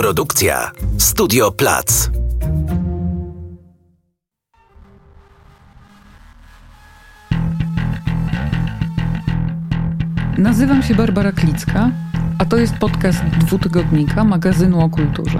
Produkcja 0.00 0.70
Studio 0.98 1.52
Plac. 1.52 2.10
Nazywam 10.38 10.82
się 10.82 10.94
Barbara 10.94 11.32
Klicka, 11.32 11.90
a 12.38 12.44
to 12.44 12.56
jest 12.56 12.74
podcast 12.74 13.24
dwutygodnika 13.24 14.24
magazynu 14.24 14.80
o 14.80 14.90
kulturze. 14.90 15.38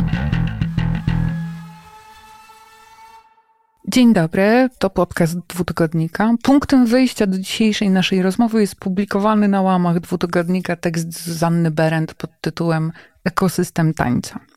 Dzień 3.88 4.12
dobry, 4.12 4.68
to 4.78 4.90
podcast 4.90 5.38
dwutygodnika. 5.38 6.34
Punktem 6.42 6.86
wyjścia 6.86 7.26
do 7.26 7.38
dzisiejszej 7.38 7.90
naszej 7.90 8.22
rozmowy 8.22 8.60
jest 8.60 8.76
publikowany 8.76 9.48
na 9.48 9.62
łamach 9.62 10.00
dwutygodnika 10.00 10.76
tekst 10.76 11.26
Zanny 11.26 11.70
Berendt 11.70 12.14
pod 12.14 12.30
tytułem 12.40 12.92
Ekosystem 13.24 13.94
tańca. 13.94 14.49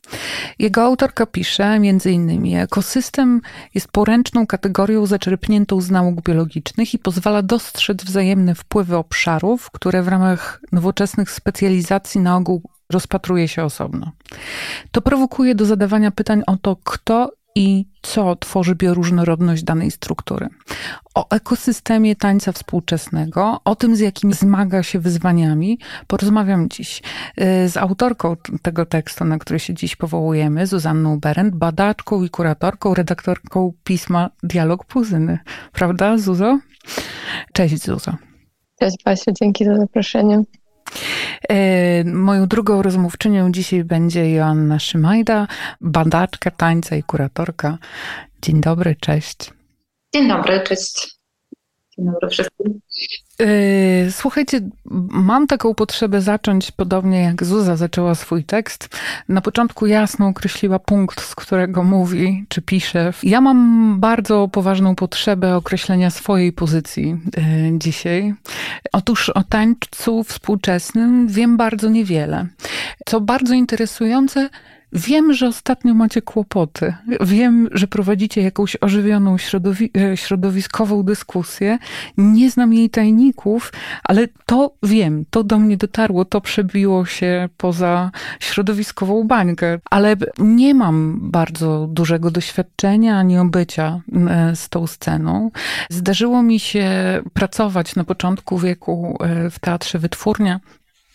Jego 0.58 0.82
autorka 0.82 1.26
pisze 1.26 1.78
między 1.78 2.10
innymi: 2.10 2.56
Ekosystem 2.56 3.40
jest 3.74 3.88
poręczną 3.88 4.46
kategorią 4.46 5.06
zaczerpniętą 5.06 5.80
z 5.80 5.90
nauk 5.90 6.22
biologicznych 6.22 6.94
i 6.94 6.98
pozwala 6.98 7.42
dostrzec 7.42 8.04
wzajemne 8.04 8.54
wpływy 8.54 8.96
obszarów, 8.96 9.70
które 9.70 10.02
w 10.02 10.08
ramach 10.08 10.60
nowoczesnych 10.72 11.30
specjalizacji 11.30 12.20
na 12.20 12.36
ogół 12.36 12.62
rozpatruje 12.90 13.48
się 13.48 13.64
osobno. 13.64 14.12
To 14.92 15.00
prowokuje 15.00 15.54
do 15.54 15.64
zadawania 15.64 16.10
pytań 16.10 16.42
o 16.46 16.56
to, 16.56 16.76
kto 16.84 17.32
i 17.54 17.86
co 18.02 18.36
tworzy 18.36 18.74
bioróżnorodność 18.74 19.62
danej 19.62 19.90
struktury. 19.90 20.48
O 21.14 21.28
ekosystemie 21.30 22.16
tańca 22.16 22.52
współczesnego, 22.52 23.60
o 23.64 23.76
tym, 23.76 23.96
z 23.96 24.00
jakimi 24.00 24.32
zmaga 24.32 24.82
się 24.82 24.98
wyzwaniami, 24.98 25.78
porozmawiam 26.06 26.68
dziś 26.68 27.02
y, 27.40 27.68
z 27.68 27.76
autorką 27.76 28.36
tego 28.62 28.86
tekstu, 28.86 29.24
na 29.24 29.38
który 29.38 29.58
się 29.60 29.74
dziś 29.74 29.96
powołujemy, 29.96 30.66
Zuzanną 30.66 31.20
Berendt, 31.20 31.56
badaczką 31.56 32.22
i 32.22 32.30
kuratorką, 32.30 32.94
redaktorką 32.94 33.72
pisma 33.84 34.30
Dialog 34.42 34.84
Puzyny. 34.84 35.38
Prawda, 35.72 36.18
Zuzo? 36.18 36.58
Cześć, 37.52 37.84
Zuzo. 37.84 38.16
Cześć, 38.80 38.96
Basiu, 39.04 39.32
dzięki 39.40 39.64
za 39.64 39.76
zaproszenie. 39.76 40.42
E, 41.48 42.04
moją 42.04 42.46
drugą 42.46 42.82
rozmówczynią 42.82 43.52
dzisiaj 43.52 43.84
będzie 43.84 44.30
Joanna 44.30 44.78
Szymajda, 44.78 45.46
badaczka 45.80 46.50
tańca 46.50 46.96
i 46.96 47.02
kuratorka. 47.02 47.78
Dzień 48.42 48.60
dobry, 48.60 48.96
cześć. 49.00 49.52
Dzień 50.14 50.28
dobry, 50.28 50.60
cześć. 50.60 51.18
Dzień 51.96 52.06
dobry 52.06 52.28
wszystkim. 52.30 52.80
Yy, 53.38 54.12
słuchajcie, 54.12 54.60
mam 55.10 55.46
taką 55.46 55.74
potrzebę 55.74 56.20
zacząć 56.20 56.70
podobnie 56.70 57.20
jak 57.22 57.44
Zuza 57.44 57.76
zaczęła 57.76 58.14
swój 58.14 58.44
tekst. 58.44 58.88
Na 59.28 59.40
początku 59.40 59.86
jasno 59.86 60.28
określiła 60.28 60.78
punkt, 60.78 61.20
z 61.20 61.34
którego 61.34 61.84
mówi 61.84 62.44
czy 62.48 62.62
pisze. 62.62 63.12
Ja 63.22 63.40
mam 63.40 64.00
bardzo 64.00 64.48
poważną 64.48 64.94
potrzebę 64.94 65.56
określenia 65.56 66.10
swojej 66.10 66.52
pozycji 66.52 67.16
yy, 67.36 67.78
dzisiaj. 67.78 68.34
Otóż 68.92 69.28
o 69.28 69.42
tańcu 69.42 70.24
współczesnym 70.24 71.28
wiem 71.28 71.56
bardzo 71.56 71.88
niewiele. 71.88 72.46
Co 73.06 73.20
bardzo 73.20 73.54
interesujące, 73.54 74.48
Wiem, 74.94 75.32
że 75.32 75.48
ostatnio 75.48 75.94
macie 75.94 76.22
kłopoty. 76.22 76.94
Wiem, 77.20 77.68
że 77.72 77.86
prowadzicie 77.86 78.42
jakąś 78.42 78.76
ożywioną 78.80 79.38
środowi 79.38 79.90
e, 79.96 80.16
środowiskową 80.16 81.02
dyskusję. 81.02 81.78
Nie 82.16 82.50
znam 82.50 82.72
jej 82.72 82.90
tajników, 82.90 83.72
ale 84.04 84.28
to 84.46 84.74
wiem, 84.82 85.24
to 85.30 85.44
do 85.44 85.58
mnie 85.58 85.76
dotarło, 85.76 86.24
to 86.24 86.40
przebiło 86.40 87.06
się 87.06 87.48
poza 87.56 88.10
środowiskową 88.40 89.24
bańkę. 89.24 89.78
Ale 89.90 90.16
nie 90.38 90.74
mam 90.74 91.18
bardzo 91.30 91.88
dużego 91.90 92.30
doświadczenia 92.30 93.18
ani 93.18 93.38
obycia 93.38 94.00
e, 94.28 94.56
z 94.56 94.68
tą 94.68 94.86
sceną. 94.86 95.50
Zdarzyło 95.90 96.42
mi 96.42 96.60
się 96.60 96.90
pracować 97.32 97.96
na 97.96 98.04
początku 98.04 98.58
wieku 98.58 99.18
e, 99.20 99.50
w 99.50 99.58
teatrze 99.58 99.98
Wytwórnia. 99.98 100.60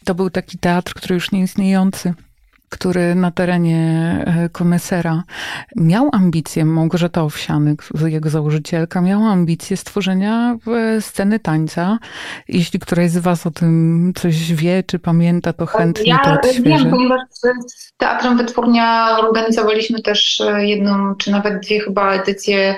To 0.06 0.16
był 0.16 0.30
taki 0.30 0.58
teatr, 0.58 0.94
który 0.94 1.16
już 1.16 1.32
nie 1.32 1.42
istniejący 1.42 2.14
który 2.70 3.16
na 3.16 3.32
terenie 3.32 3.80
e, 4.28 4.50
Komesera 4.50 5.24
miał 5.76 6.10
ambicję, 6.14 6.66
Małgorzata 6.66 7.24
Owsianek, 7.24 7.84
jego 8.06 8.30
założycielka, 8.30 9.02
miała 9.02 9.30
ambicję 9.32 9.78
stworzenia 9.78 10.58
e, 10.68 11.02
sceny 11.02 11.40
tańca. 11.40 12.00
Jeśli 12.48 12.80
któraś 12.80 13.12
z 13.12 13.18
was 13.18 13.48
o 13.48 13.52
tym 13.52 14.12
coś 14.16 14.54
wie, 14.54 14.84
czy 14.84 15.00
pamięta, 15.00 15.54
to 15.54 15.66
chętnie 15.66 16.12
ja 16.12 16.20
to 16.20 16.32
odświeżę. 16.32 16.62
wiem, 16.64 16.90
ponieważ 16.90 17.22
z 17.68 17.94
Teatrem 17.98 18.38
Wytwórnia 18.38 19.18
organizowaliśmy 19.20 20.02
też 20.02 20.42
e, 20.42 20.66
jedną, 20.66 21.16
czy 21.16 21.32
nawet 21.32 21.60
dwie 21.66 21.80
chyba 21.80 22.14
edycje 22.14 22.76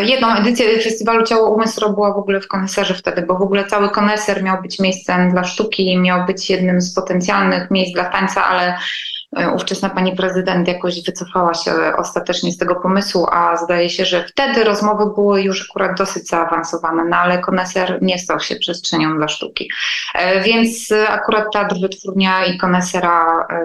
Jedną 0.00 0.34
edycję 0.34 0.80
festiwalu 0.80 1.26
Ciało 1.26 1.50
Umysł 1.50 1.94
była 1.94 2.14
w 2.14 2.18
ogóle 2.18 2.40
w 2.40 2.48
koneserze 2.48 2.94
wtedy, 2.94 3.22
bo 3.22 3.38
w 3.38 3.42
ogóle 3.42 3.66
cały 3.66 3.90
koneser 3.90 4.42
miał 4.42 4.62
być 4.62 4.78
miejscem 4.78 5.30
dla 5.30 5.44
sztuki, 5.44 5.98
miał 5.98 6.26
być 6.26 6.50
jednym 6.50 6.80
z 6.80 6.94
potencjalnych 6.94 7.70
miejsc 7.70 7.94
dla 7.94 8.04
tańca, 8.04 8.44
ale 8.44 8.78
E, 9.15 9.15
ówczesna 9.54 9.90
pani 9.90 10.16
prezydent 10.16 10.68
jakoś 10.68 11.04
wycofała 11.04 11.54
się 11.54 11.72
ostatecznie 11.96 12.52
z 12.52 12.58
tego 12.58 12.74
pomysłu, 12.74 13.26
a 13.32 13.56
zdaje 13.56 13.90
się, 13.90 14.04
że 14.04 14.24
wtedy 14.24 14.64
rozmowy 14.64 15.14
były 15.14 15.42
już 15.42 15.70
akurat 15.70 15.98
dosyć 15.98 16.28
zaawansowane, 16.28 17.04
no 17.04 17.16
ale 17.16 17.38
koneser 17.38 17.98
nie 18.02 18.18
stał 18.18 18.40
się 18.40 18.56
przestrzenią 18.56 19.16
dla 19.16 19.28
sztuki. 19.28 19.70
E, 20.14 20.40
więc 20.42 20.92
akurat 21.08 21.44
Teatr 21.52 21.76
Wytwórnia 21.80 22.44
i 22.44 22.58
konesera 22.58 23.46
e, 23.50 23.64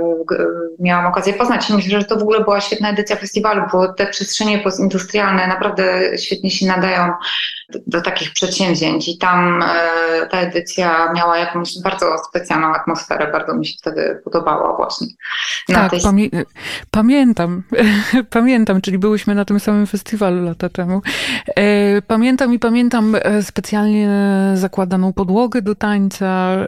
miałam 0.79 1.05
okazję 1.05 1.33
poznać. 1.33 1.69
Myślę, 1.69 1.99
że 1.99 2.05
to 2.05 2.15
w 2.15 2.21
ogóle 2.21 2.43
była 2.43 2.61
świetna 2.61 2.89
edycja 2.89 3.15
festiwalu, 3.15 3.63
bo 3.71 3.93
te 3.93 4.07
przestrzenie 4.07 4.59
postindustrialne 4.59 5.47
naprawdę 5.47 6.17
świetnie 6.17 6.51
się 6.51 6.65
nadają 6.65 7.13
do, 7.69 7.79
do 7.87 8.01
takich 8.01 8.33
przedsięwzięć 8.33 9.07
i 9.07 9.17
tam 9.17 9.63
ta 10.31 10.39
edycja 10.39 11.13
miała 11.13 11.37
jakąś 11.37 11.81
bardzo 11.83 12.17
specjalną 12.29 12.75
atmosferę, 12.75 13.31
bardzo 13.31 13.53
mi 13.53 13.65
się 13.65 13.73
wtedy 13.77 14.21
podobała 14.23 14.77
właśnie 14.77 15.07
tak, 15.67 15.91
tej... 15.91 16.01
pamię 16.01 16.29
pamiętam. 16.91 17.63
pamiętam, 18.29 18.81
czyli 18.81 18.97
byłyśmy 18.97 19.35
na 19.35 19.45
tym 19.45 19.59
samym 19.59 19.87
festiwalu 19.87 20.45
lata 20.45 20.69
temu. 20.69 21.01
E, 21.55 22.01
pamiętam 22.01 22.53
i 22.53 22.59
pamiętam 22.59 23.15
e, 23.15 23.43
specjalnie 23.43 24.09
zakładaną 24.53 25.13
podłogę 25.13 25.61
do 25.61 25.75
tańca 25.75 26.25
e, 26.25 26.67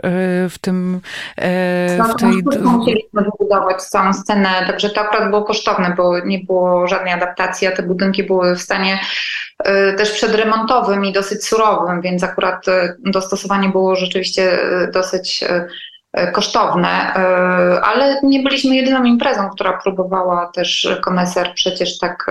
w 0.50 0.58
tym... 0.62 1.02
w 1.38 2.16
tej... 2.20 2.44
Musieliśmy 2.62 3.22
wybudować 3.22 3.84
całą 3.84 4.14
scenę, 4.14 4.50
także 4.68 4.90
to 4.90 5.02
akurat 5.02 5.30
było 5.30 5.44
kosztowne, 5.44 5.94
bo 5.98 6.20
nie 6.20 6.40
było 6.40 6.88
żadnej 6.88 7.14
adaptacji, 7.14 7.68
a 7.68 7.72
te 7.72 7.84
budynki 7.84 8.24
były 8.24 8.56
w 8.56 8.62
stanie 8.62 9.00
też 9.98 10.12
przedremontowym 10.12 11.06
i 11.06 11.14
dosyć 11.14 11.46
surowym, 11.46 12.02
więc 12.02 12.24
akurat 12.24 12.66
dostosowanie 13.00 13.70
było 13.70 13.96
rzeczywiście 13.96 14.60
dosyć 14.94 15.44
kosztowne, 16.34 17.16
e, 17.16 17.82
ale 17.82 18.20
nie 18.24 18.44
byliśmy 18.44 18.76
jedyną 18.76 19.04
imprezą, 19.04 19.50
która 19.50 19.78
próbowała 19.84 20.52
też 20.56 20.98
koneser 21.02 21.52
przecież 21.56 21.98
tak 21.98 22.26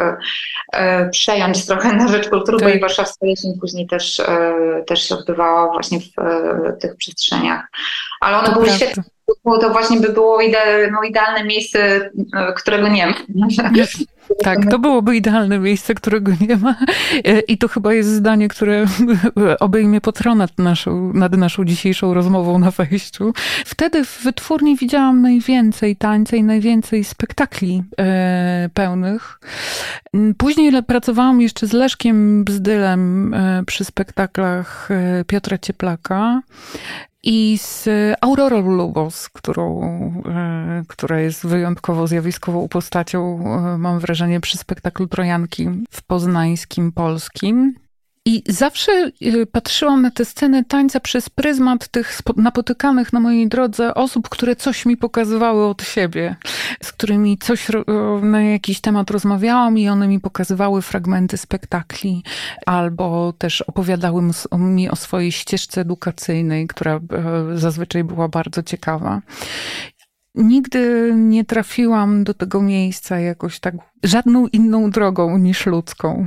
e, 0.73 1.09
przejąć 1.11 1.67
trochę 1.67 1.93
na 1.93 2.09
rzecz 2.09 2.29
kultury, 2.29 2.59
tak. 2.59 2.69
bo 2.69 2.75
i 2.75 2.81
warszawska 2.81 3.27
jesień 3.27 3.59
później 3.61 3.87
też, 3.87 4.23
też 4.87 5.09
się 5.09 5.15
odbywała 5.15 5.73
właśnie 5.73 5.99
w 6.01 6.13
tych 6.81 6.97
przestrzeniach. 6.97 7.67
Ale 8.21 8.39
one 8.39 8.47
to 8.47 8.53
były 8.53 8.67
prawda. 8.67 8.85
świetne. 8.85 9.03
To 9.61 9.71
właśnie 9.71 10.01
by 10.01 10.09
było 10.09 10.41
ide, 10.41 10.91
no, 10.93 11.03
idealne 11.03 11.45
miejsce, 11.45 12.11
którego 12.57 12.89
nie 12.89 13.07
ma. 13.07 13.15
Tak, 14.39 14.71
to 14.71 14.79
byłoby 14.79 15.17
idealne 15.17 15.59
miejsce, 15.59 15.95
którego 15.95 16.33
nie 16.41 16.57
ma. 16.57 16.77
E, 17.25 17.41
I 17.41 17.59
to 17.59 17.69
chyba 17.69 17.95
jest 17.95 18.09
zdanie, 18.09 18.49
które 18.49 18.87
obejmie 19.61 20.01
patronat 20.01 20.59
naszą, 20.59 21.13
nad 21.13 21.37
naszą 21.37 21.65
dzisiejszą 21.65 22.15
rozmową 22.15 22.59
na 22.59 22.71
wejściu. 22.71 23.33
Wtedy 23.65 24.05
w 24.05 24.23
wytwórni 24.25 24.77
widziałam 24.77 25.23
najwięcej 25.23 25.97
tańca 25.97 26.37
i 26.37 26.43
najwięcej 26.43 27.05
spektakli 27.05 27.83
e, 27.99 28.71
pełnych. 28.75 29.41
Później 30.39 30.83
pracowałam 30.83 31.41
jeszcze 31.41 31.67
z 31.67 31.73
Leszkiem 31.73 32.45
Bzdylem 32.45 33.35
e, 33.35 33.63
przy 33.67 33.85
spektaklach 33.85 34.89
Piotra 35.27 35.59
Cieplaka 35.59 36.43
i 37.23 37.59
z 37.59 37.89
Aurorą 38.21 38.77
Lubos, 38.77 39.29
którą, 39.29 39.83
e, 40.27 40.83
która 40.89 41.21
jest 41.21 41.47
wyjątkowo 41.47 42.07
zjawiskową 42.07 42.69
postacią, 42.69 43.39
e, 43.75 43.79
mam 43.79 43.99
wrażenie, 43.99 44.41
przy 44.41 44.59
spektaklu 44.59 45.07
Trojanki 45.07 45.69
w 45.91 46.03
poznańskim 46.03 46.93
polskim. 46.93 47.75
I 48.25 48.43
zawsze 48.49 49.11
y, 49.23 49.47
patrzyłam 49.47 50.03
na 50.03 50.11
tę 50.11 50.25
scenę 50.25 50.65
tańca 50.65 51.01
przez 51.01 51.31
pryzmat 51.31 51.89
tych 51.89 52.19
napotykanych 52.37 53.13
na 53.13 53.21
mojej 53.21 53.49
drodze 53.49 53.95
osób, 53.95 54.29
które 54.29 54.57
coś 54.57 54.87
mi 54.87 54.97
pokazywały 54.97 55.67
od 55.67 55.83
siebie, 55.83 56.37
z 56.83 56.93
którymi 56.93 57.39
coś 57.39 57.67
na 58.23 58.43
jakiś 58.43 58.81
temat 58.81 59.11
rozmawiałam 59.11 59.79
i 59.79 59.89
one 59.89 60.09
mi 60.09 60.21
pokazywały 60.21 60.83
fragmenty 60.83 61.37
spektakli, 61.37 62.23
albo 62.67 63.33
też 63.39 63.63
opowiadały 63.63 64.23
mi 64.53 64.91
o 64.91 64.97
swojej 64.97 65.33
ścieżce 65.33 65.81
edukacyjnej, 65.81 66.67
która 66.67 66.95
e, 66.95 67.01
zazwyczaj 67.55 68.05
była 68.05 68.29
bardzo 68.29 68.63
ciekawa. 68.63 69.21
Nigdy 70.35 71.13
nie 71.17 71.45
trafiłam 71.45 72.25
do 72.25 72.35
tego 72.35 72.63
miejsca 72.63 73.19
jakoś 73.19 73.61
tak 73.61 73.75
żadną 74.03 74.47
inną 74.47 74.91
drogą 74.91 75.39
niż 75.39 75.67
ludzką. 75.67 76.27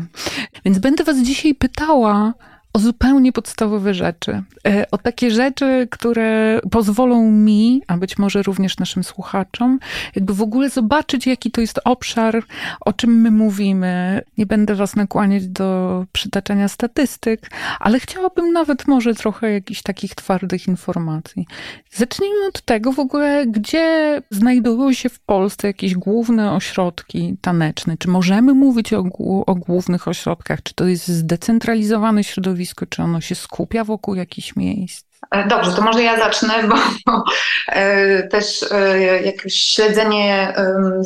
Więc 0.65 0.79
będę 0.79 1.03
Was 1.03 1.17
dzisiaj 1.17 1.55
pytała, 1.55 2.33
o 2.75 2.79
zupełnie 2.79 3.31
podstawowe 3.31 3.93
rzeczy. 3.93 4.43
E, 4.67 4.91
o 4.91 4.97
takie 4.97 5.31
rzeczy, 5.31 5.87
które 5.91 6.59
pozwolą 6.71 7.31
mi, 7.31 7.81
a 7.87 7.97
być 7.97 8.17
może 8.17 8.43
również 8.43 8.77
naszym 8.77 9.03
słuchaczom, 9.03 9.79
jakby 10.15 10.33
w 10.33 10.41
ogóle 10.41 10.69
zobaczyć, 10.69 11.27
jaki 11.27 11.51
to 11.51 11.61
jest 11.61 11.79
obszar, 11.85 12.43
o 12.79 12.93
czym 12.93 13.21
my 13.21 13.31
mówimy. 13.31 14.21
Nie 14.37 14.45
będę 14.45 14.75
Was 14.75 14.95
nakłaniać 14.95 15.47
do 15.47 16.05
przytaczania 16.11 16.67
statystyk, 16.67 17.49
ale 17.79 17.99
chciałabym 17.99 18.51
nawet 18.51 18.87
może 18.87 19.13
trochę 19.13 19.51
jakichś 19.51 19.81
takich 19.81 20.15
twardych 20.15 20.67
informacji. 20.67 21.47
Zacznijmy 21.91 22.47
od 22.47 22.61
tego 22.61 22.91
w 22.91 22.99
ogóle, 22.99 23.45
gdzie 23.47 24.21
znajdują 24.31 24.93
się 24.93 25.09
w 25.09 25.19
Polsce 25.19 25.67
jakieś 25.67 25.95
główne 25.95 26.51
ośrodki 26.51 27.37
taneczne. 27.41 27.97
Czy 27.97 28.09
możemy 28.09 28.53
mówić 28.53 28.93
o, 28.93 29.03
o 29.45 29.55
głównych 29.55 30.07
ośrodkach? 30.07 30.63
Czy 30.63 30.73
to 30.73 30.87
jest 30.87 31.07
zdecentralizowane 31.07 32.23
środowisko? 32.23 32.64
Środowisko? 32.65 32.85
Czy 32.85 33.01
ono 33.03 33.21
się 33.21 33.35
skupia 33.35 33.83
wokół 33.83 34.15
jakichś 34.15 34.55
miejsc? 34.55 35.05
E, 35.31 35.47
dobrze, 35.47 35.71
to 35.71 35.81
może 35.81 36.03
ja 36.03 36.17
zacznę, 36.17 36.53
bo, 36.69 36.75
bo 37.05 37.23
e, 37.67 38.23
też 38.27 38.65
e, 38.71 39.21
jakieś 39.21 39.53
śledzenie 39.53 40.53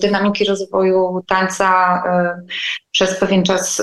dynamiki 0.02 0.46
rozwoju 0.46 1.24
tańca 1.28 2.04
przez 2.92 3.20
pewien 3.20 3.44
czas, 3.44 3.82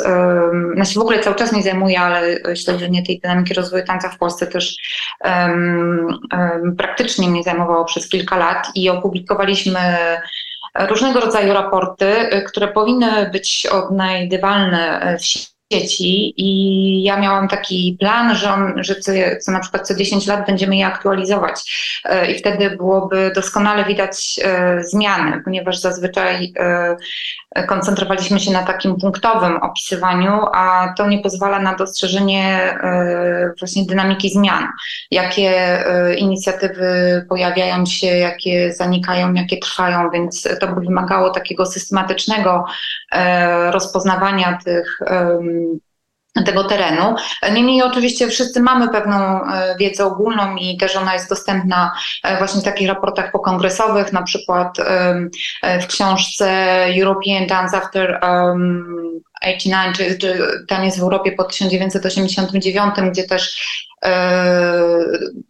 znaczy 0.75 0.95
w 0.95 1.03
ogóle 1.03 1.21
cały 1.21 1.37
czas 1.37 1.53
nie 1.53 1.63
zajmuję, 1.63 2.01
ale 2.01 2.57
śledzenie 2.57 3.03
tej 3.03 3.21
dynamiki 3.21 3.55
rozwoju 3.55 3.85
tańca 3.85 4.09
w 4.09 4.19
Polsce 4.19 4.47
też 4.47 4.77
praktycznie 6.79 7.29
mnie 7.29 7.43
zajmowało 7.43 7.85
przez 7.85 8.09
kilka 8.09 8.37
lat 8.37 8.69
i 8.75 8.91
opublikowaliśmy 8.91 9.81
różnego 10.89 11.21
rodzaju 11.21 11.53
raporty, 11.53 12.31
które 12.47 12.69
powinny 12.69 13.31
być 13.33 13.67
odnajdywalne 13.73 15.17
w 15.21 15.27
sieci 15.27 15.56
dzieci 15.73 16.35
i 16.37 17.03
ja 17.03 17.21
miałam 17.21 17.49
taki 17.49 17.97
plan, 18.01 18.37
że, 18.37 18.53
on, 18.53 18.73
że 18.77 18.95
co, 18.95 19.13
co 19.41 19.53
na 19.53 19.61
przykład 19.61 19.89
co 19.89 19.95
10 19.95 20.27
lat 20.27 20.47
będziemy 20.47 20.77
je 20.77 20.87
aktualizować. 20.87 21.73
E, 22.05 22.33
i 22.33 22.39
wtedy 22.39 22.71
byłoby 22.71 23.33
doskonale 23.35 23.85
widać 23.85 24.41
e, 24.45 24.85
zmiany, 24.85 25.43
ponieważ 25.45 25.79
zazwyczaj 25.79 26.53
e, 26.57 26.97
koncentrowaliśmy 27.67 28.41
się 28.41 28.53
na 28.53 28.63
takim 28.63 28.97
punktowym 28.97 29.57
opisywaniu, 29.57 30.41
a 30.55 30.95
to 30.97 31.07
nie 31.07 31.19
pozwala 31.19 31.59
na 31.59 31.75
dostrzeżenie 31.75 32.79
właśnie 33.59 33.87
dynamiki 33.87 34.31
zmian. 34.31 34.69
Jakie 35.11 35.85
inicjatywy 36.17 37.25
pojawiają 37.29 37.87
się, 37.87 38.07
jakie 38.07 38.73
zanikają, 38.73 39.33
jakie 39.33 39.59
trwają, 39.59 40.11
więc 40.11 40.49
to 40.61 40.69
by 40.69 40.81
wymagało 40.81 41.31
takiego 41.31 41.67
systematycznego 41.67 42.65
rozpoznawania 43.71 44.59
tych 44.65 45.01
tego 46.45 46.65
terenu. 46.65 47.15
Niemniej 47.53 47.83
oczywiście 47.83 48.29
wszyscy 48.29 48.61
mamy 48.61 48.89
pewną 48.89 49.45
e, 49.45 49.77
wiedzę 49.79 50.05
ogólną 50.05 50.57
i 50.57 50.77
też 50.77 50.97
ona 50.97 51.15
jest 51.15 51.29
dostępna 51.29 51.93
e, 52.23 52.39
właśnie 52.39 52.61
w 52.61 52.65
takich 52.65 52.89
raportach 52.89 53.33
pokongresowych, 53.33 54.13
na 54.13 54.23
przykład 54.23 54.79
e, 54.79 55.81
w 55.81 55.87
książce 55.87 56.49
European 57.01 57.47
Dance 57.47 57.77
After 57.77 58.21
89, 59.43 59.97
czy, 59.97 60.19
czy 60.19 60.39
Taniec 60.69 60.99
w 60.99 61.03
Europie 61.03 61.33
po 61.33 61.45
1989, 61.45 62.95
gdzie 63.11 63.25
też 63.25 63.67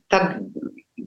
ta 0.08 0.34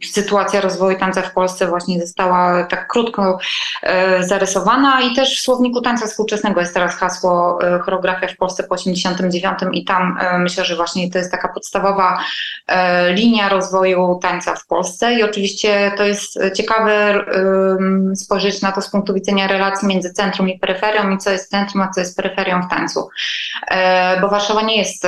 sytuacja 0.03 0.61
rozwoju 0.61 0.99
tańca 0.99 1.21
w 1.21 1.33
Polsce 1.33 1.67
właśnie 1.67 2.01
została 2.01 2.63
tak 2.63 2.87
krótko 2.87 3.39
e, 3.83 4.23
zarysowana 4.23 5.01
i 5.01 5.15
też 5.15 5.39
w 5.39 5.41
słowniku 5.41 5.81
tańca 5.81 6.07
współczesnego 6.07 6.59
jest 6.59 6.73
teraz 6.73 6.95
hasło 6.95 7.59
e, 7.63 7.79
choreografia 7.79 8.27
w 8.27 8.37
Polsce 8.37 8.63
po 8.63 8.75
89 8.75 9.59
i 9.73 9.85
tam 9.85 10.17
e, 10.21 10.39
myślę, 10.39 10.65
że 10.65 10.75
właśnie 10.75 11.11
to 11.11 11.17
jest 11.17 11.31
taka 11.31 11.47
podstawowa 11.53 12.19
linia 13.09 13.49
rozwoju 13.49 14.19
tańca 14.21 14.55
w 14.55 14.65
Polsce 14.67 15.13
i 15.13 15.23
oczywiście 15.23 15.91
to 15.97 16.03
jest 16.03 16.39
ciekawe 16.55 17.25
spojrzeć 18.15 18.61
na 18.61 18.71
to 18.71 18.81
z 18.81 18.89
punktu 18.89 19.13
widzenia 19.13 19.47
relacji 19.47 19.87
między 19.87 20.13
centrum 20.13 20.49
i 20.49 20.59
peryferią 20.59 21.09
i 21.09 21.17
co 21.17 21.31
jest 21.31 21.49
centrum, 21.49 21.81
a 21.81 21.89
co 21.89 21.99
jest 21.99 22.17
peryferią 22.17 22.61
w 22.61 22.69
tańcu. 22.69 23.09
Bo 24.21 24.27
Warszawa 24.27 24.61
nie 24.61 24.77
jest 24.77 25.07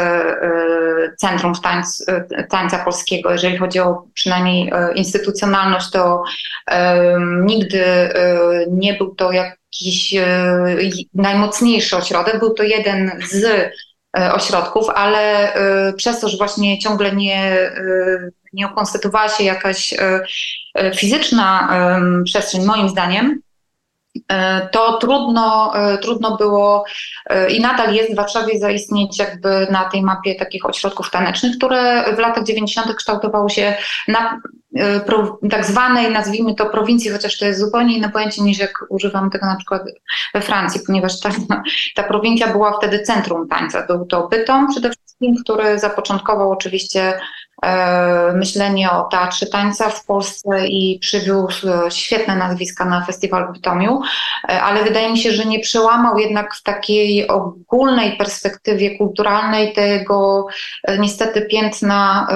centrum 1.18 1.54
tańc, 1.64 2.06
tańca 2.50 2.80
polskiego, 2.80 3.32
jeżeli 3.32 3.58
chodzi 3.58 3.80
o 3.80 4.04
przynajmniej 4.14 4.71
instytucjonalność, 4.96 5.90
to 5.90 6.24
nigdy 7.46 7.86
e, 7.86 8.66
nie 8.72 8.94
był 8.94 9.16
to 9.16 9.32
jakiś 9.32 10.16
e, 10.16 10.66
najmocniejszy 11.14 11.98
ośrodek, 11.98 12.40
był 12.40 12.54
to 12.54 12.64
jeden 12.64 13.12
z 13.30 13.44
e, 14.18 14.34
ośrodków, 14.34 14.90
ale 14.90 15.54
przez 15.98 16.20
to, 16.20 16.30
że 16.30 16.38
właśnie 16.38 16.80
ciągle 16.80 17.16
nie, 17.16 17.72
nie 18.54 18.68
ukonstytuowała 18.68 19.30
się 19.30 19.44
jakaś 19.44 19.94
fizyczna 20.96 21.70
przestrzeń, 22.26 22.66
moim 22.66 22.90
zdaniem, 22.90 23.42
E, 23.42 23.51
to 24.72 24.98
trudno, 24.98 25.74
e, 25.76 25.98
trudno 25.98 26.38
było 26.38 26.84
e, 27.30 27.52
i 27.52 27.62
nadal 27.62 27.94
jest 27.94 28.14
w 28.14 28.16
Warszawie 28.16 28.60
zaistnieć 28.60 29.20
jakby 29.20 29.68
na 29.72 29.90
tej 29.90 30.04
mapie 30.04 30.36
takich 30.36 30.66
ośrodków 30.66 31.10
tanecznych, 31.10 31.58
które 31.58 32.04
w 32.16 32.20
latach 32.20 32.44
90. 32.44 32.96
kształtowały 32.96 33.50
się 33.50 33.76
na 34.08 34.42
tak 35.50 35.66
zwanej, 35.66 36.12
nazwijmy 36.12 36.56
to 36.56 36.66
prowincji, 36.66 37.12
chociaż 37.12 37.38
to 37.38 37.46
jest 37.46 37.60
zupełnie 37.60 37.98
inne 37.98 38.10
pojęcie 38.10 38.42
niż 38.42 38.60
jak 38.60 38.74
używam 38.90 39.30
tego 39.30 39.46
na 39.46 39.56
przykład 39.56 39.82
we 40.34 40.42
Francji, 40.42 40.82
ponieważ 40.88 41.20
ta, 41.20 41.30
ta 41.96 42.04
prowincja 42.04 42.48
była 42.48 42.78
wtedy 42.78 43.00
centrum 43.00 43.48
tańca. 43.48 43.88
Był 43.88 44.06
to 44.06 44.28
Bytom 44.28 44.68
przede 44.72 44.90
wszystkim, 44.90 45.36
który 45.44 45.80
zapoczątkował 45.80 46.52
oczywiście 46.52 47.14
E, 47.14 47.20
myślenie 48.34 48.92
o 48.92 49.04
teatrze 49.04 49.46
tańca 49.46 49.90
w 49.90 50.06
Polsce 50.06 50.68
i 50.68 51.00
przywiózł 51.00 51.68
świetne 51.90 52.36
nazwiska 52.36 52.86
na 52.86 53.06
festiwal 53.06 53.48
w 53.48 53.52
Bytomiu, 53.54 54.02
e, 54.50 54.62
ale 54.62 54.84
wydaje 54.84 55.12
mi 55.12 55.18
się, 55.18 55.32
że 55.32 55.46
nie 55.46 55.60
przełamał 55.60 56.18
jednak 56.18 56.56
w 56.56 56.64
takiej 56.64 57.28
ogólnej 57.28 58.18
perspektywie 58.18 58.98
kulturalnej 58.98 59.74
tego 59.74 60.48
e, 60.84 60.98
niestety 60.98 61.42
piętna 61.42 62.28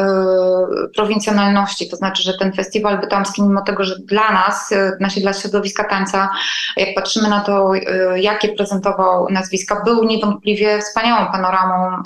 prowincjonalności. 0.96 1.90
To 1.90 1.96
znaczy, 1.96 2.24
że 2.24 2.34
ten 2.38 2.54
festiwal 2.54 3.00
bytomski, 3.02 3.42
mimo 3.42 3.62
tego, 3.62 3.84
że 3.84 3.96
dla 4.00 4.32
nas, 4.32 4.74
znaczy 4.98 5.20
dla 5.20 5.34
środowiska 5.34 5.84
tańca, 5.84 6.30
jak 6.78 6.96
patrzymy 6.96 7.30
na 7.30 7.42
to, 7.42 7.72
jakie 8.16 8.50
prezentował 8.50 9.28
nazwiska, 9.30 9.82
był 9.86 10.04
niewątpliwie 10.04 10.80
wspaniałą 10.80 11.32
panoramą 11.32 12.04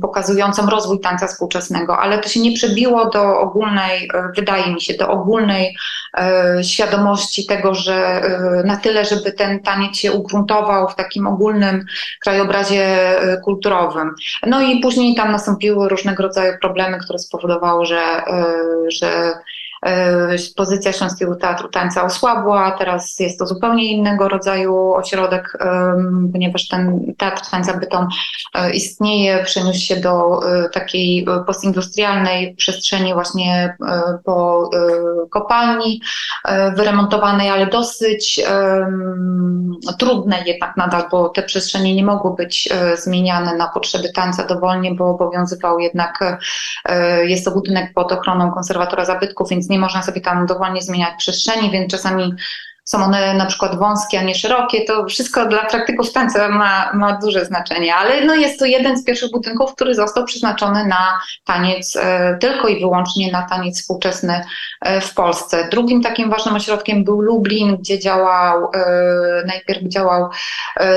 pokazującą 0.00 0.66
rozwój 0.66 0.91
rozwój 0.92 1.00
tańca 1.00 1.26
współczesnego, 1.26 1.98
ale 1.98 2.18
to 2.18 2.28
się 2.28 2.40
nie 2.40 2.52
przebiło 2.52 3.10
do 3.10 3.40
ogólnej, 3.40 4.10
e, 4.14 4.32
wydaje 4.36 4.74
mi 4.74 4.80
się, 4.80 4.94
do 4.94 5.08
ogólnej 5.08 5.76
e, 6.18 6.64
świadomości 6.64 7.46
tego, 7.46 7.74
że 7.74 7.94
e, 7.94 8.62
na 8.66 8.76
tyle, 8.76 9.04
żeby 9.04 9.32
ten 9.32 9.62
taniec 9.62 9.96
się 9.96 10.12
ugruntował 10.12 10.88
w 10.88 10.94
takim 10.94 11.26
ogólnym 11.26 11.84
krajobrazie 12.20 13.16
kulturowym. 13.44 14.14
No 14.46 14.60
i 14.60 14.80
później 14.80 15.14
tam 15.14 15.32
nastąpiły 15.32 15.88
różnego 15.88 16.22
rodzaju 16.22 16.52
problemy, 16.60 16.98
które 16.98 17.18
spowodowały, 17.18 17.86
że, 17.86 18.22
że 18.88 19.32
pozycja 20.56 20.92
Śląskiego 20.92 21.36
Teatru 21.36 21.68
Tańca 21.68 22.04
osłabła, 22.04 22.70
teraz 22.78 23.20
jest 23.20 23.38
to 23.38 23.46
zupełnie 23.46 23.92
innego 23.92 24.28
rodzaju 24.28 24.92
ośrodek, 24.92 25.58
ponieważ 26.32 26.68
ten 26.68 27.14
Teatr 27.18 27.50
Tańca 27.50 27.78
Bytom 27.78 28.08
e, 28.54 28.70
istnieje, 28.70 29.44
przeniósł 29.44 29.80
się 29.80 29.96
do 29.96 30.40
e, 30.46 30.68
takiej 30.68 31.26
postindustrialnej 31.46 32.54
przestrzeni 32.54 33.14
właśnie 33.14 33.76
po 34.24 34.70
kopalni 35.30 36.00
wyremontowanej, 36.76 37.50
ale 37.50 37.66
dosyć 37.66 38.40
trudne 39.98 40.42
jednak 40.46 40.76
nadal, 40.76 41.04
bo 41.10 41.28
te 41.28 41.42
przestrzenie 41.42 41.94
nie 41.94 42.04
mogły 42.04 42.34
być 42.34 42.68
zmieniane 42.94 43.56
na 43.56 43.68
potrzeby 43.68 44.12
tańca 44.12 44.46
dowolnie, 44.46 44.94
bo 44.94 45.10
obowiązywał 45.10 45.78
jednak, 45.78 46.40
jest 47.24 47.44
to 47.44 47.50
budynek 47.50 47.94
pod 47.94 48.12
ochroną 48.12 48.52
konserwatora 48.52 49.04
zabytków, 49.04 49.48
więc 49.48 49.71
nie 49.72 49.78
można 49.78 50.02
sobie 50.02 50.20
tam 50.20 50.46
dowolnie 50.46 50.82
zmieniać 50.82 51.14
przestrzeni, 51.18 51.70
więc 51.70 51.90
czasami 51.90 52.34
są 52.84 53.04
one 53.04 53.34
na 53.34 53.46
przykład 53.46 53.78
wąskie, 53.78 54.18
a 54.18 54.22
nie 54.22 54.34
szerokie, 54.34 54.84
to 54.84 55.06
wszystko 55.06 55.46
dla 55.46 55.64
praktyków 55.64 56.12
tańca 56.12 56.48
ma, 56.48 56.92
ma 56.94 57.18
duże 57.18 57.44
znaczenie, 57.44 57.94
ale 57.94 58.24
no 58.24 58.34
jest 58.34 58.58
to 58.58 58.64
jeden 58.64 58.98
z 58.98 59.04
pierwszych 59.04 59.30
budynków, 59.30 59.74
który 59.74 59.94
został 59.94 60.24
przeznaczony 60.24 60.86
na 60.86 61.20
taniec, 61.44 61.96
e, 61.96 62.38
tylko 62.40 62.68
i 62.68 62.80
wyłącznie 62.80 63.32
na 63.32 63.42
taniec 63.42 63.80
współczesny 63.80 64.40
e, 64.80 65.00
w 65.00 65.14
Polsce. 65.14 65.68
Drugim 65.70 66.02
takim 66.02 66.30
ważnym 66.30 66.54
ośrodkiem 66.54 67.04
był 67.04 67.20
Lublin, 67.20 67.76
gdzie 67.76 67.98
działał, 67.98 68.70
e, 68.74 69.42
najpierw 69.46 69.82
działał 69.82 70.28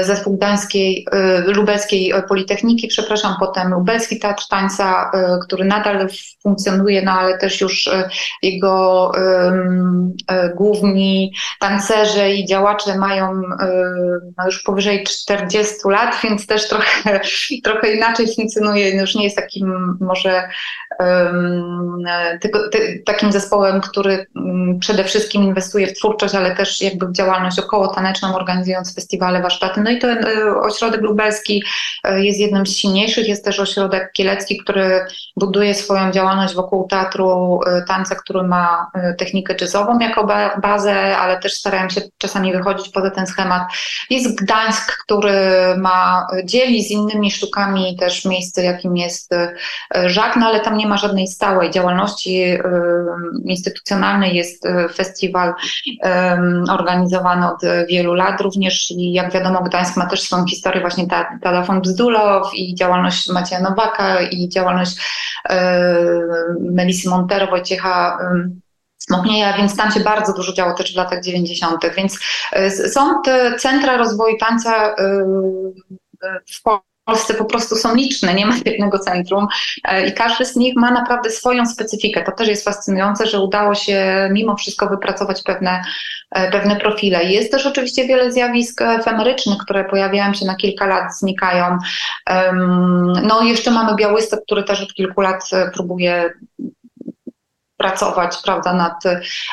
zespół 0.01 0.37
Gdańskiej, 0.37 1.07
Lubelskiej 1.45 2.13
Politechniki, 2.27 2.87
przepraszam, 2.87 3.35
potem 3.39 3.71
Lubelski 3.71 4.19
Teatr 4.19 4.43
Tańca, 4.49 5.11
który 5.43 5.65
nadal 5.65 6.07
funkcjonuje, 6.43 7.01
no 7.01 7.11
ale 7.11 7.37
też 7.37 7.61
już 7.61 7.89
jego 8.41 9.11
główni 10.55 11.31
tancerze 11.75 12.31
i 12.31 12.45
działacze 12.45 12.97
mają 12.97 13.41
no 14.37 14.45
już 14.45 14.63
powyżej 14.63 15.03
40 15.03 15.75
lat, 15.85 16.15
więc 16.23 16.47
też 16.47 16.67
trochę, 16.67 17.19
trochę 17.63 17.93
inaczej 17.93 18.35
funkcjonuje, 18.35 18.95
no 18.95 19.01
już 19.01 19.15
nie 19.15 19.23
jest 19.23 19.35
takim 19.35 19.97
może 20.01 20.49
tylko, 22.41 22.69
ty, 22.69 23.03
takim 23.05 23.31
zespołem, 23.31 23.81
który 23.81 24.25
przede 24.79 25.03
wszystkim 25.03 25.43
inwestuje 25.43 25.87
w 25.87 25.93
twórczość, 25.93 26.35
ale 26.35 26.55
też 26.55 26.81
jakby 26.81 27.07
w 27.07 27.11
działalność 27.11 27.59
około 27.59 27.87
taneczną, 27.87 28.35
organizując 28.35 28.95
festiwale, 28.95 29.41
warsztaty. 29.41 29.81
No 29.81 29.91
i 29.91 29.99
ten 29.99 30.25
ośrodek 30.61 31.01
lubelski 31.01 31.63
e, 32.03 32.25
jest 32.25 32.39
jednym 32.39 32.67
z 32.67 32.77
silniejszych, 32.77 33.27
jest 33.27 33.45
też 33.45 33.59
ośrodek 33.59 34.11
kielecki, 34.13 34.57
który 34.57 35.05
buduje 35.37 35.73
swoją 35.73 36.11
działalność 36.11 36.55
wokół 36.55 36.87
teatru 36.87 37.59
tańca, 37.87 38.15
który 38.15 38.43
ma 38.43 38.91
technikę 39.17 39.55
jazzową 39.61 39.99
jako 39.99 40.27
bazę, 40.61 41.17
ale 41.17 41.39
też 41.39 41.53
starają 41.65 41.89
się 41.89 42.01
czasami 42.17 42.53
wychodzić 42.53 42.89
poza 42.89 43.11
ten 43.11 43.27
schemat. 43.27 43.63
Jest 44.09 44.41
Gdańsk, 44.41 44.97
który 45.03 45.33
ma, 45.77 46.27
dzieli 46.43 46.83
z 46.83 46.91
innymi 46.91 47.31
sztukami 47.31 47.97
też 47.99 48.25
miejsce, 48.25 48.63
jakim 48.63 48.97
jest 48.97 49.31
Żak, 50.05 50.35
no 50.35 50.45
ale 50.45 50.59
tam 50.59 50.77
nie 50.77 50.87
ma 50.87 50.97
żadnej 50.97 51.27
stałej 51.27 51.71
działalności 51.71 52.57
instytucjonalnej. 53.45 54.35
Jest 54.35 54.67
festiwal 54.93 55.53
organizowany 56.69 57.47
od 57.47 57.61
wielu 57.89 58.13
lat 58.13 58.41
również 58.41 58.91
i 58.91 59.13
jak 59.13 59.31
wiadomo 59.31 59.63
Gdańsk 59.63 59.97
ma 59.97 60.05
też 60.05 60.21
swoją 60.21 60.45
historię 60.45 60.81
właśnie 60.81 61.07
telefon 61.41 61.81
Bzdulow 61.81 62.53
i 62.53 62.75
działalność 62.75 63.29
Macieja 63.29 63.61
Nowaka 63.61 64.21
i 64.21 64.49
działalność 64.49 64.95
Melisy 66.59 67.09
Montero, 67.09 67.47
Wojciecha 67.47 68.17
Smoknieja, 69.07 69.57
więc 69.57 69.77
tam 69.77 69.91
się 69.91 69.99
bardzo 69.99 70.33
dużo 70.33 70.53
działo 70.53 70.73
też 70.73 70.93
w 70.93 70.97
latach 70.97 71.23
90., 71.23 71.95
więc 71.97 72.19
są 72.93 73.21
te 73.21 73.55
centra 73.59 73.97
rozwoju 73.97 74.37
tańca 74.37 74.95
w 76.57 76.61
Polsce 76.63 76.95
Polsce 77.05 77.33
po 77.33 77.45
prostu 77.45 77.75
są 77.75 77.95
liczne, 77.95 78.33
nie 78.33 78.45
ma 78.45 78.55
jednego 78.65 78.99
centrum 78.99 79.47
e, 79.83 80.07
i 80.07 80.13
każdy 80.13 80.45
z 80.45 80.55
nich 80.55 80.75
ma 80.75 80.91
naprawdę 80.91 81.31
swoją 81.31 81.65
specyfikę. 81.65 82.23
To 82.23 82.31
też 82.31 82.47
jest 82.47 82.65
fascynujące, 82.65 83.27
że 83.27 83.39
udało 83.39 83.75
się 83.75 84.29
mimo 84.31 84.55
wszystko 84.55 84.89
wypracować 84.89 85.43
pewne, 85.43 85.81
e, 86.31 86.51
pewne 86.51 86.75
profile. 86.75 87.23
Jest 87.23 87.51
też 87.51 87.65
oczywiście 87.65 88.07
wiele 88.07 88.31
zjawisk 88.31 88.81
efemerycznych, 88.81 89.57
które 89.57 89.85
pojawiają 89.85 90.33
się 90.33 90.45
na 90.45 90.55
kilka 90.55 90.85
lat, 90.85 91.17
znikają. 91.19 91.77
No 93.23 93.41
jeszcze 93.43 93.71
mamy 93.71 93.95
Białystok, 93.95 94.39
który 94.45 94.63
też 94.63 94.81
od 94.81 94.93
kilku 94.93 95.21
lat 95.21 95.43
e, 95.53 95.71
próbuje 95.71 96.33
pracować 97.85 98.37
prawda, 98.43 98.73
nad 98.73 99.03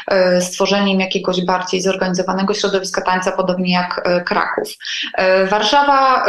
e, 0.07 0.41
stworzeniem 0.41 1.01
jakiegoś 1.01 1.45
bardziej 1.45 1.83
zorganizowanego 1.83 2.55
środowiska 2.55 3.03
tańca, 3.03 3.33
podobnie 3.33 3.73
jak 3.73 4.01
e, 4.05 4.21
Kraków. 4.21 4.69
E, 5.15 5.47
Warszawa, 5.47 6.25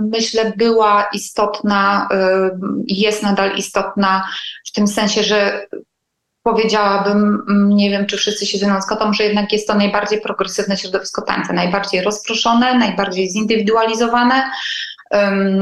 myślę, 0.00 0.52
była 0.56 1.08
istotna 1.12 2.08
i 2.86 3.00
jest 3.00 3.22
nadal 3.22 3.56
istotna 3.56 4.28
w 4.66 4.72
tym 4.72 4.88
sensie, 4.88 5.22
że 5.22 5.66
powiedziałabym, 6.42 7.44
nie 7.68 7.90
wiem, 7.90 8.06
czy 8.06 8.16
wszyscy 8.16 8.46
się 8.46 8.58
ze 8.58 8.66
mną 8.66 8.80
zgodzą, 8.80 9.12
że 9.12 9.24
jednak 9.24 9.52
jest 9.52 9.66
to 9.66 9.74
najbardziej 9.74 10.20
progresywne 10.20 10.76
środowisko 10.76 11.22
tańca, 11.22 11.52
najbardziej 11.52 12.00
rozproszone, 12.00 12.78
najbardziej 12.78 13.30
zindywidualizowane, 13.30 14.50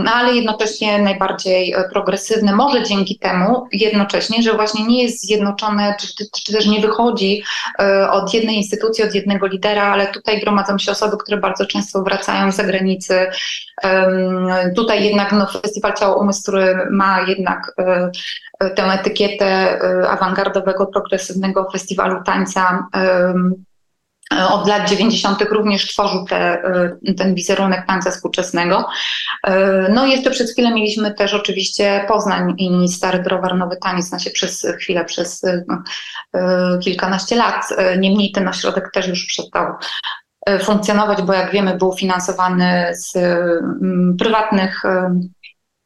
ale 0.06 0.34
jednocześnie 0.34 0.98
najbardziej 0.98 1.72
e, 1.72 1.88
progresywny, 1.88 2.52
może 2.52 2.82
dzięki 2.82 3.18
temu 3.18 3.68
jednocześnie, 3.72 4.42
że 4.42 4.52
właśnie 4.52 4.86
nie 4.86 5.02
jest 5.02 5.26
zjednoczone, 5.26 5.94
czy, 6.00 6.08
czy, 6.44 6.52
też 6.52 6.66
nie 6.66 6.80
wychodzi 6.80 7.42
e, 7.78 8.10
od 8.10 8.34
jednej 8.34 8.56
instytucji, 8.56 9.04
od 9.04 9.14
jednego 9.14 9.46
lidera, 9.46 9.82
ale 9.82 10.06
tutaj 10.06 10.40
gromadzą 10.40 10.78
się 10.78 10.92
osoby, 10.92 11.16
które 11.16 11.36
bardzo 11.36 11.66
często 11.66 12.02
wracają 12.02 12.52
z 12.52 12.56
zagranicy. 12.56 13.26
Tutaj 14.76 15.04
jednak 15.04 15.32
no, 15.32 15.46
Festiwal 15.46 15.94
Ciało 15.94 16.20
Umysł, 16.20 16.42
który 16.42 16.88
ma 16.90 17.20
jednak 17.20 17.72
e, 17.78 18.10
tę 18.70 18.84
etykietę 18.84 19.78
awangardowego, 20.08 20.86
progresywnego 20.86 21.70
festiwalu 21.72 22.22
tańca, 22.24 22.86
od 24.30 24.68
lat 24.68 24.88
90. 24.88 25.42
również 25.50 25.86
tworzył 25.86 26.24
te, 26.24 26.36
e, 26.36 27.14
ten 27.14 27.34
wizerunek 27.34 27.86
tańca 27.86 28.10
współczesnego. 28.10 28.88
E, 29.46 29.86
no 29.94 30.06
i 30.06 30.10
jeszcze 30.10 30.30
przez 30.30 30.52
chwilę 30.52 30.74
mieliśmy 30.74 31.14
też 31.14 31.34
oczywiście 31.34 32.04
Poznań 32.08 32.54
i 32.58 32.88
Stary 32.88 33.18
Browar 33.18 33.56
Nowy 33.56 33.76
Taniec, 33.76 34.06
znaczy 34.06 34.30
przez 34.30 34.66
chwilę, 34.80 35.04
przez 35.04 35.42
kilkanaście 36.82 37.36
lat. 37.36 37.64
Niemniej 37.98 38.32
ten 38.32 38.48
ośrodek 38.48 38.90
też 38.92 39.08
już 39.08 39.26
przestał 39.26 39.66
funkcjonować, 40.62 41.22
bo 41.22 41.32
jak 41.32 41.52
wiemy 41.52 41.76
był 41.78 41.92
finansowany 41.92 42.92
z 42.92 43.12
prywatnych 44.18 44.82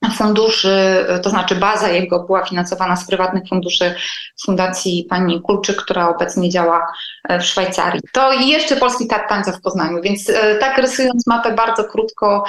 funduszy, 0.08 1.06
to 1.22 1.30
znaczy 1.30 1.56
baza 1.56 1.88
jego 1.88 2.22
była 2.22 2.44
finansowana 2.44 2.96
z 2.96 3.06
prywatnych 3.06 3.48
funduszy 3.48 3.94
Fundacji 4.44 5.06
pani 5.10 5.40
Kulczyk, 5.42 5.76
która 5.76 6.08
obecnie 6.08 6.50
działa 6.50 6.92
e, 7.28 7.40
w 7.40 7.44
Szwajcarii. 7.44 8.00
To 8.12 8.32
i 8.32 8.48
jeszcze 8.48 8.76
Polski 8.76 9.06
Teatr 9.06 9.28
Tańca 9.28 9.52
w 9.52 9.60
Poznaniu, 9.60 10.02
więc 10.02 10.30
e, 10.30 10.54
tak 10.54 10.78
rysując 10.78 11.26
mapę 11.26 11.52
bardzo 11.52 11.84
krótko 11.84 12.44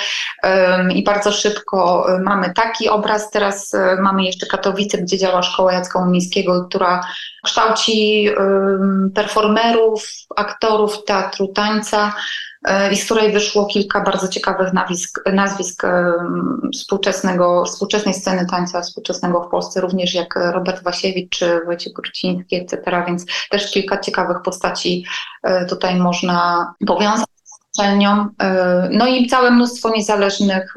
i 0.96 1.04
bardzo 1.04 1.32
szybko 1.32 2.06
e, 2.16 2.20
mamy 2.20 2.54
taki 2.54 2.90
obraz. 2.90 3.32
Teraz 3.32 3.76
mamy 4.02 4.24
jeszcze 4.24 4.46
Katowice, 4.46 4.98
gdzie 4.98 5.18
działa 5.18 5.44
Szkoła 5.44 5.74
Jacka 5.74 6.00
Umińskiego, 6.00 6.66
która 6.70 7.02
kształci 7.44 8.30
performerów, 9.16 10.08
aktorów 10.36 11.06
teatru 11.06 11.48
tańca, 11.48 12.14
E, 12.14 12.51
i 12.92 12.98
z 12.98 13.06
której 13.06 13.32
wyszło 13.32 13.66
kilka 13.66 14.02
bardzo 14.02 14.28
ciekawych 14.28 14.74
nazwisk, 14.74 15.24
nazwisk 15.34 15.84
współczesnego, 16.74 17.66
współczesnej 17.66 18.14
sceny 18.14 18.46
tańca 18.46 18.82
współczesnego 18.82 19.44
w 19.44 19.50
Polsce, 19.50 19.82
również 19.82 20.14
jak 20.14 20.36
Robert 20.36 20.84
Wasiewicz 20.84 21.30
czy 21.30 21.62
Wojciech 21.66 21.94
Gruciński, 21.94 22.56
etc. 22.56 23.04
Więc 23.08 23.26
też 23.50 23.72
kilka 23.72 23.98
ciekawych 23.98 24.38
postaci 24.46 25.06
e, 25.44 25.66
tutaj 25.66 25.96
można 25.96 26.74
powiązać. 26.88 27.28
E, 27.80 28.90
no 28.92 29.08
i 29.08 29.28
całe 29.28 29.52
mnóstwo 29.52 29.90
niezależnych 29.90 30.74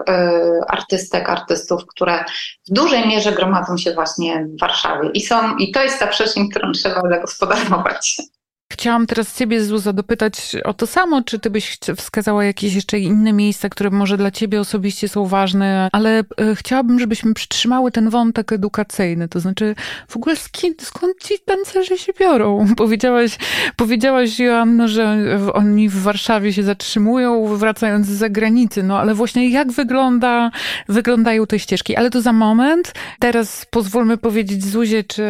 artystek, 0.68 1.28
artystów, 1.28 1.86
które 1.86 2.24
w 2.70 2.74
dużej 2.74 3.08
mierze 3.08 3.32
gromadzą 3.32 3.76
się 3.76 3.94
właśnie 3.94 4.46
w 4.46 4.60
Warszawie. 4.60 5.10
I 5.10 5.20
są, 5.20 5.56
i 5.56 5.72
to 5.72 5.82
jest 5.82 5.98
ta 5.98 6.06
przestrzeń, 6.06 6.50
którą 6.50 6.72
trzeba 6.72 7.00
zagospodarować. 7.00 8.16
Chciałam 8.74 9.06
teraz 9.06 9.38
ciebie, 9.38 9.64
Zuza, 9.64 9.92
dopytać 9.92 10.56
o 10.64 10.74
to 10.74 10.86
samo, 10.86 11.22
czy 11.22 11.38
ty 11.38 11.50
byś 11.50 11.78
wskazała 11.96 12.44
jakieś 12.44 12.74
jeszcze 12.74 12.98
inne 12.98 13.32
miejsca, 13.32 13.68
które 13.68 13.90
może 13.90 14.16
dla 14.16 14.30
ciebie 14.30 14.60
osobiście 14.60 15.08
są 15.08 15.26
ważne, 15.26 15.88
ale 15.92 16.18
e, 16.18 16.24
chciałabym, 16.54 17.00
żebyśmy 17.00 17.34
przytrzymały 17.34 17.90
ten 17.90 18.10
wątek 18.10 18.52
edukacyjny, 18.52 19.28
to 19.28 19.40
znaczy 19.40 19.74
w 20.08 20.16
ogóle 20.16 20.36
skąd, 20.80 21.22
ci 21.24 21.34
tancerze 21.44 21.98
się 21.98 22.12
biorą? 22.20 22.66
Powiedziałaś, 22.76 23.38
powiedziałaś 23.76 24.38
Joanno, 24.38 24.88
że 24.88 25.26
oni 25.52 25.88
w 25.88 26.02
Warszawie 26.02 26.52
się 26.52 26.62
zatrzymują, 26.62 27.56
wracając 27.56 28.06
z 28.06 28.10
zagranicy, 28.10 28.82
no 28.82 28.98
ale 28.98 29.14
właśnie 29.14 29.50
jak 29.50 29.72
wygląda, 29.72 30.50
wyglądają 30.88 31.46
te 31.46 31.58
ścieżki? 31.58 31.96
Ale 31.96 32.10
to 32.10 32.20
za 32.20 32.32
moment. 32.32 32.92
Teraz 33.18 33.66
pozwólmy 33.70 34.16
powiedzieć 34.16 34.64
Zuzie, 34.64 35.04
czy 35.04 35.24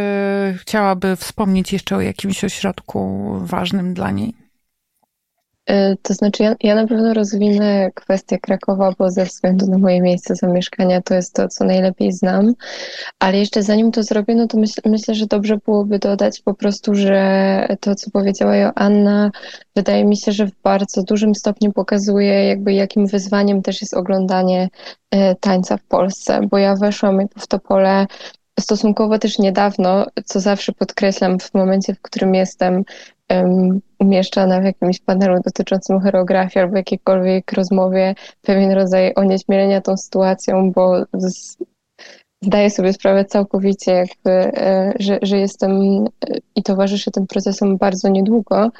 chciałaby 0.60 1.16
wspomnieć 1.16 1.72
jeszcze 1.72 1.96
o 1.96 2.00
jakimś 2.00 2.44
ośrodku 2.44 3.33
ważnym 3.40 3.94
dla 3.94 4.10
niej? 4.10 4.34
E, 5.66 5.96
to 6.02 6.14
znaczy, 6.14 6.42
ja, 6.42 6.54
ja 6.60 6.74
na 6.74 6.86
pewno 6.86 7.14
rozwinę 7.14 7.90
kwestię 7.94 8.38
Krakowa, 8.38 8.92
bo 8.98 9.10
ze 9.10 9.24
względu 9.24 9.66
na 9.66 9.78
moje 9.78 10.00
miejsce 10.00 10.34
zamieszkania 10.34 11.02
to 11.02 11.14
jest 11.14 11.34
to, 11.34 11.48
co 11.48 11.64
najlepiej 11.64 12.12
znam. 12.12 12.54
Ale 13.18 13.38
jeszcze 13.38 13.62
zanim 13.62 13.92
to 13.92 14.02
zrobię, 14.02 14.34
no 14.34 14.46
to 14.46 14.58
myśl, 14.58 14.80
myślę, 14.84 15.14
że 15.14 15.26
dobrze 15.26 15.56
byłoby 15.56 15.98
dodać 15.98 16.40
po 16.40 16.54
prostu, 16.54 16.94
że 16.94 17.76
to, 17.80 17.94
co 17.94 18.10
powiedziała 18.10 18.56
Joanna, 18.56 19.30
wydaje 19.76 20.04
mi 20.04 20.16
się, 20.16 20.32
że 20.32 20.46
w 20.46 20.62
bardzo 20.62 21.02
dużym 21.02 21.34
stopniu 21.34 21.72
pokazuje, 21.72 22.44
jakby 22.44 22.72
jakim 22.72 23.06
wyzwaniem 23.06 23.62
też 23.62 23.80
jest 23.80 23.94
oglądanie 23.94 24.68
e, 25.10 25.34
tańca 25.34 25.76
w 25.76 25.84
Polsce, 25.84 26.40
bo 26.50 26.58
ja 26.58 26.76
weszłam 26.76 27.18
w 27.38 27.46
to 27.46 27.58
pole 27.58 28.06
stosunkowo 28.60 29.18
też 29.18 29.38
niedawno, 29.38 30.06
co 30.24 30.40
zawsze 30.40 30.72
podkreślam 30.72 31.38
w 31.38 31.54
momencie, 31.54 31.94
w 31.94 32.02
którym 32.02 32.34
jestem 32.34 32.84
um, 33.30 33.80
umieszczana 33.98 34.60
w 34.60 34.64
jakimś 34.64 35.00
panelu 35.00 35.40
dotyczącym 35.44 36.00
choreografii 36.00 36.64
albo 36.64 36.76
jakiejkolwiek 36.76 37.52
rozmowie, 37.52 38.14
pewien 38.42 38.72
rodzaj 38.72 39.12
onieśmielenia 39.16 39.80
tą 39.80 39.96
sytuacją, 39.96 40.72
bo 40.72 41.04
z, 41.14 41.56
zdaję 42.42 42.70
sobie 42.70 42.92
sprawę 42.92 43.24
całkowicie, 43.24 43.92
jakby, 43.92 44.30
e, 44.30 44.92
że, 45.00 45.18
że 45.22 45.38
jestem 45.38 45.72
e, 45.72 46.06
i 46.56 46.62
towarzyszę 46.62 47.10
tym 47.10 47.26
procesom 47.26 47.76
bardzo 47.76 48.08
niedługo. 48.08 48.70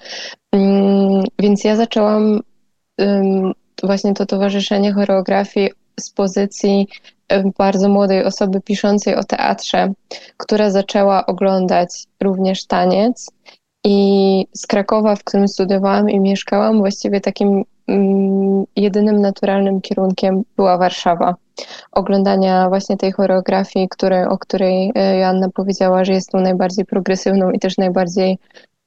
Um, 0.52 1.24
więc 1.38 1.64
ja 1.64 1.76
zaczęłam 1.76 2.40
właśnie 3.82 4.14
to 4.14 4.26
towarzyszenie 4.26 4.92
choreografii 4.92 5.70
z 6.00 6.10
pozycji 6.10 6.88
bardzo 7.58 7.88
młodej 7.88 8.24
osoby 8.24 8.60
piszącej 8.60 9.16
o 9.16 9.24
teatrze, 9.24 9.92
która 10.36 10.70
zaczęła 10.70 11.26
oglądać 11.26 12.04
również 12.22 12.66
taniec. 12.66 13.30
I 13.84 14.46
z 14.52 14.66
Krakowa, 14.66 15.16
w 15.16 15.24
którym 15.24 15.48
studiowałam 15.48 16.10
i 16.10 16.20
mieszkałam, 16.20 16.78
właściwie 16.78 17.20
takim 17.20 17.64
mm, 17.88 18.64
jedynym 18.76 19.20
naturalnym 19.20 19.80
kierunkiem 19.80 20.42
była 20.56 20.78
Warszawa. 20.78 21.34
Oglądania 21.92 22.68
właśnie 22.68 22.96
tej 22.96 23.12
choreografii, 23.12 23.88
której, 23.88 24.24
o 24.24 24.38
której 24.38 24.92
e, 24.94 25.18
Joanna 25.18 25.48
powiedziała, 25.50 26.04
że 26.04 26.12
jest 26.12 26.30
tą 26.30 26.40
najbardziej 26.40 26.84
progresywną 26.84 27.50
i 27.50 27.58
też 27.58 27.76
najbardziej 27.78 28.38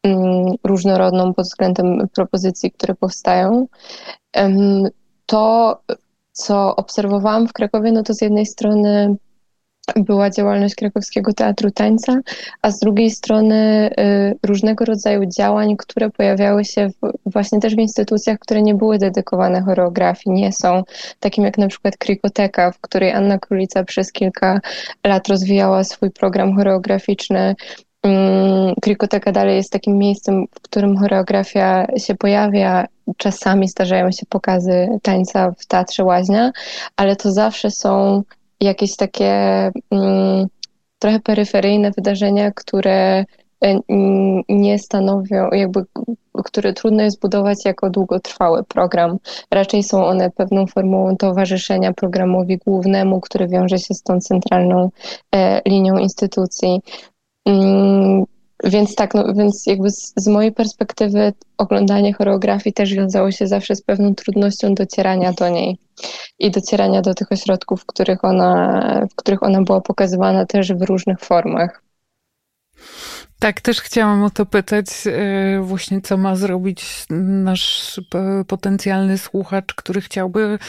mm, 0.03 0.55
różnorodną 0.63 1.33
pod 1.33 1.45
względem 1.45 2.07
propozycji, 2.15 2.71
które 2.71 2.95
powstają. 2.95 3.67
To 5.25 5.77
co 6.37 6.75
obserwowałam 6.75 7.47
w 7.47 7.53
Krakowie, 7.53 7.91
no 7.91 8.03
to 8.03 8.13
z 8.13 8.21
jednej 8.21 8.45
strony 8.45 9.15
była 9.95 10.29
działalność 10.29 10.75
Krakowskiego 10.75 11.33
Teatru 11.33 11.71
Tańca, 11.71 12.19
a 12.61 12.71
z 12.71 12.79
drugiej 12.79 13.11
strony 13.11 13.89
y, 13.99 14.37
różnego 14.43 14.85
rodzaju 14.85 15.25
działań, 15.37 15.77
które 15.77 16.09
pojawiały 16.09 16.65
się 16.65 16.89
w, 16.89 17.11
właśnie 17.25 17.59
też 17.59 17.75
w 17.75 17.79
instytucjach, 17.79 18.39
które 18.39 18.61
nie 18.61 18.75
były 18.75 18.97
dedykowane 18.97 19.61
choreografii, 19.61 20.35
nie 20.35 20.53
są, 20.53 20.83
takim 21.19 21.43
jak 21.43 21.57
na 21.57 21.67
przykład 21.67 21.97
Krikoteka, 21.97 22.71
w 22.71 22.79
której 22.79 23.11
Anna 23.11 23.39
Królica 23.39 23.83
przez 23.83 24.11
kilka 24.11 24.59
lat 25.05 25.27
rozwijała 25.27 25.83
swój 25.83 26.11
program 26.11 26.55
choreograficzny, 26.55 27.55
Krikoteka 28.81 29.31
dalej 29.31 29.55
jest 29.55 29.71
takim 29.71 29.97
miejscem, 29.97 30.45
w 30.55 30.61
którym 30.61 30.97
choreografia 30.97 31.87
się 31.97 32.15
pojawia. 32.15 32.85
Czasami 33.17 33.67
zdarzają 33.67 34.11
się 34.11 34.25
pokazy 34.29 34.87
tańca 35.01 35.51
w 35.51 35.65
Teatrze 35.65 36.03
Łaźnia, 36.03 36.51
ale 36.95 37.15
to 37.15 37.31
zawsze 37.31 37.71
są 37.71 38.23
jakieś 38.61 38.95
takie 38.95 39.31
mm, 39.91 40.47
trochę 40.99 41.19
peryferyjne 41.19 41.91
wydarzenia, 41.91 42.51
które 42.51 43.25
e, 43.63 43.79
nie 44.49 44.79
stanowią, 44.79 45.49
jakby, 45.51 45.85
które 46.45 46.73
trudno 46.73 47.03
jest 47.03 47.21
budować 47.21 47.65
jako 47.65 47.89
długotrwały 47.89 48.63
program. 48.63 49.17
Raczej 49.51 49.83
są 49.83 50.05
one 50.05 50.31
pewną 50.31 50.67
formą 50.67 51.17
towarzyszenia 51.17 51.93
programowi 51.93 52.57
głównemu, 52.57 53.21
który 53.21 53.47
wiąże 53.47 53.79
się 53.79 53.93
z 53.93 54.03
tą 54.03 54.19
centralną 54.19 54.89
e, 55.35 55.61
linią 55.65 55.97
instytucji. 55.97 56.81
Mm, 57.47 58.25
więc 58.63 58.95
tak, 58.95 59.13
no, 59.13 59.33
więc 59.33 59.65
jakby 59.65 59.91
z, 59.91 60.13
z, 60.15 60.27
mojej 60.27 60.51
perspektywy 60.51 61.33
oglądanie 61.57 62.13
choreografii 62.13 62.73
też 62.73 62.93
wiązało 62.93 63.31
się 63.31 63.47
zawsze 63.47 63.75
z 63.75 63.81
pewną 63.81 64.15
trudnością 64.15 64.73
docierania 64.73 65.33
do 65.33 65.49
niej 65.49 65.77
i 66.39 66.51
docierania 66.51 67.01
do 67.01 67.13
tych 67.13 67.31
ośrodków, 67.31 67.81
w 67.81 67.85
których 67.85 68.23
ona, 68.23 69.07
w 69.11 69.15
których 69.15 69.43
ona 69.43 69.61
była 69.61 69.81
pokazywana 69.81 70.45
też 70.45 70.73
w 70.73 70.81
różnych 70.81 71.19
formach. 71.19 71.81
Tak, 73.39 73.61
też 73.61 73.81
chciałam 73.81 74.23
o 74.23 74.29
to 74.29 74.45
pytać, 74.45 74.87
e, 75.05 75.61
właśnie 75.61 76.01
co 76.01 76.17
ma 76.17 76.35
zrobić 76.35 77.05
nasz 77.09 77.99
potencjalny 78.47 79.17
słuchacz, 79.17 79.73
który 79.73 80.01
chciałby 80.01 80.59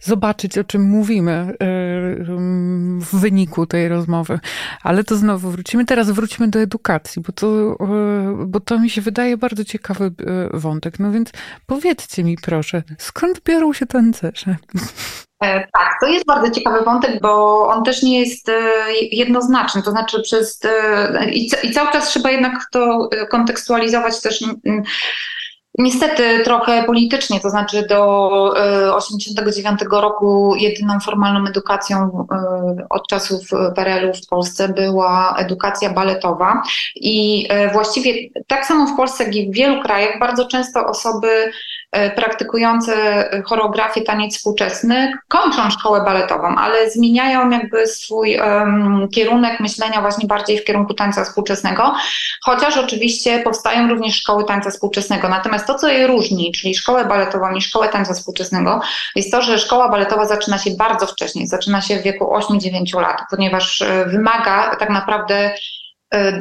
zobaczyć, 0.00 0.58
o 0.58 0.64
czym 0.64 0.82
mówimy 0.82 1.32
e, 1.32 1.56
w 3.00 3.08
wyniku 3.12 3.66
tej 3.66 3.88
rozmowy. 3.88 4.40
Ale 4.82 5.04
to 5.04 5.16
znowu 5.16 5.50
wrócimy, 5.50 5.84
teraz 5.84 6.10
wróćmy 6.10 6.48
do 6.48 6.58
edukacji, 6.60 7.22
bo 7.22 7.32
to, 7.32 7.76
e, 7.80 8.46
bo 8.46 8.60
to 8.60 8.78
mi 8.78 8.90
się 8.90 9.00
wydaje 9.00 9.36
bardzo 9.36 9.64
ciekawy 9.64 10.12
wątek. 10.54 10.98
No 10.98 11.12
więc 11.12 11.30
powiedzcie 11.66 12.24
mi 12.24 12.36
proszę, 12.42 12.82
skąd 12.98 13.40
biorą 13.44 13.72
się 13.72 13.86
tancerze? 13.86 14.56
E, 15.42 15.60
tak, 15.60 15.96
to 16.00 16.06
jest 16.06 16.26
bardzo 16.26 16.50
ciekawy 16.50 16.84
wątek, 16.84 17.20
bo 17.20 17.66
on 17.68 17.84
też 17.84 18.02
nie 18.02 18.20
jest 18.20 18.48
e, 18.48 18.52
jednoznaczny, 19.12 19.82
to 19.82 19.90
znaczy 19.90 20.22
przez 20.22 20.60
e, 20.64 21.30
i, 21.30 21.50
cały 21.74 21.92
czas 21.92 22.08
trzeba 22.08 22.30
jednak 22.30 22.54
to 22.72 23.08
kontekstualizować 23.30 24.20
też 24.20 24.44
Niestety 25.78 26.44
trochę 26.44 26.84
politycznie, 26.84 27.40
to 27.40 27.50
znaczy 27.50 27.86
do 27.88 28.30
1989 28.54 29.80
roku 29.90 30.54
jedyną 30.56 31.00
formalną 31.00 31.48
edukacją 31.48 32.26
od 32.90 33.08
czasów 33.08 33.40
PRL-u 33.76 34.14
w 34.14 34.26
Polsce 34.26 34.68
była 34.68 35.34
edukacja 35.38 35.90
baletowa 35.90 36.62
i 36.94 37.48
właściwie 37.72 38.14
tak 38.46 38.66
samo 38.66 38.86
w 38.86 38.96
Polsce, 38.96 39.24
jak 39.24 39.34
i 39.34 39.50
w 39.50 39.54
wielu 39.54 39.82
krajach 39.82 40.18
bardzo 40.20 40.48
często 40.48 40.86
osoby 40.86 41.52
E, 41.92 42.10
praktykujące 42.10 42.94
choreografię 43.44 44.00
taniec 44.02 44.36
współczesny 44.36 45.12
kończą 45.28 45.70
szkołę 45.70 46.04
baletową, 46.04 46.56
ale 46.56 46.90
zmieniają 46.90 47.50
jakby 47.50 47.86
swój 47.86 48.38
um, 48.38 49.08
kierunek 49.14 49.60
myślenia 49.60 50.00
właśnie 50.00 50.28
bardziej 50.28 50.58
w 50.58 50.64
kierunku 50.64 50.94
tańca 50.94 51.24
współczesnego, 51.24 51.94
chociaż 52.44 52.76
oczywiście 52.76 53.38
powstają 53.38 53.88
również 53.88 54.16
szkoły 54.16 54.44
tańca 54.44 54.70
współczesnego. 54.70 55.28
Natomiast 55.28 55.66
to, 55.66 55.74
co 55.74 55.88
je 55.88 56.06
różni, 56.06 56.52
czyli 56.52 56.74
szkołę 56.74 57.04
baletową 57.04 57.50
i 57.52 57.60
szkołę 57.60 57.88
tańca 57.88 58.14
współczesnego, 58.14 58.80
jest 59.16 59.32
to, 59.32 59.42
że 59.42 59.58
szkoła 59.58 59.88
baletowa 59.88 60.26
zaczyna 60.26 60.58
się 60.58 60.70
bardzo 60.70 61.06
wcześnie, 61.06 61.46
zaczyna 61.46 61.80
się 61.80 61.96
w 61.96 62.02
wieku 62.02 62.24
8-9 62.24 63.00
lat, 63.00 63.18
ponieważ 63.30 63.82
e, 63.82 64.06
wymaga 64.06 64.76
tak 64.76 64.90
naprawdę 64.90 65.54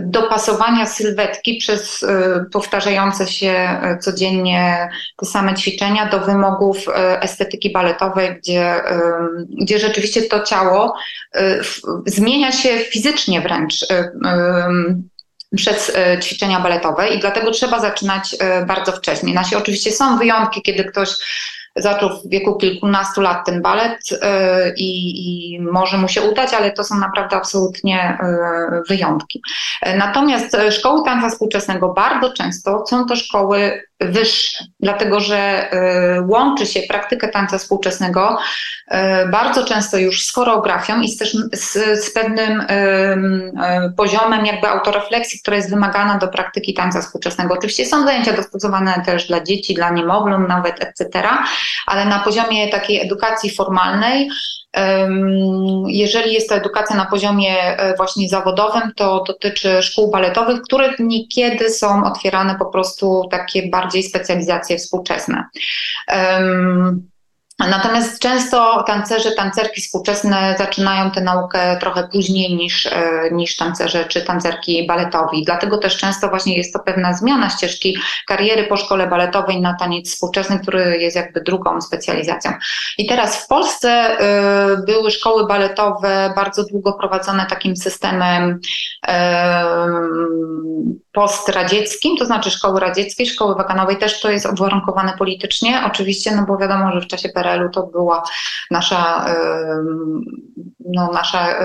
dopasowania 0.01 0.85
sylwetki 0.85 1.57
przez 1.57 2.03
e, 2.03 2.45
powtarzające 2.51 3.27
się 3.27 3.51
e, 3.51 3.97
codziennie 4.01 4.89
te 5.17 5.25
same 5.25 5.53
ćwiczenia 5.55 6.09
do 6.09 6.19
wymogów 6.19 6.77
estetyki 7.21 7.71
baletowej, 7.71 8.35
gdzie, 8.37 8.83
gdzie 9.61 9.79
rzeczywiście 9.79 10.21
to 10.21 10.43
ciało 10.43 10.95
zmienia 12.05 12.51
się 12.51 12.69
fizycznie 12.69 13.41
wręcz 13.41 13.85
przez 15.55 15.91
ćwiczenia 16.23 16.59
baletowe 16.59 17.09
i 17.09 17.19
dlatego 17.19 17.51
trzeba 17.51 17.79
zaczynać 17.79 18.35
bardzo 18.67 18.91
wcześnie. 18.91 19.33
Nasi 19.33 19.55
oczywiście 19.55 19.91
są 19.91 20.17
wyjątki, 20.17 20.61
kiedy 20.61 20.83
ktoś 20.83 21.09
zaczął 21.77 22.09
w 22.09 22.29
wieku 22.29 22.55
kilkunastu 22.55 23.21
lat 23.21 23.45
ten 23.45 23.61
balet 23.61 23.99
y, 24.11 24.17
i, 24.77 25.53
i, 25.53 25.61
może 25.61 25.97
mu 25.97 26.07
się 26.07 26.21
udać, 26.21 26.53
ale 26.53 26.71
to 26.71 26.83
są 26.83 26.99
naprawdę 26.99 27.35
absolutnie 27.35 28.17
y, 28.21 28.87
wyjątki. 28.89 29.41
Natomiast 29.97 30.57
szkoły 30.71 31.01
tańca 31.05 31.29
współczesnego 31.29 31.93
bardzo 31.93 32.33
często 32.33 32.83
są 32.87 33.05
to 33.05 33.15
szkoły 33.15 33.81
wyższe, 33.99 34.65
dlatego 34.79 35.19
że 35.19 35.71
y, 36.17 36.21
łączy 36.21 36.65
się 36.65 36.79
praktykę 36.89 37.27
tańca 37.27 37.57
współczesnego 37.57 38.37
bardzo 39.31 39.65
często 39.65 39.97
już 39.97 40.25
z 40.25 40.33
choreografią 40.33 41.01
i 41.01 41.09
z, 41.09 41.17
też 41.17 41.37
z, 41.53 41.73
z 42.05 42.13
pewnym 42.13 42.63
poziomem 43.97 44.45
jakby 44.45 44.67
autorefleksji, 44.67 45.39
która 45.39 45.57
jest 45.57 45.69
wymagana 45.69 46.17
do 46.17 46.27
praktyki 46.27 46.73
tańca 46.73 47.01
współczesnego. 47.01 47.53
Oczywiście 47.53 47.85
są 47.85 48.03
zajęcia 48.03 48.33
dostosowane 48.33 49.03
też 49.05 49.27
dla 49.27 49.43
dzieci, 49.43 49.73
dla 49.73 49.89
niemowląt 49.89 50.49
nawet, 50.49 50.83
etc., 50.83 51.27
ale 51.87 52.05
na 52.05 52.19
poziomie 52.19 52.69
takiej 52.69 53.01
edukacji 53.01 53.55
formalnej, 53.55 54.29
jeżeli 55.87 56.33
jest 56.33 56.49
to 56.49 56.55
edukacja 56.55 56.95
na 56.95 57.05
poziomie 57.05 57.77
e, 57.77 57.95
właśnie 57.95 58.29
zawodowym, 58.29 58.91
to 58.95 59.23
dotyczy 59.27 59.81
szkół 59.81 60.11
baletowych, 60.11 60.61
które 60.61 60.93
niekiedy 60.99 61.69
są 61.69 62.03
otwierane 62.03 62.55
po 62.59 62.65
prostu 62.65 63.27
takie 63.31 63.69
bardziej 63.69 64.03
specjalizacje 64.03 64.77
współczesne. 64.77 65.43
Natomiast 67.59 68.19
często 68.19 68.83
tancerze, 68.83 69.31
tancerki 69.31 69.81
współczesne 69.81 70.55
zaczynają 70.57 71.11
tę 71.11 71.21
naukę 71.21 71.77
trochę 71.79 72.07
później 72.11 72.55
niż, 72.55 72.85
e, 72.85 73.29
niż 73.31 73.55
tancerze 73.55 74.05
czy 74.05 74.21
tancerki 74.21 74.87
baletowi. 74.87 75.43
Dlatego 75.45 75.77
też 75.77 75.97
często 75.97 76.29
właśnie 76.29 76.57
jest 76.57 76.73
to 76.73 76.79
pewna 76.79 77.13
zmiana 77.13 77.49
ścieżki 77.49 77.97
kariery 78.27 78.63
po 78.63 78.77
szkole 78.77 79.07
baletowej 79.07 79.61
na 79.61 79.73
taniec 79.73 80.11
współczesny, 80.11 80.59
który 80.59 80.97
jest 80.97 81.15
jakby 81.15 81.41
drugą 81.41 81.81
specjalizacją. 81.81 82.51
I 82.97 83.07
teraz 83.07 83.43
w 83.43 83.47
Polsce 83.47 83.89
e, 83.89 84.17
były 84.85 85.11
szkoły 85.11 85.47
baletowe 85.47 86.33
bardzo 86.35 86.63
długo 86.63 86.93
prowadzone 86.93 87.45
takim 87.45 87.75
systemem 87.75 88.59
postradzieckim, 91.11 92.17
to 92.17 92.25
znaczy 92.25 92.51
szkoły 92.51 92.79
radzieckiej, 92.79 93.27
szkoły 93.27 93.55
wakanowej 93.55 93.97
też 93.97 94.19
to 94.19 94.31
jest 94.31 94.45
obwarunkowane 94.45 95.13
politycznie, 95.17 95.81
oczywiście, 95.85 96.35
no 96.35 96.45
bo 96.45 96.57
wiadomo, 96.57 96.91
że 96.91 97.01
w 97.01 97.07
czasie 97.07 97.29
PRL 97.29 97.46
PRL-u 97.47 97.69
to 97.69 97.83
była 97.83 98.23
nasza, 98.71 99.25
no, 100.93 101.11
nasza 101.13 101.55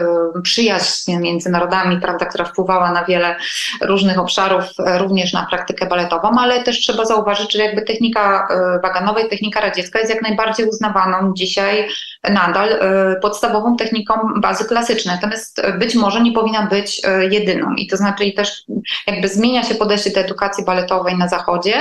przyjaźń 0.43 1.17
między 1.17 1.51
narodami, 1.51 2.01
prawda, 2.01 2.27
która 2.27 2.45
wpływała 2.45 2.93
na 2.93 3.05
wiele 3.05 3.37
różnych 3.81 4.19
obszarów, 4.19 4.65
również 4.79 5.33
na 5.33 5.47
praktykę 5.51 5.87
baletową, 5.87 6.31
ale 6.39 6.63
też 6.63 6.81
trzeba 6.81 7.05
zauważyć, 7.05 7.53
że 7.53 7.63
jakby 7.63 7.83
technika 7.83 8.49
waganowa 8.83 9.21
i 9.21 9.29
technika 9.29 9.61
radziecka 9.61 9.99
jest 9.99 10.15
jak 10.15 10.23
najbardziej 10.23 10.69
uznawaną 10.69 11.33
dzisiaj 11.35 11.89
nadal 12.31 12.69
podstawową 13.23 13.77
techniką 13.77 14.15
bazy 14.41 14.65
klasycznej, 14.65 15.15
natomiast 15.15 15.63
być 15.79 15.95
może 15.95 16.21
nie 16.21 16.33
powinna 16.33 16.67
być 16.67 17.03
jedyną 17.31 17.75
i 17.75 17.87
to 17.87 17.97
znaczy 17.97 18.25
i 18.25 18.35
też 18.35 18.63
jakby 19.07 19.29
zmienia 19.29 19.63
się 19.63 19.75
podejście 19.75 20.11
do 20.11 20.21
edukacji 20.21 20.65
baletowej 20.65 21.19
na 21.19 21.29
zachodzie. 21.29 21.75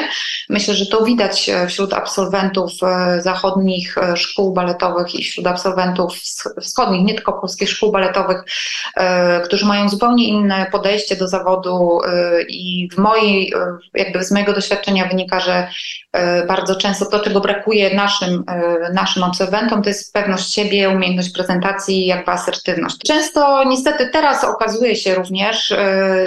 Myślę, 0.50 0.74
że 0.74 0.86
to 0.86 1.06
widać 1.06 1.50
e, 1.50 1.68
wśród 1.68 1.94
absolwentów 1.94 2.72
e, 2.84 3.22
zachodnich 3.22 3.98
e, 3.98 4.18
szkół 4.18 4.54
baletowych 4.54 5.16
i 5.16 5.24
wśród 5.24 5.48
absolwentów 5.48 6.14
wschodnich, 6.62 7.06
nie 7.06 7.16
tylko 7.16 7.31
polskich 7.34 7.70
szkół 7.70 7.92
baletowych, 7.92 8.44
którzy 9.44 9.66
mają 9.66 9.90
zupełnie 9.90 10.28
inne 10.28 10.66
podejście 10.72 11.16
do 11.16 11.28
zawodu 11.28 12.00
i 12.48 12.90
w 12.94 12.98
mojej, 12.98 13.54
jakby 13.94 14.24
z 14.24 14.32
mojego 14.32 14.54
doświadczenia 14.54 15.08
wynika, 15.08 15.40
że 15.40 15.68
bardzo 16.48 16.76
często 16.76 17.06
to, 17.06 17.20
czego 17.20 17.40
brakuje 17.40 17.96
naszym, 17.96 18.44
naszym 18.94 19.24
absolwentom, 19.24 19.82
to 19.82 19.90
jest 19.90 20.14
pewność 20.14 20.54
siebie, 20.54 20.90
umiejętność 20.90 21.34
prezentacji, 21.34 22.06
jakby 22.06 22.32
asertywność. 22.32 22.98
Często 22.98 23.64
niestety 23.64 24.10
teraz 24.14 24.44
okazuje 24.44 24.96
się 24.96 25.16
również, 25.16 25.74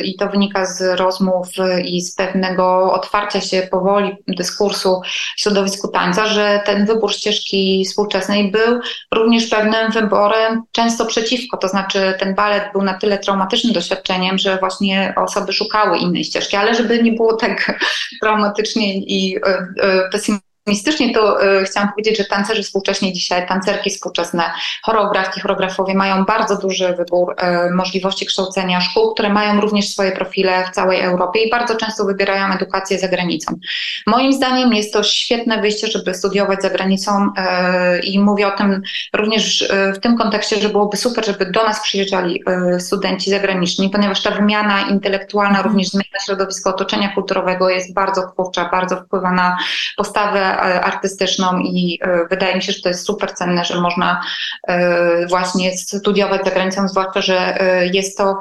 i 0.05 0.17
to 0.17 0.29
wynika 0.29 0.67
z 0.67 1.01
rozmów 1.01 1.49
i 1.85 2.01
z 2.01 2.15
pewnego 2.15 2.93
otwarcia 2.93 3.41
się 3.41 3.69
powoli 3.71 4.17
dyskursu 4.29 5.01
w 5.37 5.41
środowisku 5.41 5.89
tańca, 5.89 6.27
że 6.27 6.61
ten 6.67 6.87
wybór 6.87 7.13
ścieżki 7.13 7.85
współczesnej 7.89 8.51
był 8.51 8.81
również 9.15 9.47
pewnym 9.47 9.93
wyborem 9.93 10.63
często 10.73 10.94
przeciwko, 11.07 11.57
to 11.57 11.69
znaczy 11.69 12.15
ten 12.19 12.35
balet 12.35 12.73
był 12.73 12.83
na 12.83 12.95
tyle 12.95 13.19
traumatycznym 13.19 13.73
doświadczeniem, 13.73 14.39
że 14.39 14.59
właśnie 14.59 15.15
osoby 15.17 15.53
szukały 15.53 15.99
innej 15.99 16.25
ścieżki, 16.25 16.57
ale 16.57 16.75
żeby 16.75 17.03
nie 17.03 17.13
było 17.13 17.37
tak 17.37 17.79
traumatycznie 18.23 18.99
i 18.99 19.37
e, 19.37 19.41
e, 19.81 20.09
pesymistycznie, 20.13 20.44
optymistycznie, 20.65 21.15
to 21.15 21.45
y, 21.61 21.65
chciałam 21.65 21.89
powiedzieć, 21.89 22.19
że 22.19 22.25
tancerzy 22.25 22.63
współcześnie 22.63 23.13
dzisiaj, 23.13 23.49
tancerki 23.49 23.91
współczesne, 23.91 24.43
choreografki, 24.83 25.41
choreografowie 25.41 25.95
mają 25.95 26.25
bardzo 26.25 26.59
duży 26.59 26.95
wybór 26.97 27.35
y, 27.69 27.75
możliwości 27.75 28.27
kształcenia 28.27 28.81
szkół, 28.81 29.15
które 29.15 29.29
mają 29.29 29.61
również 29.61 29.89
swoje 29.89 30.13
profile 30.13 30.65
w 30.67 30.75
całej 30.75 31.01
Europie 31.01 31.41
i 31.41 31.51
bardzo 31.51 31.77
często 31.77 32.05
wybierają 32.05 32.55
edukację 32.55 32.99
za 32.99 33.09
granicą. 33.09 33.59
Moim 34.07 34.33
zdaniem 34.33 34.73
jest 34.73 34.93
to 34.93 35.03
świetne 35.03 35.61
wyjście, 35.61 35.87
żeby 35.87 36.15
studiować 36.15 36.63
za 36.63 36.71
granicą 36.71 37.27
y, 37.27 38.01
i 38.01 38.21
mówię 38.21 38.47
o 38.47 38.51
tym 38.51 38.83
również 39.13 39.69
w 39.95 39.99
tym 39.99 40.19
kontekście, 40.19 40.57
że 40.57 40.69
byłoby 40.69 40.97
super, 40.97 41.27
żeby 41.27 41.47
do 41.47 41.65
nas 41.65 41.83
przyjeżdżali 41.83 42.43
studenci 42.79 43.31
zagraniczni, 43.31 43.91
ponieważ 43.91 44.23
ta 44.23 44.31
wymiana 44.31 44.83
intelektualna 44.83 45.63
również 45.63 45.89
zmienia 45.89 46.21
środowisko 46.27 46.71
otoczenia 46.71 47.09
kulturowego, 47.09 47.69
jest 47.69 47.95
bardzo 47.95 48.33
twórcza, 48.33 48.69
bardzo 48.73 48.97
wpływa 48.97 49.33
na 49.33 49.57
postawę 49.97 50.54
artystyczną 50.61 51.59
i 51.59 51.99
e, 52.03 52.27
wydaje 52.31 52.55
mi 52.55 52.63
się, 52.63 52.73
że 52.73 52.83
to 52.83 52.89
jest 52.89 53.07
super 53.07 53.35
cenne, 53.35 53.65
że 53.65 53.81
można 53.81 54.21
e, 54.69 55.27
właśnie 55.27 55.77
studiować 55.77 56.45
za 56.45 56.51
granicą, 56.51 56.89
zwłaszcza, 56.89 57.23
że 57.23 57.61
e, 57.61 57.87
jest 57.87 58.19
to 58.19 58.41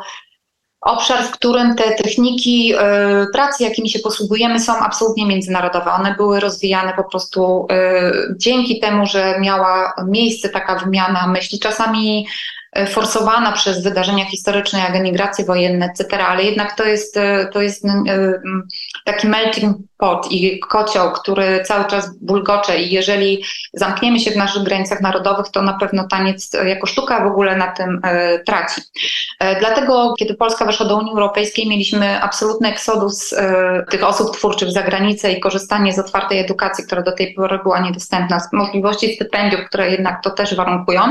obszar, 0.82 1.23
w 1.23 1.32
którym 1.32 1.76
te 1.76 1.91
techniki 1.91 2.73
pracy, 3.34 3.63
jakimi 3.63 3.89
się 3.89 3.99
posługujemy, 3.99 4.60
są 4.60 4.80
absolutnie 4.80 5.26
międzynarodowe. 5.26 5.91
One 5.91 6.15
były 6.15 6.39
rozwijane 6.39 6.93
po 6.93 7.04
prostu 7.04 7.67
dzięki 8.38 8.80
temu, 8.80 9.06
że 9.06 9.39
miała 9.39 9.93
miejsce 10.08 10.49
taka 10.49 10.80
wymiana 10.80 11.28
myśli. 11.28 11.60
Czasami 11.60 12.26
E, 12.73 12.88
forsowana 12.88 13.52
przez 13.52 13.84
wydarzenia 13.84 14.26
historyczne, 14.26 14.80
jak 14.80 14.95
emigracje 14.95 15.45
wojenne, 15.45 15.86
etc., 15.86 16.26
ale 16.28 16.43
jednak 16.43 16.78
to 16.78 16.86
jest, 16.86 17.17
e, 17.17 17.47
to 17.54 17.62
jest 17.62 17.86
e, 17.86 18.41
taki 19.06 19.28
melting 19.28 19.78
i 20.30 20.60
kocioł, 20.60 21.12
który 21.12 21.63
cały 21.66 21.86
czas 21.86 22.18
bulgocze 22.22 22.80
i 22.80 22.94
jeżeli 22.94 23.44
zamkniemy 23.74 24.20
się 24.20 24.32
w 24.32 24.36
naszych 24.36 24.63
granicach 24.63 25.02
narodowych, 25.02 25.46
to 25.52 25.62
na 25.62 25.74
pewno 25.74 26.08
taniec 26.08 26.52
jako 26.66 26.88
sztuka 26.88 27.24
w 27.24 27.28
ogóle 27.28 27.56
na 27.56 27.68
tym 27.68 28.02
traci. 28.46 28.82
Dlatego, 29.60 30.13
kiedy 30.20 30.34
Polska 30.34 30.66
weszła 30.66 30.86
do 30.86 30.98
Unii 30.98 31.12
Europejskiej, 31.12 31.70
mieliśmy 31.70 32.22
absolutny 32.22 32.70
eksodus 32.70 33.36
tych 33.92 34.04
osób 34.04 34.38
twórczych 34.38 34.72
za 34.72 34.84
granicę 34.84 35.32
i 35.32 35.39
korzystanie 35.39 35.94
z 35.94 36.00
otwartej 36.00 36.39
edukacji, 36.39 36.86
która 36.86 37.02
do 37.02 37.12
tej 37.12 37.34
pory 37.34 37.60
była 37.63 37.80
niedostępna, 37.80 38.39
z 38.39 38.54
możliwości 38.54 39.16
stypendiów, 39.16 39.62
które 39.68 39.92
jednak 39.92 40.24
to 40.24 40.30
też 40.30 40.56
warunkują. 40.56 41.02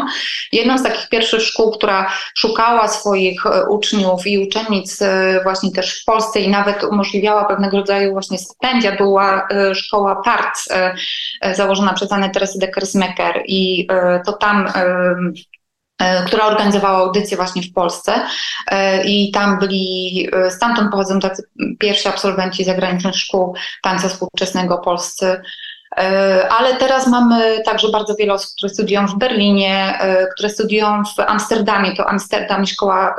Jedną 0.52 0.78
z 0.78 0.82
takich 0.82 1.08
pierwszych 1.08 1.42
szkół, 1.42 1.70
która 1.70 2.10
szukała 2.34 2.88
swoich 2.88 3.46
e, 3.46 3.64
uczniów 3.68 4.26
i 4.26 4.46
uczennic 4.46 5.02
e, 5.02 5.40
właśnie 5.42 5.72
też 5.72 6.02
w 6.02 6.04
Polsce 6.04 6.40
i 6.40 6.48
nawet 6.48 6.84
umożliwiała 6.84 7.44
pewnego 7.44 7.76
rodzaju 7.76 8.12
właśnie 8.12 8.38
stypendia, 8.82 9.06
była 9.06 9.48
e, 9.48 9.74
szkoła 9.74 10.22
PART 10.24 10.58
założona 11.54 11.92
przez 11.92 12.12
Annę 12.12 12.30
Teresę 12.30 12.58
Dekersmecker 12.58 13.42
i 13.46 13.86
to 14.26 14.32
tam 14.32 14.68
która 16.26 16.44
organizowała 16.44 16.98
audycję 16.98 17.36
właśnie 17.36 17.62
w 17.62 17.72
Polsce 17.72 18.12
i 19.04 19.30
tam 19.30 19.58
byli, 19.58 20.28
stamtąd 20.50 20.90
pochodzą 20.90 21.20
tacy 21.20 21.42
pierwsi 21.78 22.08
absolwenci 22.08 22.64
zagranicznych 22.64 23.14
szkół 23.14 23.54
tańca 23.82 24.08
współczesnego 24.08 24.78
polscy, 24.78 25.26
E, 25.26 25.40
ale 26.50 26.76
teraz 26.78 27.06
mamy 27.06 27.62
także 27.64 27.88
bardzo 27.88 28.14
wiele 28.14 28.32
osób, 28.32 28.50
które 28.56 28.68
studiują 28.68 29.06
w 29.06 29.18
Berlinie, 29.18 29.98
e, 30.00 30.26
które 30.26 30.48
studiują 30.48 31.02
w 31.16 31.20
Amsterdamie. 31.20 31.96
To 31.96 32.08
Amsterdam, 32.08 32.66
szkoła, 32.66 33.14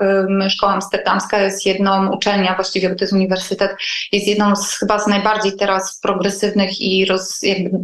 szkoła 0.50 0.74
amsterdamska 0.74 1.42
jest 1.42 1.66
jedną, 1.66 2.12
uczelnia 2.12 2.56
właściwie, 2.56 2.90
bo 2.90 2.96
to 2.96 3.04
jest 3.04 3.14
uniwersytet, 3.14 3.76
jest 4.12 4.28
jedną 4.28 4.56
z 4.56 4.80
chyba 4.80 5.00
z 5.00 5.08
najbardziej 5.08 5.58
teraz 5.58 6.00
progresywnych 6.00 6.82
i 6.82 7.06
roz, 7.06 7.44
jakby, 7.44 7.78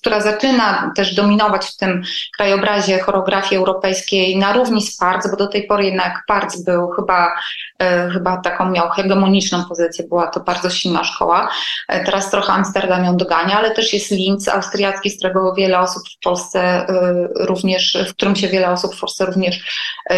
która 0.00 0.20
zaczyna 0.20 0.92
też 0.96 1.14
dominować 1.14 1.66
w 1.66 1.76
tym 1.76 2.02
krajobrazie 2.36 2.98
choreografii 2.98 3.58
europejskiej 3.58 4.36
na 4.38 4.52
równi 4.52 4.82
z 4.82 4.96
Parc, 4.96 5.30
bo 5.30 5.36
do 5.36 5.46
tej 5.46 5.66
pory 5.66 5.84
jednak 5.84 6.24
Parc 6.26 6.60
był 6.60 6.88
chyba, 6.88 7.32
e, 7.75 7.75
chyba 8.12 8.36
taką 8.36 8.70
miał 8.70 8.88
hegemoniczną 8.88 9.64
pozycję, 9.64 10.04
była 10.08 10.26
to 10.26 10.40
bardzo 10.40 10.70
silna 10.70 11.04
szkoła. 11.04 11.50
Teraz 11.88 12.30
trochę 12.30 12.52
Amsterdam 12.52 13.04
ją 13.04 13.16
dogania, 13.16 13.58
ale 13.58 13.70
też 13.70 13.92
jest 13.92 14.10
Linz 14.10 14.48
austriacki, 14.48 15.10
z 15.10 15.18
którego 15.18 15.54
wiele 15.54 15.78
osób 15.78 16.02
w 16.08 16.24
Polsce 16.24 16.86
y, 16.88 17.46
również, 17.46 17.98
w 18.08 18.10
którym 18.10 18.36
się 18.36 18.48
wiele 18.48 18.70
osób 18.70 18.94
w 18.94 19.00
Polsce 19.00 19.26
również 19.26 19.60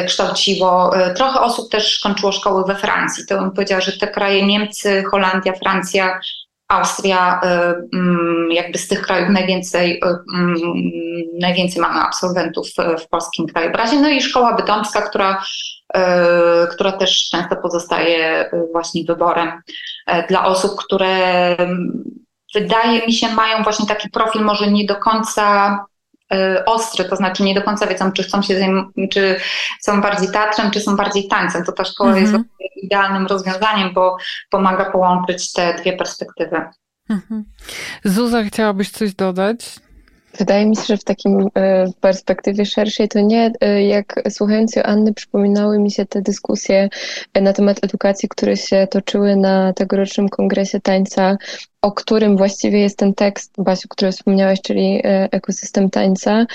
kształciło. 0.07 0.93
Trochę 1.17 1.41
osób 1.41 1.71
też 1.71 1.99
kończyło 1.99 2.33
szkoły 2.33 2.65
we 2.65 2.75
Francji. 2.75 3.27
To 3.27 3.39
bym 3.39 3.51
powiedziała, 3.51 3.81
że 3.81 3.93
te 3.93 4.09
kraje 4.09 4.47
Niemcy, 4.47 5.05
Holandia, 5.11 5.53
Francja, 5.53 6.21
Austria, 6.69 7.41
mm, 7.93 8.49
jakby 8.51 8.79
z 8.79 8.89
tych 8.89 9.03
krajów 9.03 9.31
najwięcej, 9.31 10.01
mm, 10.35 10.55
najwięcej 11.41 11.83
mamy 11.83 12.01
absolwentów 12.01 12.69
w 13.05 13.09
polskim 13.09 13.47
krajobrazie. 13.47 14.01
No 14.01 14.09
i 14.09 14.23
szkoła 14.23 14.55
bytomska, 14.55 15.03
która, 15.03 15.43
która 16.71 16.93
też 16.93 17.29
często 17.31 17.57
pozostaje 17.57 18.51
właśnie 18.73 19.05
wyborem 19.05 19.63
dla 20.29 20.47
osób, 20.47 20.77
które 20.85 21.57
wydaje 22.55 23.07
mi 23.07 23.13
się, 23.13 23.29
mają 23.29 23.63
właśnie 23.63 23.87
taki 23.87 24.11
profil 24.11 24.43
może 24.43 24.71
nie 24.71 24.87
do 24.87 24.97
końca 24.97 25.79
ostry, 26.67 27.05
to 27.05 27.17
znaczy 27.17 27.43
nie 27.43 27.55
do 27.55 27.63
końca 27.63 27.87
wiedzą, 27.87 28.13
czy 28.13 28.23
chcą 28.23 28.43
się 28.43 28.55
czy 29.11 29.41
są 29.81 30.01
bardziej 30.01 30.29
teatrem, 30.29 30.71
czy 30.71 30.81
są 30.81 30.97
bardziej 30.97 31.29
tańcem. 31.29 31.65
To 31.65 31.73
ta 31.73 31.85
szkoła 31.85 32.13
-hmm. 32.13 32.17
jest 32.17 32.35
mhm. 32.35 32.45
idealnym 32.83 33.27
rozwiązaniem, 33.27 33.95
bo 33.95 34.17
pomaga 34.51 34.91
połączyć 34.91 35.53
te 35.53 35.75
dwie 35.75 35.97
perspektywy. 35.97 36.63
-hmm. 37.11 37.43
Zuza, 38.05 38.45
chciałabyś 38.45 38.91
coś 38.91 39.15
dodać? 39.15 39.88
Wydaje 40.35 40.67
mi 40.67 40.77
się, 40.77 40.83
że 40.87 40.97
w 40.97 41.05
takim 41.05 41.49
e, 41.55 41.87
perspektywie 42.01 42.67
szerszej 42.67 43.09
to 43.09 43.21
nie, 43.21 43.53
e, 43.61 43.83
jak 43.83 44.23
słuchając 44.31 44.77
Anny, 44.77 45.15
przypominały 45.15 45.79
mi 45.79 45.91
się 45.91 46.07
te 46.07 46.23
dyskusje 46.23 46.89
e, 47.35 47.41
na 47.41 47.53
temat 47.53 47.85
edukacji, 47.85 48.29
które 48.29 48.57
się 48.57 48.87
toczyły 48.91 49.37
na 49.37 49.73
tegorocznym 49.73 50.29
kongresie 50.29 50.81
tańca, 50.81 51.37
o 51.83 51.93
którym 51.93 52.37
właściwie 52.37 52.81
jest 52.81 52.99
ten 52.99 53.15
tekst, 53.15 53.53
Basiu, 53.59 53.89
który 53.89 54.13
wspomniałaś, 54.13 54.61
czyli 54.63 55.01
ekosystem 55.05 55.91
tańca. 55.91 56.47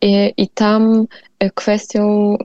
I, 0.00 0.32
i 0.36 0.48
tam 0.48 1.06
kwestią, 1.54 2.36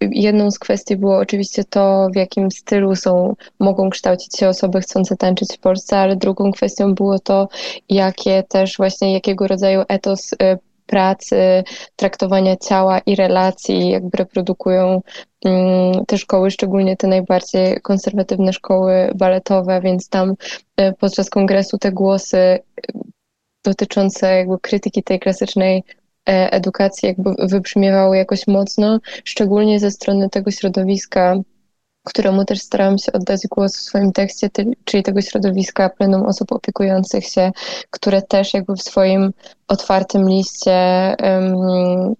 jedną 0.00 0.50
z 0.50 0.58
kwestii 0.58 0.96
było 0.96 1.18
oczywiście 1.18 1.64
to, 1.64 2.08
w 2.12 2.16
jakim 2.16 2.50
stylu 2.50 2.96
są, 2.96 3.36
mogą 3.60 3.90
kształcić 3.90 4.38
się 4.38 4.48
osoby 4.48 4.80
chcące 4.80 5.16
tańczyć 5.16 5.56
w 5.56 5.58
Polsce, 5.58 5.98
ale 5.98 6.16
drugą 6.16 6.52
kwestią 6.52 6.94
było 6.94 7.18
to, 7.18 7.48
jakie 7.88 8.42
też 8.42 8.76
właśnie, 8.76 9.12
jakiego 9.12 9.46
rodzaju 9.46 9.82
etos 9.88 10.32
y, 10.32 10.36
pracy, 10.90 11.64
traktowania 11.96 12.56
ciała 12.56 12.98
i 12.98 13.16
relacji 13.16 13.90
jakby 13.90 14.18
reprodukują 14.18 15.02
mm, 15.44 16.04
te 16.06 16.18
szkoły, 16.18 16.50
szczególnie 16.50 16.96
te 16.96 17.06
najbardziej 17.06 17.80
konserwatywne 17.80 18.52
szkoły 18.52 19.10
baletowe, 19.14 19.80
więc 19.80 20.08
tam 20.08 20.30
y, 20.80 20.92
podczas 20.98 21.30
kongresu 21.30 21.78
te 21.78 21.92
głosy 21.92 22.36
y, 22.36 22.60
dotyczące 23.64 24.36
jakby 24.36 24.58
krytyki 24.58 25.02
tej 25.02 25.20
klasycznej 25.20 25.84
edukacji 26.30 27.08
jakby 27.08 27.34
wybrzmiewały 27.38 28.16
jakoś 28.16 28.46
mocno, 28.46 28.98
szczególnie 29.24 29.80
ze 29.80 29.90
strony 29.90 30.30
tego 30.30 30.50
środowiska 30.50 31.36
któremu 32.04 32.44
też 32.44 32.60
starałam 32.60 32.98
się 32.98 33.12
oddać 33.12 33.40
głos 33.50 33.76
w 33.76 33.80
swoim 33.80 34.12
tekście, 34.12 34.50
czyli 34.84 35.02
tego 35.02 35.20
środowiska 35.20 35.88
plenum 35.88 36.22
osób 36.26 36.52
opiekujących 36.52 37.26
się, 37.26 37.50
które 37.90 38.22
też 38.22 38.54
jakby 38.54 38.76
w 38.76 38.82
swoim 38.82 39.32
otwartym 39.68 40.28
liście 40.28 41.14
um, 41.22 42.14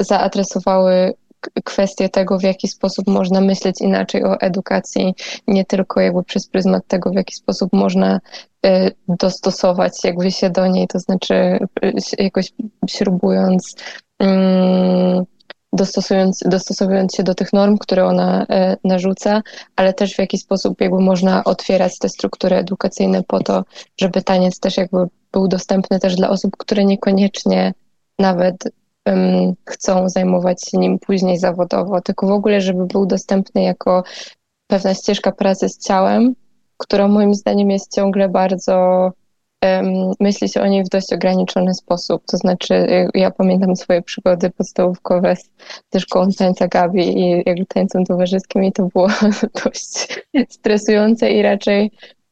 zaadresowały 0.00 1.14
kwestię 1.64 2.08
tego, 2.08 2.38
w 2.38 2.42
jaki 2.42 2.68
sposób 2.68 3.06
można 3.06 3.40
myśleć 3.40 3.80
inaczej 3.80 4.24
o 4.24 4.40
edukacji, 4.40 5.14
nie 5.46 5.64
tylko 5.64 6.00
jakby 6.00 6.24
przez 6.24 6.48
pryzmat 6.48 6.86
tego, 6.86 7.10
w 7.10 7.14
jaki 7.14 7.34
sposób 7.34 7.72
można 7.72 8.20
y, 8.66 8.92
dostosować 9.08 10.04
jakby 10.04 10.30
się 10.30 10.50
do 10.50 10.66
niej, 10.66 10.86
to 10.86 10.98
znaczy 10.98 11.34
y, 11.84 12.22
jakoś 12.22 12.52
śrubując 12.88 13.76
mm, 14.18 15.24
dostosując, 15.72 16.40
dostosowując 16.46 17.14
się 17.14 17.22
do 17.22 17.34
tych 17.34 17.52
norm, 17.52 17.78
które 17.78 18.06
ona 18.06 18.46
e, 18.50 18.76
narzuca, 18.84 19.42
ale 19.76 19.94
też 19.94 20.14
w 20.14 20.18
jaki 20.18 20.38
sposób 20.38 20.80
jakby 20.80 21.00
można 21.00 21.44
otwierać 21.44 21.98
te 21.98 22.08
struktury 22.08 22.56
edukacyjne 22.56 23.22
po 23.22 23.40
to, 23.40 23.64
żeby 24.00 24.22
taniec 24.22 24.60
też 24.60 24.76
jakby 24.76 25.06
był 25.32 25.48
dostępny 25.48 26.00
też 26.00 26.16
dla 26.16 26.30
osób, 26.30 26.56
które 26.56 26.84
niekoniecznie 26.84 27.74
nawet 28.18 28.56
chcą 29.64 30.08
zajmować 30.08 30.64
się 30.64 30.78
nim 30.78 30.98
później 30.98 31.38
zawodowo, 31.38 32.00
tylko 32.00 32.26
w 32.26 32.30
ogóle, 32.30 32.60
żeby 32.60 32.86
był 32.86 33.06
dostępny 33.06 33.62
jako 33.62 34.02
pewna 34.66 34.94
ścieżka 34.94 35.32
pracy 35.32 35.68
z 35.68 35.78
ciałem, 35.78 36.34
która 36.76 37.08
moim 37.08 37.34
zdaniem 37.34 37.70
jest 37.70 37.94
ciągle 37.94 38.28
bardzo 38.28 39.10
myśli 40.20 40.48
się 40.48 40.62
o 40.62 40.66
niej 40.66 40.84
w 40.84 40.88
dość 40.88 41.12
ograniczony 41.12 41.74
sposób. 41.74 42.22
To 42.26 42.36
znaczy, 42.36 42.86
ja 43.14 43.30
pamiętam 43.30 43.76
swoje 43.76 44.02
przygody 44.02 44.50
podstawówkowe 44.50 45.36
z, 45.36 45.50
ze 45.92 46.00
szkołą 46.00 46.28
tańca 46.38 46.68
Gabi 46.68 47.18
i 47.18 47.42
jakby 47.46 47.66
tańcem 47.66 48.04
towarzyskim 48.04 48.64
i 48.64 48.72
to 48.72 48.88
było 48.94 49.08
dość 49.64 50.20
stresujące 50.48 51.30
i 51.30 51.42
raczej 51.42 51.90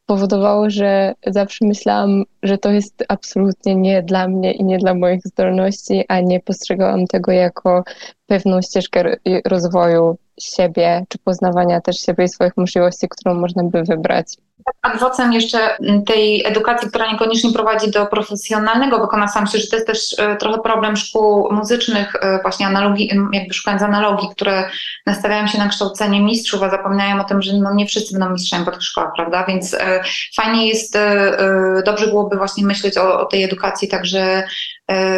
powodowało, 0.09 0.69
że 0.69 1.13
zawsze 1.27 1.65
myślałam, 1.65 2.23
że 2.43 2.57
to 2.57 2.71
jest 2.71 3.03
absolutnie 3.09 3.75
nie 3.75 4.03
dla 4.03 4.27
mnie 4.27 4.51
i 4.51 4.63
nie 4.63 4.77
dla 4.77 4.93
moich 4.93 5.21
zdolności, 5.25 6.03
a 6.07 6.19
nie 6.19 6.39
postrzegałam 6.39 7.07
tego 7.07 7.31
jako 7.31 7.83
pewną 8.29 8.61
ścieżkę 8.61 9.17
rozwoju 9.45 10.17
siebie, 10.39 11.05
czy 11.09 11.17
poznawania 11.17 11.81
też 11.81 11.97
siebie 11.97 12.23
i 12.23 12.29
swoich 12.29 12.57
możliwości, 12.57 13.07
którą 13.09 13.33
można 13.33 13.63
by 13.63 13.83
wybrać 13.83 14.27
adwocem 14.81 15.33
jeszcze 15.33 15.77
tej 16.05 16.45
edukacji, 16.45 16.89
która 16.89 17.11
niekoniecznie 17.11 17.53
prowadzi 17.53 17.91
do 17.91 18.05
profesjonalnego 18.05 18.99
wykonawstwa. 18.99 19.41
Myślę, 19.41 19.59
że 19.59 19.67
to 19.67 19.75
jest 19.75 19.87
też 19.87 20.19
e, 20.19 20.35
trochę 20.37 20.61
problem 20.61 20.97
szkół 20.97 21.53
muzycznych, 21.53 22.15
e, 22.15 22.41
właśnie 22.41 22.67
analogii, 22.67 23.11
jakby 23.33 23.53
szukając 23.53 23.83
analogii, 23.83 24.29
które 24.31 24.69
nastawiają 25.05 25.47
się 25.47 25.57
na 25.57 25.67
kształcenie 25.67 26.21
mistrzów, 26.21 26.63
a 26.63 26.69
zapominają 26.69 27.21
o 27.21 27.23
tym, 27.23 27.41
że 27.41 27.53
no 27.53 27.73
nie 27.73 27.85
wszyscy 27.85 28.13
będą 28.13 28.29
mistrzami 28.29 28.65
po 28.65 28.71
tych 28.71 28.83
szkołach, 28.83 29.11
prawda? 29.15 29.45
Więc 29.47 29.73
e, 29.73 30.03
fajnie 30.35 30.67
jest, 30.67 30.97
dobrze 31.85 32.07
byłoby 32.07 32.37
właśnie 32.37 32.65
myśleć 32.65 32.97
o, 32.97 33.19
o 33.19 33.25
tej 33.25 33.43
edukacji 33.43 33.87
także 33.87 34.43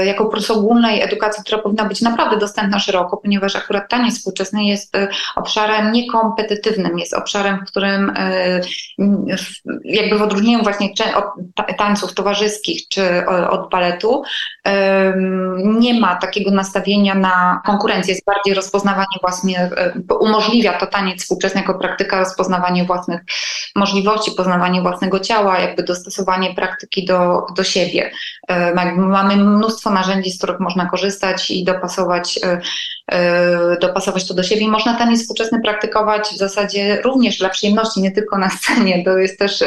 jako 0.05 0.25
kurs 0.25 0.51
ogólnej 0.51 1.01
edukacji, 1.01 1.43
która 1.43 1.61
powinna 1.61 1.85
być 1.85 2.01
naprawdę 2.01 2.37
dostępna 2.37 2.79
szeroko, 2.79 3.17
ponieważ 3.17 3.55
akurat 3.55 3.89
taniec 3.89 4.17
współczesny 4.17 4.63
jest 4.63 4.97
obszarem 5.35 5.91
niekompetytywnym, 5.91 6.99
jest 6.99 7.13
obszarem, 7.13 7.59
w 7.65 7.67
którym 7.67 8.13
jakby 9.83 10.17
w 10.17 10.21
odróżnieniu 10.21 10.63
właśnie 10.63 10.93
od 11.15 11.25
tańców 11.77 12.13
towarzyskich 12.13 12.87
czy 12.87 13.25
od 13.49 13.69
baletu, 13.69 14.23
nie 15.63 15.99
ma 15.99 16.15
takiego 16.15 16.51
nastawienia 16.51 17.15
na 17.15 17.61
konkurencję, 17.65 18.13
jest 18.13 18.25
bardziej 18.25 18.53
rozpoznawanie 18.53 19.17
własnych, 19.21 19.57
e, 19.57 19.93
umożliwia 20.19 20.73
to 20.73 20.87
taniec 20.87 21.21
współczesny 21.21 21.61
jako 21.61 21.79
praktyka 21.79 22.19
rozpoznawanie 22.19 22.85
własnych 22.85 23.21
możliwości, 23.75 24.31
poznawanie 24.31 24.81
własnego 24.81 25.19
ciała, 25.19 25.59
jakby 25.59 25.83
dostosowanie 25.83 26.55
praktyki 26.55 27.05
do, 27.05 27.45
do 27.55 27.63
siebie. 27.63 28.11
Mamy 28.97 29.35
mnóstwo 29.35 29.89
narzędzi, 29.89 30.31
z 30.31 30.37
których 30.37 30.59
można 30.59 30.85
korzystać 30.85 31.51
i 31.51 31.63
dopasować, 31.63 32.39
e, 32.43 32.61
dopasować 33.81 34.27
to 34.27 34.33
do 34.33 34.43
siebie. 34.43 34.61
I 34.61 34.67
można 34.67 34.97
taniec 34.97 35.21
współczesny 35.21 35.61
praktykować 35.61 36.29
w 36.29 36.37
zasadzie 36.37 37.01
również 37.01 37.37
dla 37.37 37.49
przyjemności, 37.49 38.01
nie 38.01 38.11
tylko 38.11 38.37
na 38.37 38.49
scenie. 38.49 39.03
To 39.03 39.17
jest 39.17 39.39
też 39.39 39.63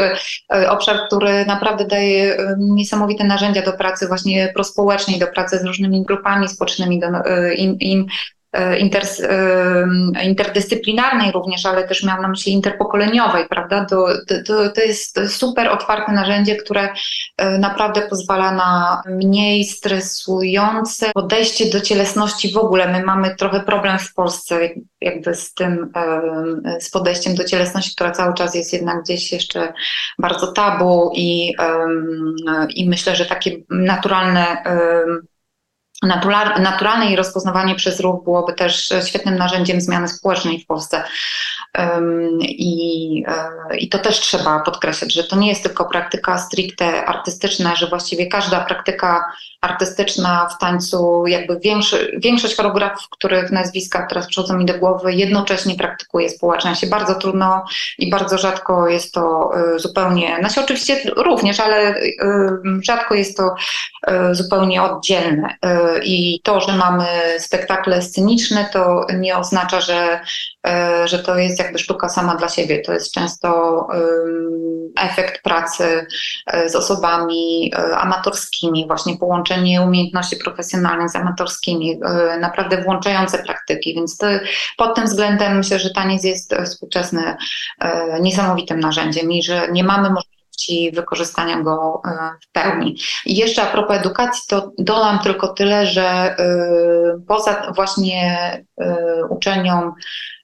obszar, 0.68 0.96
który 1.06 1.46
naprawdę 1.46 1.84
daje 1.84 2.36
niesamowite 2.58 3.24
narzędzia 3.24 3.62
do 3.62 3.72
pracy 3.72 4.08
właśnie 4.08 4.50
prospołecznej, 4.54 5.18
do 5.18 5.26
pracy 5.26 5.58
z 5.58 5.64
różnymi 5.64 6.02
grupami 6.02 6.48
społecznymi, 6.48 7.00
do, 7.00 7.06
im, 7.56 7.78
im 7.78 8.06
E, 8.43 8.43
inter, 8.78 9.02
e, 9.22 10.24
interdyscyplinarnej 10.24 11.32
również, 11.32 11.66
ale 11.66 11.88
też 11.88 12.04
miałam 12.04 12.22
na 12.22 12.28
myśli 12.28 12.52
interpokoleniowej, 12.52 13.48
prawda? 13.48 13.84
To, 13.84 14.06
to, 14.46 14.70
to 14.70 14.80
jest 14.80 15.20
super 15.28 15.68
otwarte 15.68 16.12
narzędzie, 16.12 16.56
które 16.56 16.88
e, 17.36 17.58
naprawdę 17.58 18.02
pozwala 18.02 18.52
na 18.52 19.02
mniej 19.06 19.64
stresujące 19.64 21.10
podejście 21.14 21.70
do 21.70 21.80
cielesności 21.80 22.52
w 22.52 22.56
ogóle. 22.56 22.92
My 22.92 23.02
mamy 23.02 23.36
trochę 23.36 23.60
problem 23.60 23.98
w 23.98 24.14
Polsce 24.14 24.60
jakby 25.00 25.34
z 25.34 25.54
tym, 25.54 25.92
z 26.80 26.90
podejściem 26.90 27.34
do 27.34 27.44
cielesności, 27.44 27.94
która 27.94 28.10
cały 28.10 28.34
czas 28.34 28.54
jest 28.54 28.72
jednak 28.72 29.02
gdzieś 29.02 29.32
jeszcze 29.32 29.72
bardzo 30.18 30.52
tabu 30.52 31.10
i, 31.14 31.54
i 32.74 32.88
myślę, 32.88 33.16
że 33.16 33.26
takie 33.26 33.56
naturalne 33.70 34.62
naturalne 36.04 37.12
i 37.12 37.16
rozpoznawanie 37.16 37.74
przez 37.74 38.00
ruch 38.00 38.24
byłoby 38.24 38.52
też 38.52 38.92
świetnym 39.06 39.36
narzędziem 39.36 39.80
zmiany 39.80 40.08
społecznej 40.08 40.60
w 40.60 40.66
Polsce. 40.66 41.02
I, 42.40 43.24
e, 43.70 43.76
I 43.76 43.88
to 43.88 43.98
też 43.98 44.20
trzeba 44.20 44.60
podkreślać, 44.60 45.12
że 45.12 45.24
to 45.24 45.36
nie 45.36 45.48
jest 45.48 45.62
tylko 45.62 45.84
praktyka 45.84 46.38
stricte 46.38 47.04
artystyczna, 47.04 47.76
że 47.76 47.86
właściwie 47.86 48.26
każda 48.26 48.64
praktyka 48.64 49.24
artystyczna 49.64 50.48
w 50.56 50.58
tańcu, 50.58 51.26
jakby 51.26 51.60
większy, 51.60 52.18
większość 52.18 52.56
choreografów, 52.56 53.08
których 53.10 53.52
nazwiska 53.52 54.06
teraz 54.08 54.26
przychodzą 54.26 54.58
mi 54.58 54.64
do 54.64 54.78
głowy, 54.78 55.14
jednocześnie 55.14 55.74
praktykuje 55.74 56.30
społeczność. 56.30 56.80
Się 56.80 56.86
bardzo 56.86 57.14
trudno 57.14 57.64
i 57.98 58.10
bardzo 58.10 58.38
rzadko 58.38 58.88
jest 58.88 59.14
to 59.14 59.50
e, 59.56 59.78
zupełnie, 59.78 60.36
znaczy 60.40 60.60
oczywiście 60.60 61.00
również, 61.16 61.60
ale 61.60 61.76
e, 61.76 62.00
rzadko 62.82 63.14
jest 63.14 63.36
to 63.36 63.54
zupełnie 64.32 64.82
oddzielne. 64.82 65.56
I 66.02 66.40
to, 66.42 66.60
że 66.60 66.76
mamy 66.76 67.06
spektakle 67.38 68.02
sceniczne, 68.02 68.68
to 68.72 69.06
nie 69.18 69.38
oznacza, 69.38 69.80
że, 69.80 70.20
że 71.04 71.18
to 71.18 71.38
jest 71.38 71.58
jakby 71.58 71.78
sztuka 71.78 72.08
sama 72.08 72.34
dla 72.34 72.48
siebie. 72.48 72.80
To 72.80 72.92
jest 72.92 73.12
często 73.12 73.88
efekt 75.00 75.42
pracy 75.42 76.06
e, 76.46 76.68
z 76.68 76.76
osobami 76.76 77.72
e, 77.74 77.96
amatorskimi, 77.96 78.86
właśnie 78.86 79.16
połączenie 79.16 79.82
umiejętności 79.82 80.36
profesjonalnych 80.36 81.10
z 81.10 81.16
amatorskimi, 81.16 82.00
e, 82.04 82.38
naprawdę 82.38 82.82
włączające 82.82 83.38
praktyki, 83.38 83.94
więc 83.94 84.16
to, 84.16 84.26
pod 84.76 84.94
tym 84.94 85.04
względem 85.04 85.56
myślę, 85.56 85.78
że 85.78 85.90
taniec 85.90 86.24
jest 86.24 86.54
współczesny 86.64 87.36
niesamowitym 88.20 88.80
narzędziem 88.80 89.32
i 89.32 89.42
że 89.42 89.68
nie 89.72 89.84
mamy 89.84 90.10
możliwości 90.10 90.92
wykorzystania 90.94 91.62
go 91.62 92.02
w 92.42 92.52
pełni. 92.52 92.96
I 93.26 93.36
jeszcze 93.36 93.62
a 93.62 93.66
propos 93.66 93.96
edukacji, 93.96 94.42
to 94.48 94.72
dodam 94.78 95.18
tylko 95.18 95.48
tyle, 95.48 95.86
że 95.86 96.36
poza 97.26 97.72
właśnie 97.76 98.38
uczeniom 99.30 99.92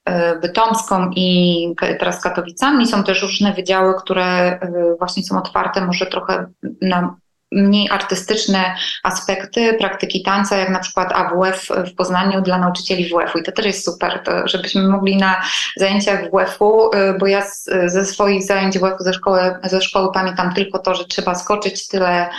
Bytomską 0.41 1.09
i 1.15 1.75
teraz 1.99 2.21
Katowicami. 2.21 2.87
Są 2.87 3.03
też 3.03 3.21
różne 3.21 3.53
wydziały, 3.53 3.93
które 4.01 4.23
e, 4.23 4.59
właśnie 4.99 5.23
są 5.23 5.37
otwarte 5.37 5.85
może 5.85 6.05
trochę 6.05 6.45
na 6.81 7.15
mniej 7.51 7.89
artystyczne 7.89 8.75
aspekty 9.03 9.73
praktyki 9.73 10.23
tańca, 10.23 10.57
jak 10.57 10.69
na 10.69 10.79
przykład 10.79 11.13
AWF 11.13 11.67
w 11.91 11.95
Poznaniu 11.95 12.41
dla 12.41 12.57
nauczycieli 12.57 13.09
WF-u. 13.09 13.37
I 13.39 13.43
to 13.43 13.51
też 13.51 13.65
jest 13.65 13.85
super, 13.85 14.21
to 14.25 14.47
żebyśmy 14.47 14.87
mogli 14.87 15.17
na 15.17 15.41
zajęciach 15.77 16.19
WF-u, 16.31 16.91
e, 16.93 17.13
bo 17.13 17.27
ja 17.27 17.41
z, 17.41 17.69
ze 17.85 18.05
swoich 18.05 18.43
zajęć 18.43 18.79
WF-u 18.79 19.03
ze 19.03 19.13
szkoły, 19.13 19.55
ze 19.63 19.81
szkoły 19.81 20.09
pamiętam 20.13 20.53
tylko 20.53 20.79
to, 20.79 20.95
że 20.95 21.05
trzeba 21.05 21.35
skoczyć 21.35 21.87
tyle, 21.87 22.29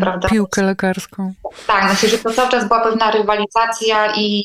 prawda? 0.00 0.28
Piłkę 0.28 0.62
lekarską. 0.62 1.32
Tak, 1.66 1.84
znaczy, 1.84 2.08
że 2.08 2.18
to 2.18 2.30
cały 2.30 2.48
czas 2.48 2.68
była 2.68 2.80
pewna 2.80 3.10
rywalizacja 3.10 4.12
i 4.16 4.44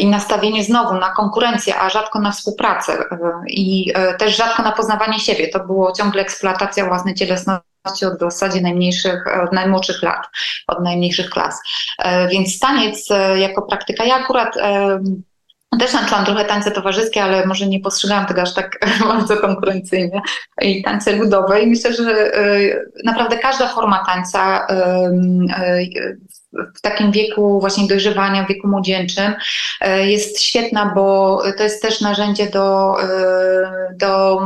i 0.00 0.06
nastawienie 0.06 0.64
znowu 0.64 0.94
na 0.94 1.10
konkurencję, 1.10 1.76
a 1.76 1.90
rzadko 1.90 2.20
na 2.20 2.32
współpracę 2.32 3.04
i 3.46 3.92
e, 3.94 4.14
też 4.14 4.36
rzadko 4.36 4.62
na 4.62 4.72
poznawanie 4.72 5.18
siebie. 5.18 5.48
To 5.48 5.60
było 5.60 5.92
ciągle 5.92 6.22
eksploatacja 6.22 6.86
własnej 6.86 7.14
cielesności 7.14 8.06
od 8.06 8.16
w 8.16 8.20
zasadzie 8.20 8.60
najmniejszych, 8.60 9.24
od 9.44 9.52
najmłodszych 9.52 10.02
lat, 10.02 10.26
od 10.66 10.80
najmniejszych 10.80 11.30
klas. 11.30 11.60
E, 11.98 12.28
więc 12.28 12.58
taniec 12.58 13.10
e, 13.10 13.38
jako 13.38 13.62
praktyka, 13.62 14.04
ja 14.04 14.14
akurat 14.14 14.54
też 15.78 15.92
tańczyłam 15.92 16.24
trochę 16.24 16.44
tańce 16.44 16.70
towarzyskie, 16.70 17.22
ale 17.22 17.46
może 17.46 17.66
nie 17.66 17.80
postrzegałam 17.80 18.26
tego 18.26 18.42
aż 18.42 18.54
tak 18.54 18.78
bardzo 19.08 19.36
konkurencyjnie 19.36 20.20
i 20.62 20.82
tańce 20.82 21.16
ludowe. 21.16 21.60
I 21.60 21.66
myślę, 21.66 21.94
że 21.94 22.32
naprawdę 23.04 23.38
każda 23.38 23.68
forma 23.68 24.04
tańca 24.06 24.66
w 26.76 26.80
takim 26.80 27.12
wieku 27.12 27.60
właśnie 27.60 27.88
dojrzewania, 27.88 28.44
w 28.44 28.48
wieku 28.48 28.68
młodzieńczym 28.68 29.34
jest 30.04 30.42
świetna, 30.42 30.92
bo 30.94 31.38
to 31.56 31.62
jest 31.62 31.82
też 31.82 32.00
narzędzie 32.00 32.46
do, 32.46 32.94
do 33.96 34.40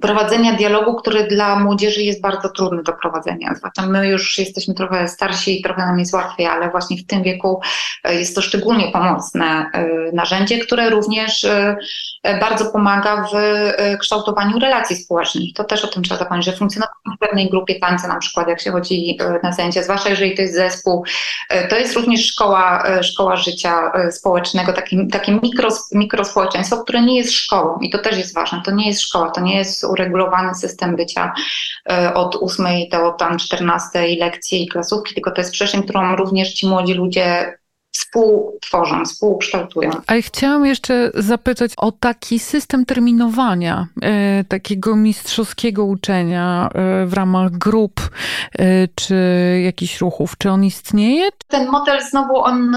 prowadzenia 0.00 0.52
dialogu, 0.52 0.94
który 0.94 1.26
dla 1.26 1.58
młodzieży 1.58 2.02
jest 2.02 2.20
bardzo 2.20 2.48
trudny 2.48 2.82
do 2.82 2.92
prowadzenia. 2.92 3.54
Zwłaszcza 3.54 3.86
my 3.86 4.08
już 4.08 4.38
jesteśmy 4.38 4.74
trochę 4.74 5.08
starsi 5.08 5.60
i 5.60 5.62
trochę 5.62 5.86
nam 5.86 5.98
jest 5.98 6.14
łatwiej, 6.14 6.46
ale 6.46 6.70
właśnie 6.70 6.96
w 6.96 7.06
tym 7.06 7.22
wieku 7.22 7.60
e, 8.04 8.14
jest 8.14 8.34
to 8.34 8.42
szczególnie 8.42 8.92
pomocne 8.92 9.70
e, 9.72 9.86
narzędzie, 10.12 10.58
które 10.58 10.90
również 10.90 11.44
e, 11.44 11.76
bardzo 12.40 12.72
pomaga 12.72 13.28
w 13.32 13.36
kształtowaniu 14.00 14.58
relacji 14.58 14.96
społecznych. 14.96 15.54
To 15.54 15.64
też 15.64 15.84
o 15.84 15.88
tym 15.88 16.02
trzeba 16.02 16.18
zapomnieć, 16.18 16.46
że 16.46 16.52
funkcjonowanie 16.52 17.16
w 17.16 17.18
pewnej 17.18 17.50
grupie 17.50 17.80
tańca, 17.80 18.08
na 18.08 18.18
przykład 18.18 18.48
jak 18.48 18.60
się 18.60 18.72
chodzi 18.72 19.18
na 19.42 19.52
zajęcia, 19.52 19.82
zwłaszcza 19.82 20.08
jeżeli 20.08 20.36
to 20.36 20.42
jest 20.42 20.54
zespół, 20.54 21.04
to 21.70 21.76
jest 21.76 21.96
również 21.96 22.26
szkoła, 22.26 22.84
szkoła 23.02 23.36
życia 23.36 23.92
społecznego, 24.10 24.72
takie, 24.72 25.06
takie 25.12 25.32
mikro, 25.42 25.68
mikrospołeczeństwo, 25.92 26.76
które 26.82 27.02
nie 27.02 27.16
jest 27.16 27.32
szkołą 27.32 27.78
i 27.78 27.90
to 27.90 27.98
też 27.98 28.18
jest 28.18 28.34
ważne. 28.34 28.62
To 28.64 28.70
nie 28.70 28.86
jest 28.86 29.00
szkoła, 29.00 29.30
to 29.30 29.40
nie 29.40 29.55
jest 29.56 29.84
uregulowany 29.84 30.54
system 30.54 30.96
bycia 30.96 31.32
e, 31.90 32.14
od 32.14 32.36
8 32.40 32.66
do 32.90 33.12
tam 33.12 33.38
14 33.38 34.16
lekcji 34.18 34.64
i 34.64 34.68
klasówki, 34.68 35.14
tylko 35.14 35.30
to 35.30 35.40
jest 35.40 35.52
przestrzeń, 35.52 35.82
którą 35.82 36.16
również 36.16 36.52
ci 36.52 36.66
młodzi 36.66 36.94
ludzie 36.94 37.58
współtworzą, 37.98 39.04
współkształtują. 39.04 39.90
A 40.06 40.14
chciałam 40.20 40.66
jeszcze 40.66 41.10
zapytać 41.14 41.72
o 41.76 41.92
taki 41.92 42.38
system 42.38 42.84
terminowania, 42.84 43.86
e, 44.02 44.44
takiego 44.44 44.96
mistrzowskiego 44.96 45.84
uczenia 45.84 46.68
e, 46.74 47.06
w 47.06 47.12
ramach 47.12 47.50
grup 47.50 48.00
e, 48.58 48.88
czy 48.94 49.16
jakichś 49.64 50.00
ruchów. 50.00 50.38
Czy 50.38 50.50
on 50.50 50.64
istnieje? 50.64 51.28
Ten 51.48 51.68
model 51.68 52.02
znowu, 52.10 52.44
on 52.44 52.76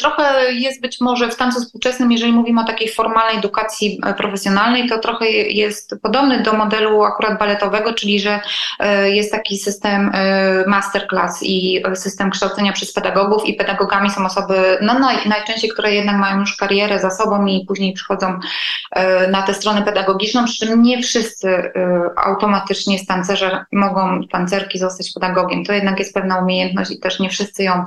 trochę 0.00 0.52
jest 0.52 0.82
być 0.82 1.00
może 1.00 1.30
w 1.30 1.36
tańcu 1.36 1.60
współczesnym, 1.60 2.12
jeżeli 2.12 2.32
mówimy 2.32 2.60
o 2.60 2.64
takiej 2.64 2.88
formalnej 2.88 3.38
edukacji 3.38 4.00
profesjonalnej, 4.16 4.88
to 4.88 4.98
trochę 4.98 5.26
jest 5.30 5.94
podobny 6.02 6.42
do 6.42 6.52
modelu 6.52 7.02
akurat 7.02 7.38
baletowego, 7.38 7.94
czyli 7.94 8.20
że 8.20 8.40
jest 9.04 9.32
taki 9.32 9.58
system 9.58 10.10
masterclass 10.66 11.42
i 11.42 11.82
system 11.94 12.30
kształcenia 12.30 12.72
przez 12.72 12.92
pedagogów 12.92 13.46
i 13.46 13.54
pedagogami 13.54 14.10
są 14.10 14.26
osoby 14.26 14.59
no 14.82 14.98
naj, 14.98 15.28
najczęściej, 15.28 15.70
które 15.70 15.94
jednak 15.94 16.16
mają 16.16 16.40
już 16.40 16.56
karierę 16.56 17.00
za 17.00 17.10
sobą 17.10 17.46
i 17.46 17.64
później 17.66 17.92
przychodzą 17.92 18.38
e, 18.90 19.28
na 19.28 19.42
tę 19.42 19.54
stronę 19.54 19.82
pedagogiczną, 19.82 20.44
przy 20.44 20.66
czym 20.66 20.82
nie 20.82 21.02
wszyscy 21.02 21.48
e, 21.48 21.72
automatycznie 22.16 22.98
z 22.98 23.06
tancerza 23.06 23.66
mogą, 23.72 24.20
tancerki 24.28 24.78
zostać 24.78 25.12
pedagogiem. 25.14 25.64
To 25.64 25.72
jednak 25.72 25.98
jest 25.98 26.14
pewna 26.14 26.38
umiejętność 26.38 26.90
i 26.90 27.00
też 27.00 27.20
nie 27.20 27.30
wszyscy 27.30 27.62
ją 27.64 27.86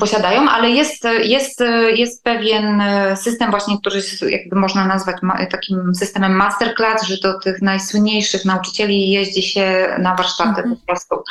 posiadają, 0.00 0.50
ale 0.50 0.70
jest, 0.70 1.04
jest, 1.22 1.62
jest 1.94 2.24
pewien 2.24 2.82
system 3.16 3.50
właśnie, 3.50 3.78
który 3.78 4.00
jakby 4.28 4.56
można 4.56 4.86
nazwać 4.86 5.16
takim 5.50 5.94
systemem 5.94 6.32
masterclass, 6.32 7.02
że 7.02 7.16
do 7.22 7.38
tych 7.38 7.62
najsłynniejszych 7.62 8.44
nauczycieli 8.44 9.10
jeździ 9.10 9.42
się 9.42 9.96
na 9.98 10.14
warsztaty 10.14 10.60
mhm. 10.60 10.76
po 10.76 10.86
prostu. 10.86 11.22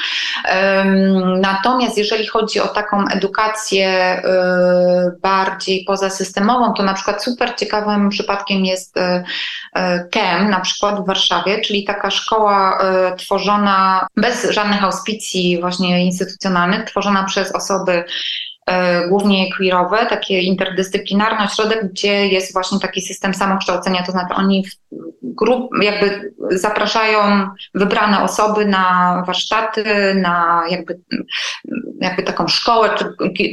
Natomiast 1.40 1.98
jeżeli 1.98 2.28
chodzi 2.28 2.60
o 2.60 2.68
taką 2.68 3.08
edukację 3.08 4.20
y, 4.20 5.20
bardziej 5.22 5.84
pozasystemową, 5.84 6.74
to 6.74 6.84
na 6.84 6.94
przykład 6.94 7.24
super 7.24 7.56
ciekawym 7.56 8.10
przypadkiem 8.10 8.66
jest 8.66 8.98
y, 8.98 9.02
y, 9.02 10.10
KEM 10.12 10.50
na 10.50 10.60
przykład 10.60 11.04
w 11.04 11.08
Warszawie, 11.08 11.62
czyli 11.62 11.84
taka 11.84 12.12
szkoła 12.12 12.80
tworzona 13.18 14.08
bez 14.18 14.50
żadnych 14.50 14.84
auspicji 14.84 15.62
właśnie 15.62 16.06
instytucjonalnych, 16.06 16.86
tworzona 16.86 17.24
przez 17.24 17.52
osoby 17.52 17.69
osoby 17.70 18.04
głównie 19.10 19.54
queerowe, 19.56 20.06
takie 20.06 20.42
interdyscyplinarne 20.42 21.46
ośrodek, 21.46 21.92
gdzie 21.92 22.28
jest 22.28 22.54
właśnie 22.54 22.80
taki 22.80 23.02
system 23.02 23.34
samokształcenia, 23.34 24.04
to 24.06 24.12
znaczy 24.12 24.34
oni 24.34 24.66
grup, 25.22 25.70
jakby 25.82 26.34
zapraszają 26.52 27.50
wybrane 27.76 28.24
osoby 28.24 28.66
na 28.66 29.24
warsztaty, 29.28 29.84
na 30.16 30.64
jakby, 30.70 31.00
jakby 32.02 32.24
taką 32.24 32.48
szkołę 32.48 32.90
czy 32.98 33.06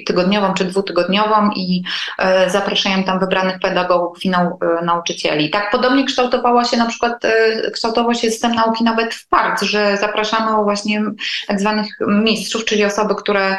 tygodniową 0.06 0.54
czy 0.54 0.64
dwutygodniową 0.64 1.50
i 1.56 1.82
e, 2.18 2.50
zapraszają 2.50 3.04
tam 3.04 3.20
wybranych 3.20 3.58
pedagogów 3.60 4.24
i 4.24 4.30
nau, 4.30 4.46
e, 4.46 4.84
nauczycieli. 4.84 5.50
Tak 5.50 5.70
podobnie 5.70 6.04
kształtowała 6.04 6.64
się 6.64 6.76
na 6.76 6.86
przykład, 6.86 7.24
e, 7.24 7.70
kształtował 7.70 8.14
się 8.14 8.30
system 8.30 8.54
nauki 8.54 8.84
nawet 8.84 9.14
w 9.14 9.28
PARC, 9.28 9.62
że 9.62 9.96
zapraszano 9.96 10.64
właśnie 10.64 11.02
tak 11.48 11.60
zwanych 11.60 11.86
mistrzów, 12.06 12.64
czyli 12.64 12.84
osoby, 12.84 13.14
które, 13.14 13.56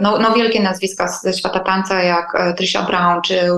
no, 0.00 0.18
no 0.18 0.32
wielkie 0.34 0.62
nazwiska 0.68 1.08
ze 1.08 1.32
świata 1.32 1.60
tańca 1.60 2.02
jak 2.02 2.32
Tricia 2.56 2.82
Brown 2.82 3.22
czy 3.22 3.48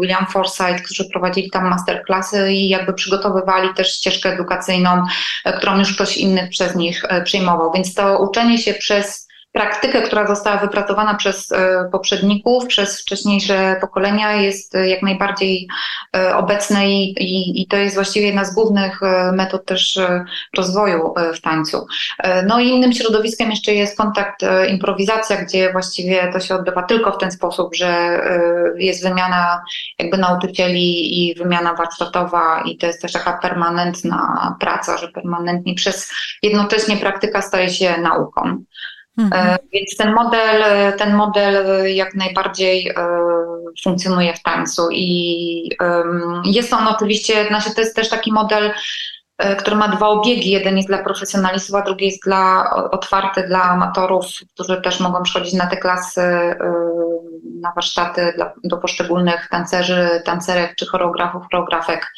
William 0.00 0.26
Forsythe, 0.26 0.74
którzy 0.74 1.10
prowadzili 1.10 1.50
tam 1.50 1.68
masterclassy 1.68 2.52
i 2.52 2.68
jakby 2.68 2.92
przygotowywali 2.92 3.74
też 3.74 3.94
ścieżkę 3.94 4.32
edukacyjną, 4.32 5.04
e, 5.44 5.52
którą 5.52 5.78
już 5.78 5.94
ktoś 5.94 6.16
inny 6.16 6.48
przez 6.48 6.74
nich 6.74 7.04
e, 7.08 7.22
przyjmował. 7.22 7.72
Więc 7.72 7.94
to 7.94 8.18
uczenie 8.18 8.58
się 8.58 8.74
przez 8.74 9.27
praktykę, 9.52 10.02
która 10.02 10.26
została 10.26 10.56
wypracowana 10.56 11.14
przez 11.14 11.52
e, 11.52 11.88
poprzedników, 11.92 12.66
przez 12.66 13.00
wcześniejsze 13.00 13.76
pokolenia, 13.80 14.32
jest 14.32 14.74
jak 14.74 15.02
najbardziej 15.02 15.68
obecna 16.34 16.84
i, 16.84 17.14
i, 17.18 17.62
i, 17.62 17.66
to 17.66 17.76
jest 17.76 17.94
właściwie 17.94 18.26
jedna 18.26 18.44
z 18.44 18.54
głównych 18.54 19.00
metod 19.32 19.64
też 19.64 19.98
rozwoju 20.56 21.14
w 21.34 21.40
tańcu. 21.40 21.86
No 22.46 22.60
i 22.60 22.68
innym 22.68 22.92
środowiskiem 22.92 23.50
jeszcze 23.50 23.74
jest 23.74 23.98
kontakt, 23.98 24.40
improwizacja, 24.68 25.36
gdzie 25.36 25.72
właściwie 25.72 26.32
to 26.32 26.40
się 26.40 26.54
odbywa 26.54 26.82
tylko 26.82 27.12
w 27.12 27.18
ten 27.18 27.30
sposób, 27.30 27.74
że 27.74 28.20
jest 28.76 29.02
wymiana 29.02 29.62
jakby 29.98 30.18
nauczycieli 30.18 31.28
i 31.28 31.34
wymiana 31.34 31.74
warsztatowa 31.74 32.62
i 32.64 32.76
to 32.78 32.86
jest 32.86 33.02
też 33.02 33.12
taka 33.12 33.32
permanentna 33.32 34.56
praca, 34.60 34.98
że 34.98 35.08
permanentnie 35.08 35.74
przez 35.74 36.10
jednocześnie 36.42 36.96
praktyka 36.96 37.42
staje 37.42 37.68
się 37.68 38.00
nauką. 38.00 38.64
Mhm. 39.18 39.54
E, 39.54 39.58
więc 39.72 39.96
ten 39.96 40.12
model, 40.12 40.62
ten 40.98 41.14
model 41.14 41.84
jak 41.94 42.14
najbardziej 42.14 42.88
e, 42.88 42.94
funkcjonuje 43.82 44.34
w 44.34 44.42
tańcu 44.42 44.88
i 44.92 45.70
jest 46.44 46.72
on 46.72 46.88
oczywiście, 46.88 47.48
znaczy 47.48 47.74
to 47.74 47.80
jest 47.80 47.96
też 47.96 48.08
taki 48.08 48.32
model, 48.32 48.72
e, 49.38 49.56
który 49.56 49.76
ma 49.76 49.88
dwa 49.88 50.08
obiegi. 50.08 50.50
Jeden 50.50 50.76
jest 50.76 50.88
dla 50.88 50.98
profesjonalistów, 50.98 51.74
a 51.74 51.82
drugi 51.82 52.06
jest 52.06 52.24
dla, 52.24 52.70
otwarty 52.90 53.42
dla 53.42 53.62
amatorów, 53.62 54.26
którzy 54.54 54.82
też 54.82 55.00
mogą 55.00 55.22
przychodzić 55.22 55.54
na 55.54 55.66
te 55.66 55.76
klasy, 55.76 56.54
na 57.60 57.72
warsztaty 57.72 58.32
dla, 58.36 58.52
do 58.64 58.76
poszczególnych 58.76 59.48
tancerzy, 59.50 60.22
tancerek 60.24 60.74
czy 60.76 60.86
choreografów, 60.86 61.42
choreografek. 61.50 62.12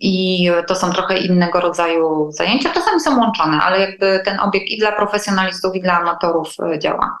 I 0.00 0.50
to 0.66 0.74
są 0.74 0.92
trochę 0.92 1.18
innego 1.18 1.60
rodzaju 1.60 2.32
zajęcia. 2.32 2.70
Czasami 2.74 3.00
są 3.00 3.20
łączone, 3.20 3.58
ale 3.62 3.80
jakby 3.80 4.20
ten 4.24 4.40
obieg 4.40 4.70
i 4.70 4.78
dla 4.78 4.92
profesjonalistów, 4.92 5.76
i 5.76 5.80
dla 5.80 6.00
amatorów 6.00 6.48
e, 6.74 6.78
działa. 6.78 7.18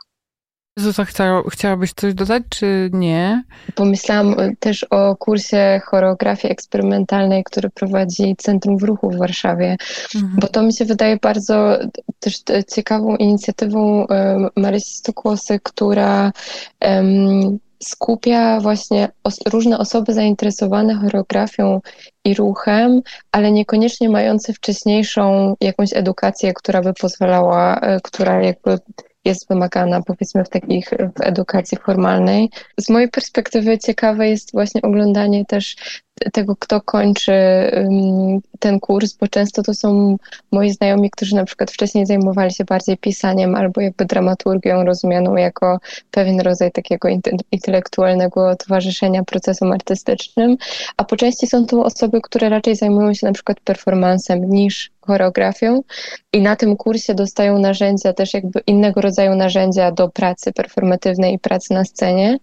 Zuza, 0.78 1.04
chcia, 1.04 1.42
chciałabyś 1.50 1.92
coś 1.92 2.14
dodać, 2.14 2.42
czy 2.48 2.90
nie? 2.92 3.44
Pomyślałam 3.74 4.40
e, 4.40 4.56
też 4.56 4.84
o 4.84 5.16
kursie 5.16 5.80
choreografii 5.84 6.52
eksperymentalnej, 6.52 7.44
który 7.44 7.70
prowadzi 7.70 8.36
Centrum 8.38 8.78
w 8.78 8.82
Ruchu 8.82 9.10
w 9.10 9.16
Warszawie, 9.16 9.76
mhm. 10.14 10.36
bo 10.40 10.48
to 10.48 10.62
mi 10.62 10.72
się 10.72 10.84
wydaje 10.84 11.16
bardzo 11.16 11.78
też 12.20 12.42
ciekawą 12.74 13.16
inicjatywą 13.16 14.06
Marysi 14.56 14.94
Stokłosy, 14.94 15.60
która 15.62 16.32
um, 16.80 17.58
skupia 17.88 18.60
właśnie 18.60 19.08
os 19.24 19.38
różne 19.46 19.78
osoby 19.78 20.12
zainteresowane 20.12 20.94
choreografią 20.94 21.80
i 22.24 22.34
ruchem, 22.34 23.02
ale 23.32 23.52
niekoniecznie 23.52 24.08
mające 24.08 24.52
wcześniejszą 24.52 25.54
jakąś 25.60 25.92
edukację, 25.92 26.52
która 26.52 26.82
by 26.82 26.94
pozwalała, 26.94 27.80
e, 27.80 28.00
która 28.00 28.42
jakby 28.42 28.78
jest 29.24 29.48
wymagana, 29.48 30.02
powiedzmy, 30.02 30.44
w 30.44 30.48
takich 30.48 30.90
w 30.90 31.20
edukacji 31.20 31.78
formalnej. 31.78 32.50
Z 32.80 32.90
mojej 32.90 33.08
perspektywy 33.08 33.78
ciekawe 33.78 34.28
jest 34.28 34.52
właśnie 34.52 34.82
oglądanie 34.82 35.44
też 35.44 35.76
tego, 36.32 36.56
kto 36.56 36.80
kończy 36.80 37.32
ten 38.58 38.80
kurs, 38.80 39.12
bo 39.12 39.28
często 39.28 39.62
to 39.62 39.74
są 39.74 40.16
moi 40.52 40.70
znajomi, 40.70 41.10
którzy 41.10 41.36
na 41.36 41.44
przykład 41.44 41.70
wcześniej 41.70 42.06
zajmowali 42.06 42.52
się 42.52 42.64
bardziej 42.64 42.96
pisaniem 42.96 43.54
albo 43.54 43.80
jakby 43.80 44.04
dramaturgią 44.04 44.84
rozumianą 44.84 45.36
jako 45.36 45.78
pewien 46.10 46.40
rodzaj 46.40 46.72
takiego 46.72 47.08
intelektualnego 47.52 48.56
towarzyszenia 48.56 49.24
procesom 49.24 49.72
artystycznym, 49.72 50.56
a 50.96 51.04
po 51.04 51.16
części 51.16 51.46
są 51.46 51.66
to 51.66 51.84
osoby, 51.84 52.20
które 52.20 52.48
raczej 52.48 52.76
zajmują 52.76 53.14
się 53.14 53.26
na 53.26 53.32
przykład 53.32 53.60
performansem 53.60 54.50
niż 54.50 54.90
choreografią 55.06 55.82
i 56.32 56.42
na 56.42 56.56
tym 56.56 56.76
kursie 56.76 57.14
dostają 57.14 57.58
narzędzia, 57.58 58.12
też 58.12 58.34
jakby 58.34 58.60
innego 58.66 59.00
rodzaju 59.00 59.34
narzędzia 59.34 59.92
do 59.92 60.08
pracy 60.08 60.52
performatywnej 60.52 61.34
i 61.34 61.38
pracy 61.38 61.74
na 61.74 61.84
scenie. 61.84 62.38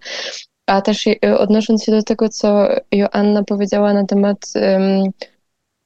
A 0.66 0.82
też 0.82 1.06
odnosząc 1.38 1.84
się 1.84 1.92
do 1.92 2.04
tego, 2.04 2.30
co 2.30 2.68
Joanna 2.92 3.44
powiedziała 3.44 3.94
na 3.94 4.06
temat 4.06 4.38
um, 4.56 5.04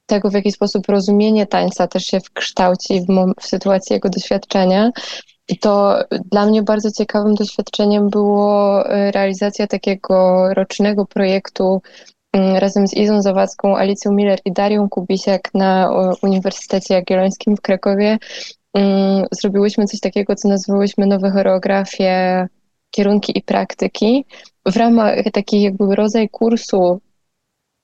tego, 0.06 0.30
w 0.30 0.34
jaki 0.34 0.52
sposób 0.52 0.88
rozumienie 0.88 1.46
tańca 1.46 1.86
też 1.86 2.04
się 2.04 2.20
wkształci 2.20 3.00
w, 3.00 3.06
w 3.40 3.46
sytuacji 3.46 3.94
jego 3.94 4.08
doświadczenia, 4.08 4.90
to 5.60 5.98
dla 6.32 6.46
mnie 6.46 6.62
bardzo 6.62 6.90
ciekawym 6.90 7.34
doświadczeniem 7.34 8.10
było 8.10 8.90
e, 8.90 9.10
realizacja 9.10 9.66
takiego 9.66 10.48
rocznego 10.54 11.06
projektu 11.06 11.82
razem 12.58 12.88
z 12.88 12.94
Izą 12.94 13.22
Zawadzką, 13.22 13.76
Alicją 13.76 14.12
Miller 14.12 14.38
i 14.44 14.52
Darią 14.52 14.88
Kubisiak 14.88 15.54
na 15.54 15.90
Uniwersytecie 16.22 16.94
Jagiellońskim 16.94 17.56
w 17.56 17.60
Krakowie. 17.60 18.18
Mm, 18.74 19.24
zrobiłyśmy 19.32 19.86
coś 19.86 20.00
takiego, 20.00 20.34
co 20.34 20.48
nazywałyśmy 20.48 21.06
nowe 21.06 21.30
choreografie, 21.30 22.46
kierunki 22.90 23.38
i 23.38 23.42
praktyki. 23.42 24.24
W 24.66 24.76
ramach 24.76 25.14
takiej 25.32 25.62
jakby 25.62 25.94
rodzaj 25.94 26.28
kursu 26.28 27.00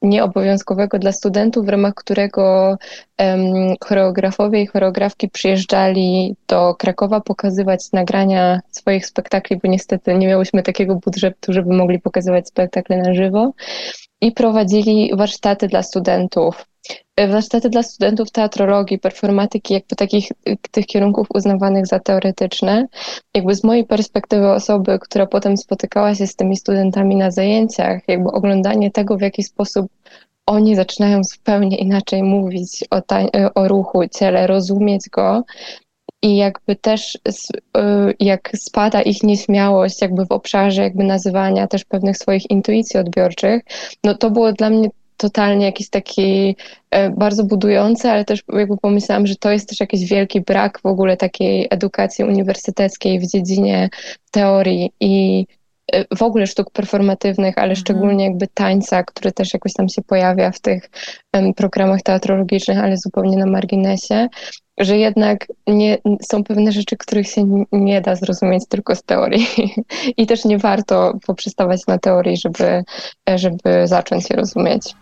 nieobowiązkowego 0.02 0.98
dla 0.98 1.12
studentów, 1.12 1.66
w 1.66 1.68
ramach 1.68 1.94
którego 1.94 2.76
um, 3.18 3.74
choreografowie 3.84 4.62
i 4.62 4.66
choreografki 4.66 5.28
przyjeżdżali 5.28 6.36
do 6.48 6.74
Krakowa 6.74 7.20
pokazywać 7.20 7.92
nagrania 7.92 8.60
swoich 8.70 9.06
spektakli, 9.06 9.56
bo 9.56 9.68
niestety 9.68 10.14
nie 10.14 10.26
miałyśmy 10.26 10.62
takiego 10.62 10.94
budżetu, 10.94 11.52
żeby 11.52 11.74
mogli 11.74 12.00
pokazywać 12.00 12.48
spektakle 12.48 12.96
na 12.96 13.14
żywo 13.14 13.52
i 14.22 14.32
prowadzili 14.32 15.10
warsztaty 15.16 15.68
dla 15.68 15.82
studentów. 15.82 16.66
Warsztaty 17.28 17.70
dla 17.70 17.82
studentów 17.82 18.30
teatrologii, 18.30 18.98
performatyki, 18.98 19.74
jakby 19.74 19.96
takich 19.96 20.28
tych 20.70 20.86
kierunków 20.86 21.26
uznawanych 21.34 21.86
za 21.86 22.00
teoretyczne. 22.00 22.86
Jakby 23.34 23.54
z 23.54 23.64
mojej 23.64 23.84
perspektywy 23.84 24.50
osoby, 24.50 24.98
która 24.98 25.26
potem 25.26 25.56
spotykała 25.56 26.14
się 26.14 26.26
z 26.26 26.36
tymi 26.36 26.56
studentami 26.56 27.16
na 27.16 27.30
zajęciach, 27.30 28.00
jakby 28.08 28.28
oglądanie 28.28 28.90
tego, 28.90 29.16
w 29.16 29.20
jaki 29.20 29.42
sposób 29.42 29.86
oni 30.46 30.76
zaczynają 30.76 31.24
zupełnie 31.24 31.76
inaczej 31.78 32.22
mówić 32.22 32.84
o, 32.90 33.00
o 33.54 33.68
ruchu, 33.68 34.08
ciele, 34.08 34.46
rozumieć 34.46 35.08
go, 35.08 35.42
i 36.22 36.36
jakby 36.36 36.76
też 36.76 37.14
y, 37.14 37.80
jak 38.20 38.50
spada 38.54 39.02
ich 39.02 39.22
nieśmiałość 39.22 40.02
jakby 40.02 40.26
w 40.26 40.32
obszarze 40.32 40.82
jakby 40.82 41.04
nazywania 41.04 41.66
też 41.66 41.84
pewnych 41.84 42.18
swoich 42.18 42.50
intuicji 42.50 43.00
odbiorczych, 43.00 43.62
no 44.04 44.14
to 44.14 44.30
było 44.30 44.52
dla 44.52 44.70
mnie 44.70 44.88
totalnie 45.22 45.66
jakiś 45.66 45.90
taki 45.90 46.56
e, 46.90 47.10
bardzo 47.10 47.44
budujący, 47.44 48.10
ale 48.10 48.24
też 48.24 48.42
jakby 48.52 48.76
pomyślałam, 48.76 49.26
że 49.26 49.36
to 49.36 49.50
jest 49.50 49.68
też 49.68 49.80
jakiś 49.80 50.04
wielki 50.04 50.40
brak 50.40 50.80
w 50.80 50.86
ogóle 50.86 51.16
takiej 51.16 51.66
edukacji 51.70 52.24
uniwersyteckiej 52.24 53.20
w 53.20 53.26
dziedzinie 53.26 53.90
teorii 54.30 54.92
i 55.00 55.46
e, 55.92 56.16
w 56.16 56.22
ogóle 56.22 56.46
sztuk 56.46 56.70
performatywnych, 56.70 57.58
ale 57.58 57.70
mhm. 57.70 57.76
szczególnie 57.76 58.24
jakby 58.24 58.46
tańca, 58.54 59.02
który 59.02 59.32
też 59.32 59.54
jakoś 59.54 59.72
tam 59.72 59.88
się 59.88 60.02
pojawia 60.02 60.50
w 60.50 60.60
tych 60.60 60.90
programach 61.56 62.02
teatrologicznych, 62.02 62.78
ale 62.78 62.96
zupełnie 62.96 63.36
na 63.36 63.46
marginesie 63.46 64.28
że 64.78 64.98
jednak 64.98 65.46
nie, 65.66 65.98
są 66.22 66.44
pewne 66.44 66.72
rzeczy, 66.72 66.96
których 66.96 67.28
się 67.28 67.64
nie 67.72 68.00
da 68.00 68.16
zrozumieć 68.16 68.62
tylko 68.68 68.96
z 68.96 69.02
teorii. 69.02 69.46
I 70.16 70.26
też 70.26 70.44
nie 70.44 70.58
warto 70.58 71.18
poprzestawać 71.26 71.86
na 71.86 71.98
teorii, 71.98 72.36
żeby, 72.36 72.84
żeby 73.36 73.88
zacząć 73.88 74.30
je 74.30 74.36
rozumieć. 74.36 74.94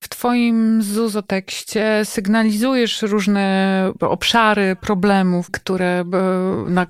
W 0.00 0.08
Twoim 0.08 0.82
Zuzo-tekście 0.82 2.04
sygnalizujesz 2.04 3.02
różne 3.02 3.92
obszary 4.00 4.76
problemów, 4.80 5.50
które, 5.50 6.04
na 6.68 6.86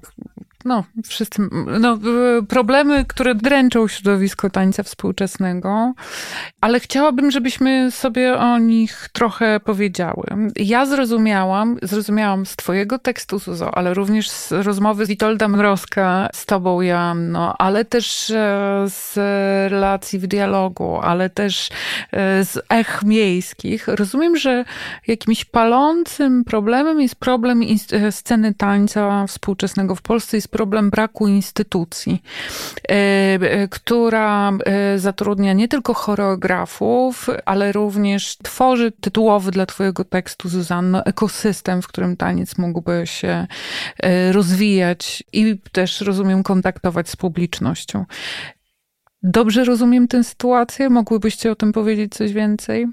no, 0.64 0.84
wszyscy, 1.04 1.42
no, 1.80 1.98
problemy, 2.48 3.04
które 3.08 3.34
dręczą 3.34 3.88
środowisko 3.88 4.50
tańca 4.50 4.82
współczesnego, 4.82 5.94
ale 6.60 6.80
chciałabym, 6.80 7.30
żebyśmy 7.30 7.90
sobie 7.90 8.38
o 8.38 8.58
nich 8.58 9.08
trochę 9.12 9.60
powiedziały. 9.60 10.24
Ja 10.56 10.86
zrozumiałam, 10.86 11.78
zrozumiałam 11.82 12.46
z 12.46 12.56
twojego 12.56 12.98
tekstu, 12.98 13.38
Suzo, 13.40 13.74
ale 13.74 13.94
również 13.94 14.30
z 14.30 14.52
rozmowy 14.52 15.06
z 15.06 15.08
Witolda 15.08 15.48
Mrozka 15.48 16.28
z 16.32 16.46
tobą, 16.46 16.80
Joanno, 16.80 17.54
ale 17.58 17.84
też 17.84 18.30
e, 18.30 18.84
z 18.88 19.16
relacji 19.72 20.18
w 20.18 20.26
dialogu, 20.26 21.00
ale 21.02 21.30
też 21.30 21.68
e, 22.12 22.44
z 22.44 22.58
ech 22.68 23.02
miejskich. 23.02 23.88
Rozumiem, 23.88 24.36
że 24.36 24.64
jakimś 25.06 25.44
palącym 25.44 26.44
problemem 26.44 27.00
jest 27.00 27.16
problem 27.16 27.62
e, 27.92 28.12
sceny 28.12 28.54
tańca 28.54 29.26
współczesnego 29.26 29.94
w 29.94 30.02
Polsce, 30.02 30.36
jest 30.36 30.48
problem 30.52 30.90
braku 30.90 31.28
instytucji, 31.28 32.22
e, 32.88 32.94
e, 32.94 33.68
która 33.68 34.52
e, 34.52 34.98
zatrudnia 34.98 35.52
nie 35.52 35.68
tylko 35.68 35.94
choreografów, 35.94 37.26
ale 37.44 37.72
również 37.72 38.36
tworzy 38.36 38.92
tytułowy 38.92 39.50
dla 39.50 39.66
Twojego 39.66 40.04
tekstu, 40.04 40.48
Zuzanno, 40.48 41.04
ekosystem, 41.04 41.82
w 41.82 41.88
którym 41.88 42.16
taniec 42.16 42.58
mógłby 42.58 43.02
się 43.04 43.46
rozwijać 44.32 45.22
i 45.32 45.58
też, 45.72 46.00
rozumiem, 46.00 46.42
kontaktować 46.42 47.08
z 47.08 47.16
publicznością. 47.16 48.04
Dobrze 49.22 49.64
rozumiem 49.64 50.08
tę 50.08 50.24
sytuację? 50.24 50.90
Mogłybyście 50.90 51.52
o 51.52 51.54
tym 51.54 51.72
powiedzieć 51.72 52.14
coś 52.14 52.32
więcej? 52.32 52.86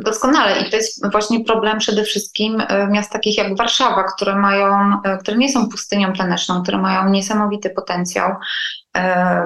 Doskonale. 0.00 0.60
I 0.60 0.70
to 0.70 0.76
jest 0.76 1.10
właśnie 1.12 1.44
problem 1.44 1.78
przede 1.78 2.04
wszystkim 2.04 2.62
e, 2.68 2.86
miast 2.86 3.12
takich 3.12 3.38
jak 3.38 3.56
Warszawa, 3.56 4.04
które 4.04 4.36
mają, 4.36 5.02
e, 5.04 5.18
które 5.18 5.36
nie 5.36 5.48
są 5.48 5.68
pustynią 5.68 6.12
taneczną, 6.12 6.62
które 6.62 6.78
mają 6.78 7.08
niesamowity 7.08 7.70
potencjał 7.70 8.32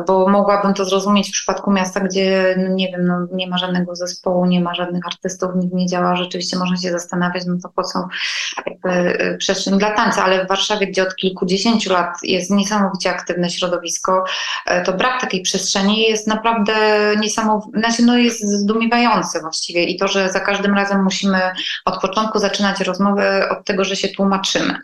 bo 0.07 0.29
mogłabym 0.29 0.75
to 0.75 0.85
zrozumieć 0.85 1.29
w 1.29 1.33
przypadku 1.33 1.71
miasta, 1.73 2.01
gdzie 2.01 2.55
no 2.59 2.69
nie 2.69 2.89
wiem, 2.89 3.07
no 3.07 3.27
nie 3.33 3.49
ma 3.49 3.59
żadnego 3.59 3.97
zespołu, 3.97 4.47
nie 4.47 4.61
ma 4.61 4.75
żadnych 4.75 5.07
artystów, 5.07 5.51
nikt 5.57 5.75
nie 5.75 5.87
działa, 5.87 6.17
rzeczywiście 6.17 6.59
można 6.59 6.77
się 6.77 6.91
zastanawiać, 6.91 7.45
no 7.47 7.55
to 7.63 7.69
po 7.69 7.83
co 7.83 8.09
jakby 8.67 8.91
e, 8.91 9.37
przestrzeń 9.37 9.79
dla 9.79 9.91
tańca, 9.91 10.25
ale 10.25 10.45
w 10.45 10.49
Warszawie, 10.49 10.87
gdzie 10.87 11.03
od 11.03 11.17
kilkudziesięciu 11.17 11.93
lat 11.93 12.17
jest 12.23 12.51
niesamowicie 12.51 13.11
aktywne 13.11 13.51
środowisko, 13.51 14.25
e, 14.67 14.83
to 14.83 14.93
brak 14.93 15.21
takiej 15.21 15.43
przestrzeni 15.43 16.03
jest 16.03 16.27
naprawdę 16.27 16.75
niesamowity, 17.21 17.79
znaczy 17.79 18.03
no 18.03 18.19
jest 18.19 18.41
zdumiewający 18.41 19.41
właściwie 19.41 19.85
i 19.85 19.97
to, 19.97 20.09
że 20.09 20.33
za 20.33 20.41
każdym 20.41 20.75
razem 20.75 21.05
musimy 21.05 21.41
od 21.85 22.01
początku 22.01 22.39
zaczynać 22.39 22.81
rozmowę 22.81 23.49
od 23.51 23.65
tego, 23.65 23.85
że 23.85 23.97
się 23.97 24.09
tłumaczymy. 24.09 24.75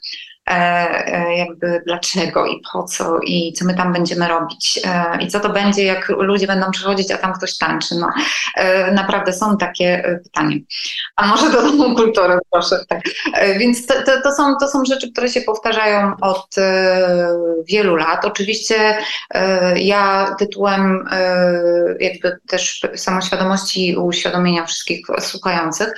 E, 0.51 1.07
e, 1.07 1.37
jakby 1.37 1.83
dlaczego 1.87 2.47
i 2.47 2.63
po 2.73 2.83
co 2.83 3.19
i 3.23 3.53
co 3.53 3.65
my 3.65 3.75
tam 3.75 3.93
będziemy 3.93 4.29
robić 4.29 4.81
e, 4.85 5.23
i 5.23 5.29
co 5.29 5.41
to 5.41 5.49
będzie, 5.49 5.85
jak 5.85 6.09
ludzie 6.09 6.47
będą 6.47 6.71
przychodzić, 6.71 7.11
a 7.11 7.19
tam 7.19 7.33
ktoś 7.33 7.59
tańczy. 7.59 7.95
No, 7.95 8.11
naprawdę 8.93 9.33
są 9.33 9.57
takie 9.57 10.19
pytania. 10.25 10.57
A 11.17 11.27
może 11.27 11.51
do 11.51 11.63
domu 11.63 11.95
kultury, 11.95 12.39
proszę. 12.51 12.85
Tak. 12.89 13.01
Więc 13.59 13.87
to, 13.87 13.95
to, 13.95 14.23
to, 14.23 14.33
są, 14.33 14.55
to 14.61 14.69
są 14.69 14.85
rzeczy, 14.85 15.13
które 15.13 15.29
się 15.29 15.41
powtarzają 15.41 16.13
od 16.21 16.55
wielu 17.69 17.97
lat. 17.97 18.25
Oczywiście 18.25 18.99
ja 19.77 20.35
tytułem 20.39 21.09
jakby 22.01 22.39
też 22.49 22.81
samoświadomości 22.95 23.89
i 23.89 23.97
uświadomienia 23.97 24.65
wszystkich 24.65 25.07
słuchających 25.19 25.95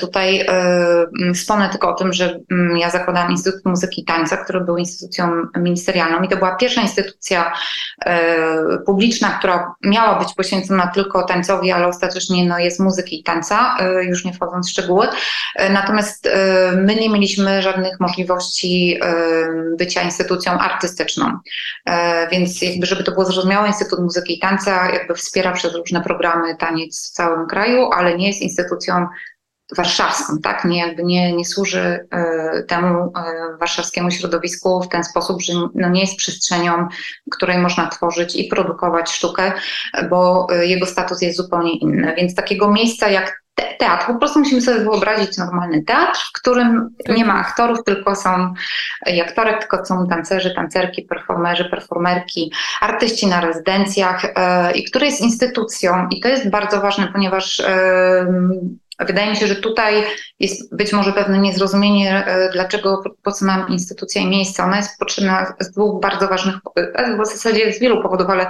tutaj 0.00 0.46
wspomnę 1.34 1.68
tylko 1.68 1.90
o 1.90 1.94
tym, 1.94 2.12
że 2.12 2.40
ja 2.76 2.90
zakładam 2.90 3.30
Instytut 3.30 3.64
Muzyki 3.78 4.02
i 4.02 4.04
Tańca, 4.04 4.36
który 4.36 4.60
był 4.60 4.76
instytucją 4.76 5.32
ministerialną 5.56 6.22
i 6.22 6.28
to 6.28 6.36
była 6.36 6.56
pierwsza 6.56 6.80
instytucja 6.80 7.52
e, 8.06 8.78
publiczna, 8.86 9.28
która 9.28 9.74
miała 9.82 10.18
być 10.18 10.34
poświęcona 10.34 10.86
tylko 10.86 11.22
tańcowi, 11.22 11.72
ale 11.72 11.86
ostatecznie 11.86 12.44
no, 12.44 12.58
jest 12.58 12.80
muzyki 12.80 13.20
i 13.20 13.22
tańca, 13.22 13.76
e, 13.80 14.04
już 14.04 14.24
nie 14.24 14.32
wchodząc 14.32 14.68
w 14.68 14.70
szczegóły. 14.70 15.06
E, 15.56 15.72
natomiast 15.72 16.28
my 16.76 16.94
nie 16.94 17.10
mieliśmy 17.10 17.62
żadnych 17.62 18.00
możliwości 18.00 19.00
bycia 19.78 20.02
instytucją 20.02 20.52
artystyczną, 20.52 21.38
więc 22.30 22.62
jakby 22.62 22.86
żeby 22.86 23.04
to 23.04 23.12
było 23.12 23.24
zrozumiałe, 23.24 23.68
Instytut 23.68 24.00
Muzyki 24.00 24.36
i 24.36 24.40
Tańca 24.40 24.90
jakby 24.90 25.14
wspiera 25.14 25.52
przez 25.52 25.74
różne 25.74 26.02
programy 26.02 26.56
taniec 26.56 27.08
w 27.10 27.10
całym 27.10 27.46
kraju, 27.46 27.90
ale 27.92 28.16
nie 28.16 28.26
jest 28.26 28.40
instytucją 28.40 29.06
warszawską, 29.76 30.38
tak? 30.42 30.64
Nie, 30.64 30.78
jakby 30.78 31.04
nie, 31.04 31.32
nie 31.32 31.44
służy 31.44 32.06
y, 32.58 32.62
temu 32.62 33.04
y, 33.06 33.58
warszawskiemu 33.58 34.10
środowisku 34.10 34.82
w 34.82 34.88
ten 34.88 35.04
sposób, 35.04 35.42
że 35.42 35.52
no, 35.74 35.88
nie 35.88 36.00
jest 36.00 36.16
przestrzenią, 36.16 36.88
której 37.30 37.58
można 37.58 37.88
tworzyć 37.88 38.36
i 38.36 38.44
produkować 38.44 39.10
sztukę, 39.10 39.52
bo 40.10 40.46
y, 40.52 40.66
jego 40.66 40.86
status 40.86 41.22
jest 41.22 41.36
zupełnie 41.36 41.78
inny. 41.78 42.14
Więc 42.16 42.34
takiego 42.34 42.72
miejsca 42.72 43.08
jak 43.08 43.42
te, 43.54 43.74
teatr, 43.78 44.06
po 44.06 44.14
prostu 44.14 44.38
musimy 44.38 44.60
sobie 44.60 44.78
wyobrazić 44.78 45.38
normalny 45.38 45.82
teatr, 45.82 46.20
w 46.28 46.40
którym 46.40 46.90
nie 47.08 47.24
ma 47.24 47.34
aktorów, 47.34 47.84
tylko 47.84 48.16
są 48.16 48.54
aktorek, 49.26 49.58
tylko 49.58 49.86
są 49.86 50.06
tancerzy, 50.08 50.54
tancerki, 50.54 51.02
performerzy, 51.02 51.64
performerki, 51.64 52.52
artyści 52.80 53.26
na 53.26 53.40
rezydencjach 53.40 54.22
i 54.74 54.84
który 54.84 55.06
jest 55.06 55.20
instytucją 55.20 56.08
i 56.10 56.20
to 56.20 56.28
jest 56.28 56.50
bardzo 56.50 56.80
ważne, 56.80 57.08
ponieważ 57.12 57.62
Wydaje 59.00 59.30
mi 59.30 59.36
się, 59.36 59.46
że 59.46 59.56
tutaj 59.56 60.04
jest 60.40 60.76
być 60.76 60.92
może 60.92 61.12
pewne 61.12 61.38
niezrozumienie, 61.38 62.26
e, 62.26 62.50
dlaczego 62.52 63.02
po 63.22 63.32
co 63.32 63.44
nam 63.44 63.68
instytucja 63.68 64.22
i 64.22 64.26
miejsce. 64.26 64.62
Ona 64.62 64.76
jest 64.76 64.98
potrzebna 64.98 65.54
z 65.60 65.70
dwóch 65.70 66.00
bardzo 66.00 66.28
ważnych, 66.28 66.56
e, 66.76 67.16
w 67.16 67.26
zasadzie 67.26 67.72
z 67.72 67.80
wielu 67.80 68.02
powodów, 68.02 68.30
ale 68.30 68.46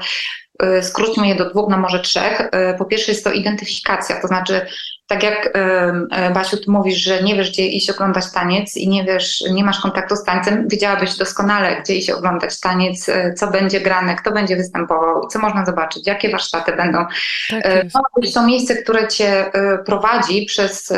e, 0.62 0.82
skróćmy 0.82 1.28
je 1.28 1.34
do 1.34 1.50
dwóch, 1.50 1.70
no 1.70 1.78
może 1.78 2.00
trzech. 2.00 2.50
Po 2.78 2.84
pierwsze 2.84 3.12
jest 3.12 3.24
to 3.24 3.32
identyfikacja, 3.32 4.20
to 4.20 4.28
znaczy 4.28 4.66
tak 5.08 5.22
jak 5.22 5.50
e, 5.54 6.30
Basiu, 6.34 6.56
ty 6.56 6.70
mówisz, 6.70 6.96
że 6.96 7.22
nie 7.22 7.36
wiesz, 7.36 7.50
gdzie 7.50 7.66
iść 7.66 7.90
oglądać 7.90 8.24
taniec 8.32 8.76
i 8.76 8.88
nie 8.88 9.04
wiesz, 9.04 9.44
nie 9.50 9.64
masz 9.64 9.80
kontaktu 9.80 10.16
z 10.16 10.24
tańcem, 10.24 10.68
wiedziałabyś 10.68 11.16
doskonale, 11.16 11.80
gdzie 11.82 11.94
iść 11.94 12.10
oglądać 12.10 12.60
taniec, 12.60 13.08
e, 13.08 13.34
co 13.34 13.50
będzie 13.50 13.80
grane, 13.80 14.16
kto 14.16 14.32
będzie 14.32 14.56
występował, 14.56 15.26
co 15.26 15.38
można 15.38 15.66
zobaczyć, 15.66 16.06
jakie 16.06 16.30
warsztaty 16.30 16.72
będą. 16.72 16.98
Tak 17.50 17.66
e, 17.66 17.84
to 18.22 18.30
są 18.30 18.46
miejsce, 18.46 18.76
które 18.76 19.08
cię 19.08 19.50
prowadzi 19.86 20.44
przez, 20.46 20.92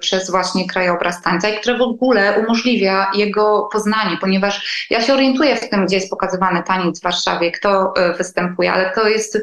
przez 0.00 0.30
właśnie 0.30 0.68
krajobraz 0.68 1.22
tańca 1.22 1.48
i 1.48 1.60
które 1.60 1.78
w 1.78 1.82
ogóle 1.82 2.40
umożliwia 2.40 3.10
jego 3.14 3.68
poznanie, 3.72 4.16
ponieważ 4.20 4.86
ja 4.90 5.00
się 5.00 5.14
orientuję 5.14 5.56
w 5.56 5.68
tym, 5.68 5.86
gdzie 5.86 5.96
jest 5.96 6.10
pokazywany 6.10 6.62
taniec 6.62 7.00
w 7.00 7.02
Warszawie, 7.02 7.52
kto 7.52 7.94
występuje, 8.18 8.72
ale 8.72 8.90
to 8.94 9.08
jest, 9.08 9.38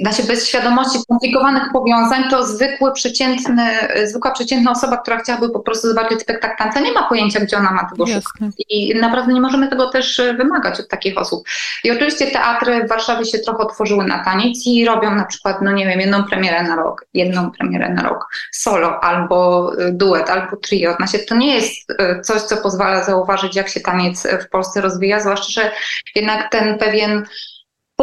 znaczy 0.00 0.22
bez 0.22 0.48
świadomości 0.48 0.98
skomplikowanych 0.98 1.62
powiązań, 1.72 2.24
to 2.30 2.46
zwykły 2.46 2.92
przeciwnik 2.92 3.21
przeciętny, 3.22 3.72
zwykła 4.06 4.30
przeciętna 4.30 4.70
osoba, 4.70 4.96
która 4.96 5.18
chciałaby 5.18 5.50
po 5.50 5.60
prostu 5.60 5.88
zobaczyć 5.88 6.20
spektakl 6.20 6.56
tańca, 6.58 6.80
nie 6.80 6.92
ma 6.92 7.08
pojęcia, 7.08 7.40
gdzie 7.40 7.56
ona 7.56 7.70
ma 7.70 7.90
tego 7.90 8.06
Jasne. 8.06 8.22
szukać. 8.22 8.66
I 8.68 8.94
naprawdę 8.94 9.32
nie 9.32 9.40
możemy 9.40 9.68
tego 9.68 9.90
też 9.90 10.20
e, 10.20 10.34
wymagać 10.34 10.80
od 10.80 10.88
takich 10.88 11.18
osób. 11.18 11.44
I 11.84 11.90
oczywiście 11.90 12.26
teatry 12.26 12.84
w 12.84 12.88
Warszawie 12.88 13.24
się 13.24 13.38
trochę 13.38 13.58
otworzyły 13.58 14.04
na 14.04 14.24
taniec 14.24 14.66
i 14.66 14.84
robią 14.84 15.14
na 15.14 15.24
przykład, 15.24 15.62
no 15.62 15.72
nie 15.72 15.86
wiem, 15.86 16.00
jedną 16.00 16.24
premierę 16.24 16.62
na 16.62 16.76
rok, 16.76 17.06
jedną 17.14 17.50
premierę 17.50 17.88
na 17.88 18.02
rok, 18.02 18.28
solo 18.52 19.04
albo 19.04 19.70
e, 19.78 19.92
duet, 19.92 20.30
albo 20.30 20.56
trio. 20.56 20.94
Znaczy, 20.96 21.18
to 21.18 21.36
nie 21.36 21.54
jest 21.54 21.92
coś, 22.22 22.42
co 22.42 22.56
pozwala 22.56 23.04
zauważyć, 23.04 23.56
jak 23.56 23.68
się 23.68 23.80
taniec 23.80 24.26
w 24.46 24.48
Polsce 24.48 24.80
rozwija, 24.80 25.20
zwłaszcza, 25.20 25.62
że 25.62 25.70
jednak 26.14 26.50
ten 26.50 26.78
pewien 26.78 27.26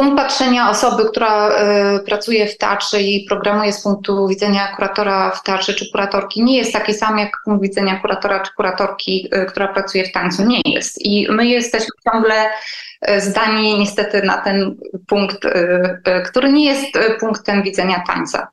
punkt 0.00 0.16
patrzenia 0.16 0.70
osoby, 0.70 1.04
która 1.04 1.50
y, 1.50 2.00
pracuje 2.00 2.46
w 2.46 2.58
teatrze 2.58 3.02
i 3.02 3.24
programuje 3.24 3.72
z 3.72 3.82
punktu 3.82 4.28
widzenia 4.28 4.76
kuratora 4.76 5.30
w 5.30 5.42
teatrze 5.42 5.74
czy 5.74 5.90
kuratorki, 5.90 6.44
nie 6.44 6.58
jest 6.58 6.72
taki 6.72 6.94
sam 6.94 7.18
jak 7.18 7.30
punkt 7.44 7.62
widzenia 7.62 8.00
kuratora 8.00 8.40
czy 8.40 8.54
kuratorki, 8.54 9.28
y, 9.34 9.46
która 9.46 9.68
pracuje 9.68 10.04
w 10.04 10.12
tańcu. 10.12 10.46
Nie 10.46 10.60
jest. 10.64 11.04
I 11.06 11.26
my 11.30 11.46
jesteśmy 11.46 11.88
ciągle 12.12 12.46
y, 13.10 13.20
zdani 13.20 13.78
niestety 13.78 14.22
na 14.22 14.38
ten 14.38 14.76
punkt, 15.06 15.38
który 16.24 16.52
nie 16.52 16.64
jest 16.64 16.86
punktem 17.20 17.62
widzenia 17.62 18.02
tańca. 18.06 18.48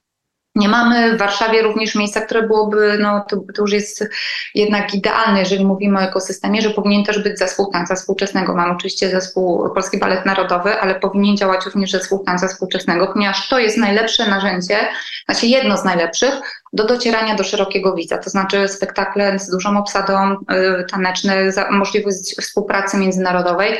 Nie 0.57 0.69
mamy 0.69 1.15
w 1.15 1.17
Warszawie 1.17 1.61
również 1.61 1.95
miejsca, 1.95 2.21
które 2.21 2.43
byłoby, 2.43 2.97
no 3.01 3.25
to, 3.29 3.37
to, 3.55 3.61
już 3.61 3.71
jest 3.71 4.09
jednak 4.55 4.93
idealne, 4.93 5.39
jeżeli 5.39 5.65
mówimy 5.65 5.99
o 5.99 6.01
ekosystemie, 6.01 6.61
że 6.61 6.69
powinien 6.69 7.03
też 7.03 7.23
być 7.23 7.39
zespół 7.39 7.71
tańca 7.71 7.95
współczesnego. 7.95 8.55
Mamy 8.55 8.73
oczywiście 8.73 9.09
zespół 9.09 9.73
Polski 9.73 9.97
Balet 9.97 10.25
Narodowy, 10.25 10.79
ale 10.79 10.95
powinien 10.95 11.37
działać 11.37 11.65
również 11.65 11.91
zespół 11.91 12.23
tańca 12.23 12.47
współczesnego, 12.47 13.07
ponieważ 13.07 13.49
to 13.49 13.59
jest 13.59 13.77
najlepsze 13.77 14.29
narzędzie, 14.29 14.77
znaczy 15.25 15.47
jedno 15.47 15.77
z 15.77 15.83
najlepszych 15.83 16.41
do 16.73 16.85
docierania 16.85 17.35
do 17.35 17.43
szerokiego 17.43 17.93
widza, 17.93 18.17
to 18.17 18.29
znaczy 18.29 18.67
spektakle 18.67 19.39
z 19.39 19.49
dużą 19.49 19.77
obsadą, 19.79 20.31
y, 20.33 20.85
taneczne, 20.91 21.51
możliwość 21.71 22.35
współpracy 22.41 22.97
międzynarodowej. 22.97 23.73
Y, 23.73 23.79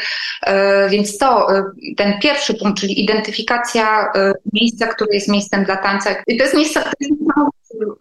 więc 0.90 1.18
to, 1.18 1.58
y, 1.58 1.64
ten 1.98 2.20
pierwszy 2.20 2.54
punkt, 2.54 2.80
czyli 2.80 3.04
identyfikacja 3.04 4.12
miejsca, 4.54 4.88
które 4.88 5.10
jest 5.14 5.28
miejscem 5.28 5.64
dla 5.64 5.78
tańca. 5.78 6.10
I 6.28 6.38
to 6.38 6.44
jest 6.44 6.56
miejsce, 6.56 6.84
to 6.84 6.90
jest 7.00 7.14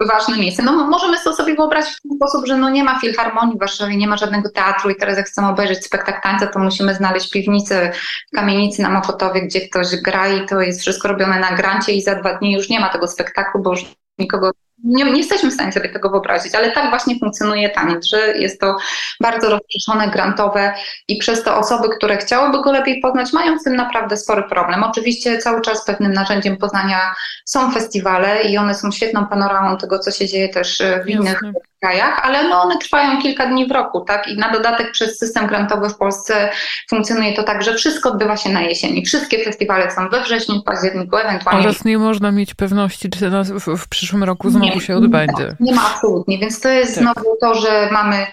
ważne 0.00 0.36
miejsce. 0.36 0.62
No 0.62 0.72
możemy 0.72 1.16
to 1.24 1.32
sobie 1.32 1.54
wyobrazić 1.54 1.94
w 1.96 2.02
ten 2.02 2.16
sposób, 2.16 2.46
że 2.46 2.56
no 2.56 2.70
nie 2.70 2.84
ma 2.84 3.00
filharmonii 3.00 3.56
w 3.56 3.60
Warszawie, 3.60 3.96
nie 3.96 4.08
ma 4.08 4.16
żadnego 4.16 4.50
teatru 4.50 4.90
i 4.90 4.96
teraz 4.96 5.16
jak 5.16 5.26
chcemy 5.26 5.48
obejrzeć 5.48 5.84
spektakl 5.84 6.20
tańca, 6.22 6.46
to 6.46 6.58
musimy 6.58 6.94
znaleźć 6.94 7.30
piwnicę 7.30 7.92
w 8.32 8.36
kamienicy 8.36 8.82
na 8.82 8.90
Mokotowie, 8.90 9.42
gdzie 9.42 9.60
ktoś 9.60 9.96
gra 9.96 10.28
i 10.28 10.46
to 10.46 10.60
jest 10.60 10.80
wszystko 10.80 11.08
robione 11.08 11.40
na 11.40 11.56
grancie 11.56 11.92
i 11.92 12.02
za 12.02 12.14
dwa 12.14 12.38
dni 12.38 12.52
już 12.52 12.68
nie 12.68 12.80
ma 12.80 12.88
tego 12.88 13.08
spektaklu, 13.08 13.62
bo 13.62 13.70
już 13.70 13.84
nikogo 14.18 14.50
nie, 14.84 15.04
nie, 15.04 15.18
jesteśmy 15.18 15.50
w 15.50 15.54
stanie 15.54 15.72
sobie 15.72 15.88
tego 15.88 16.10
wyobrazić, 16.10 16.54
ale 16.54 16.72
tak 16.72 16.90
właśnie 16.90 17.18
funkcjonuje 17.18 17.70
taniec, 17.70 18.06
że 18.06 18.38
jest 18.38 18.60
to 18.60 18.76
bardzo 19.20 19.50
rozproszone, 19.50 20.08
grantowe 20.08 20.74
i 21.08 21.16
przez 21.16 21.42
to 21.42 21.56
osoby, 21.58 21.88
które 21.88 22.16
chciałyby 22.16 22.62
go 22.62 22.72
lepiej 22.72 23.00
poznać, 23.00 23.32
mają 23.32 23.58
z 23.58 23.62
tym 23.62 23.76
naprawdę 23.76 24.16
spory 24.16 24.42
problem. 24.42 24.84
Oczywiście 24.84 25.38
cały 25.38 25.60
czas 25.60 25.84
pewnym 25.84 26.12
narzędziem 26.12 26.56
poznania 26.56 27.14
są 27.44 27.70
festiwale 27.72 28.42
i 28.42 28.58
one 28.58 28.74
są 28.74 28.90
świetną 28.90 29.26
panoramą 29.26 29.76
tego, 29.76 29.98
co 29.98 30.10
się 30.10 30.26
dzieje 30.26 30.48
też 30.48 30.82
w 31.04 31.08
innych 31.08 31.42
Jasne 31.42 31.52
krajach, 31.86 32.20
ale 32.22 32.48
no 32.48 32.62
one 32.62 32.78
trwają 32.78 33.22
kilka 33.22 33.46
dni 33.46 33.66
w 33.66 33.70
roku, 33.70 34.00
tak? 34.00 34.28
I 34.28 34.36
na 34.36 34.52
dodatek 34.52 34.92
przez 34.92 35.18
system 35.18 35.46
grantowy 35.46 35.88
w 35.88 35.96
Polsce 35.96 36.50
funkcjonuje 36.90 37.32
to 37.32 37.42
tak, 37.42 37.62
że 37.62 37.74
wszystko 37.74 38.10
odbywa 38.10 38.36
się 38.36 38.50
na 38.50 38.62
jesieni. 38.62 39.04
Wszystkie 39.04 39.44
festiwale 39.44 39.90
są 39.90 40.08
we 40.08 40.22
wrześniu, 40.22 40.60
w 40.60 40.64
październiku, 40.64 41.16
ewentualnie. 41.16 41.62
Oraz 41.62 41.84
nie 41.84 41.98
można 41.98 42.32
mieć 42.32 42.54
pewności, 42.54 43.10
czy 43.10 43.30
w, 43.30 43.76
w 43.78 43.88
przyszłym 43.88 44.24
roku 44.24 44.50
znowu 44.50 44.64
nie, 44.64 44.80
się 44.80 44.96
odbędzie. 44.96 45.56
Nie, 45.60 45.70
nie 45.70 45.74
ma 45.74 45.86
absolutnie, 45.94 46.38
więc 46.38 46.60
to 46.60 46.68
jest 46.68 46.94
tak. 46.94 47.02
znowu 47.04 47.36
to, 47.40 47.54
że 47.54 47.88
mamy 47.92 48.26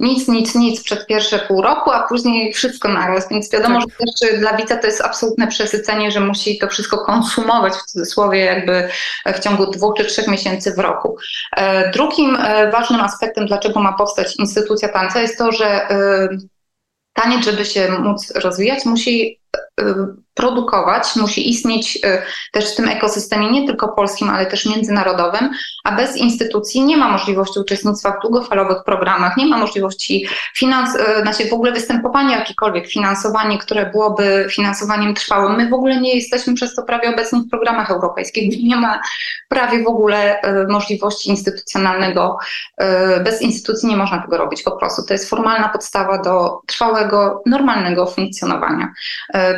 nic, 0.00 0.28
nic, 0.28 0.54
nic 0.54 0.82
przed 0.82 1.06
pierwsze 1.06 1.38
pół 1.38 1.62
roku, 1.62 1.90
a 1.90 2.08
później 2.08 2.52
wszystko 2.52 2.88
naraz. 2.88 3.28
Więc 3.28 3.50
wiadomo, 3.52 3.80
tak. 3.80 3.88
że 3.90 4.28
też 4.28 4.40
dla 4.40 4.56
widza 4.56 4.76
to 4.76 4.86
jest 4.86 5.00
absolutne 5.00 5.46
przesycenie, 5.46 6.10
że 6.10 6.20
musi 6.20 6.58
to 6.58 6.68
wszystko 6.68 7.04
konsumować 7.04 7.72
w 7.74 7.84
cudzysłowie 7.84 8.38
jakby 8.38 8.88
w 9.26 9.40
ciągu 9.40 9.70
dwóch 9.70 9.94
czy 9.96 10.04
trzech 10.04 10.28
miesięcy 10.28 10.74
w 10.74 10.78
roku. 10.78 11.16
E, 11.56 11.90
drugim 11.90 12.36
e, 12.36 12.70
ważnym 12.70 13.00
aspektem, 13.00 13.46
dlaczego 13.46 13.80
ma 13.80 13.92
powstać 13.92 14.36
instytucja 14.36 14.88
tańca 14.88 15.20
jest 15.20 15.38
to, 15.38 15.52
że 15.52 15.90
e, 15.90 16.28
taniec, 17.12 17.44
żeby 17.44 17.64
się 17.64 17.88
móc 17.90 18.30
rozwijać, 18.30 18.84
musi 18.84 19.39
produkować, 20.34 21.16
musi 21.16 21.50
istnieć 21.50 21.96
y, 21.96 22.22
też 22.52 22.72
w 22.72 22.76
tym 22.76 22.88
ekosystemie 22.88 23.50
nie 23.50 23.66
tylko 23.66 23.88
polskim, 23.88 24.30
ale 24.30 24.46
też 24.46 24.66
międzynarodowym, 24.66 25.50
a 25.84 25.92
bez 25.92 26.16
instytucji 26.16 26.84
nie 26.84 26.96
ma 26.96 27.08
możliwości 27.08 27.60
uczestnictwa 27.60 28.10
w 28.10 28.22
długofalowych 28.22 28.84
programach, 28.84 29.36
nie 29.36 29.46
ma 29.46 29.58
możliwości 29.58 30.26
finans, 30.56 30.94
y, 30.94 31.22
znaczy 31.22 31.48
w 31.48 31.52
ogóle 31.52 31.72
występowania 31.72 32.38
jakiekolwiek 32.38 32.86
finansowanie, 32.86 33.58
które 33.58 33.86
byłoby 33.86 34.46
finansowaniem 34.50 35.14
trwałym. 35.14 35.56
My 35.56 35.68
w 35.68 35.74
ogóle 35.74 36.00
nie 36.00 36.14
jesteśmy 36.14 36.54
przez 36.54 36.74
to 36.74 36.82
prawie 36.82 37.08
obecni 37.08 37.40
w 37.40 37.50
programach 37.50 37.90
europejskich, 37.90 38.62
nie 38.62 38.76
ma 38.76 39.00
prawie 39.48 39.84
w 39.84 39.88
ogóle 39.88 40.42
y, 40.42 40.66
możliwości 40.68 41.30
instytucjonalnego. 41.30 42.38
Bez 43.24 43.42
instytucji 43.42 43.88
nie 43.88 43.96
można 43.96 44.22
tego 44.22 44.36
robić 44.36 44.62
po 44.62 44.70
prostu. 44.70 45.02
To 45.02 45.14
jest 45.14 45.30
formalna 45.30 45.68
podstawa 45.68 46.22
do 46.22 46.60
trwałego, 46.66 47.42
normalnego 47.46 48.06
funkcjonowania. 48.06 48.92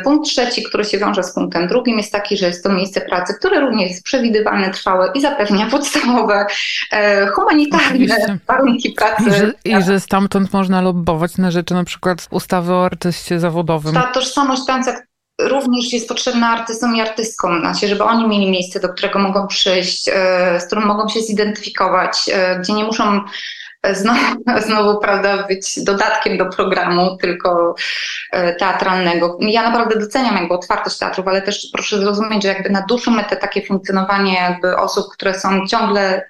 Punkt 0.03 0.29
trzeci, 0.29 0.63
który 0.63 0.85
się 0.85 0.97
wiąże 0.97 1.23
z 1.23 1.33
punktem 1.33 1.67
drugim, 1.67 1.97
jest 1.97 2.11
taki, 2.11 2.37
że 2.37 2.47
jest 2.47 2.63
to 2.63 2.73
miejsce 2.73 3.01
pracy, 3.01 3.33
które 3.33 3.59
również 3.59 3.89
jest 3.89 4.03
przewidywalne, 4.03 4.71
trwałe 4.71 5.11
i 5.15 5.21
zapewnia 5.21 5.65
podstawowe 5.71 6.45
e, 6.91 7.27
humanitarne 7.27 7.87
Oczywiście. 7.87 8.37
warunki 8.47 8.91
pracy. 8.91 9.23
I 9.29 9.33
że, 9.33 9.53
I 9.65 9.83
że 9.83 9.99
stamtąd 9.99 10.53
można 10.53 10.81
lobbować 10.81 11.37
na 11.37 11.51
rzeczy 11.51 11.73
na 11.73 11.83
przykład 11.83 12.27
ustawy 12.31 12.73
o 12.73 12.85
artyście 12.85 13.39
zawodowym. 13.39 13.93
Ta 13.93 14.03
tożsamość 14.03 14.65
tańca 14.65 15.01
również 15.41 15.93
jest 15.93 16.07
potrzebna 16.07 16.49
artystom 16.49 16.95
i 16.95 17.01
artystkom, 17.01 17.59
znaczy, 17.59 17.87
żeby 17.87 18.03
oni 18.03 18.27
mieli 18.27 18.51
miejsce, 18.51 18.79
do 18.79 18.89
którego 18.89 19.19
mogą 19.19 19.47
przyjść, 19.47 20.09
e, 20.13 20.59
z 20.59 20.65
którym 20.65 20.85
mogą 20.85 21.09
się 21.09 21.21
zidentyfikować, 21.21 22.29
e, 22.33 22.59
gdzie 22.59 22.73
nie 22.73 22.83
muszą 22.83 23.21
znowu, 23.91 24.19
znowu 24.67 24.99
prawda, 24.99 25.43
być 25.47 25.83
dodatkiem 25.83 26.37
do 26.37 26.45
programu 26.45 27.17
tylko 27.17 27.75
e, 28.31 28.55
teatralnego. 28.55 29.37
Ja 29.39 29.63
naprawdę 29.63 29.99
doceniam 29.99 30.35
jakby 30.35 30.53
otwartość 30.53 30.97
teatrów, 30.97 31.27
ale 31.27 31.41
też 31.41 31.67
proszę 31.73 31.97
zrozumieć, 31.97 32.43
że 32.43 32.49
jakby 32.49 32.69
na 32.69 32.81
dłuższą 32.81 33.11
metę 33.11 33.35
takie 33.35 33.65
funkcjonowanie 33.65 34.33
jakby 34.33 34.77
osób, 34.77 35.05
które 35.13 35.39
są 35.39 35.67
ciągle 35.67 36.29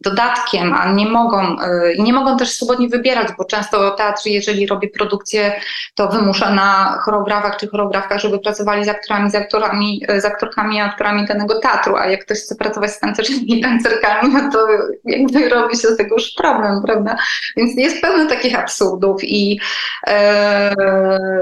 dodatkiem, 0.00 0.74
a 0.74 0.92
nie 0.92 1.06
mogą, 1.06 1.56
y, 1.62 1.96
nie 1.98 2.12
mogą 2.12 2.36
też 2.36 2.50
swobodnie 2.50 2.88
wybierać, 2.88 3.28
bo 3.38 3.44
często 3.44 3.90
teatr, 3.90 4.22
jeżeli 4.26 4.66
robi 4.66 4.88
produkcję, 4.88 5.60
to 5.94 6.08
wymusza 6.08 6.50
na 6.50 6.98
choreografach 7.04 7.56
czy 7.56 7.68
choreografkach, 7.68 8.18
żeby 8.18 8.38
pracowali 8.38 8.84
z 8.84 8.88
aktorami, 8.88 9.30
z 9.30 9.34
aktorami, 9.34 10.06
z 10.18 10.24
aktorkami 10.24 10.76
i 10.76 10.80
aktorami 10.80 11.26
danego 11.26 11.58
teatru, 11.58 11.96
a 11.96 12.06
jak 12.06 12.24
ktoś 12.24 12.38
chce 12.38 12.54
pracować 12.54 12.90
z 12.90 13.00
tancerzami 13.00 13.58
i 13.58 13.60
tancerkami, 13.60 14.32
no 14.34 14.52
to 14.52 14.66
jakby 15.04 15.48
robi 15.48 15.76
się 15.76 15.88
z 15.88 15.96
tego 15.96 16.14
już 16.14 16.30
problem, 16.30 16.82
prawda? 16.82 17.16
Więc 17.56 17.76
jest 17.76 18.00
pełno 18.00 18.28
takich 18.28 18.58
absurdów 18.58 19.24
i, 19.24 19.60
yy, 20.06 20.14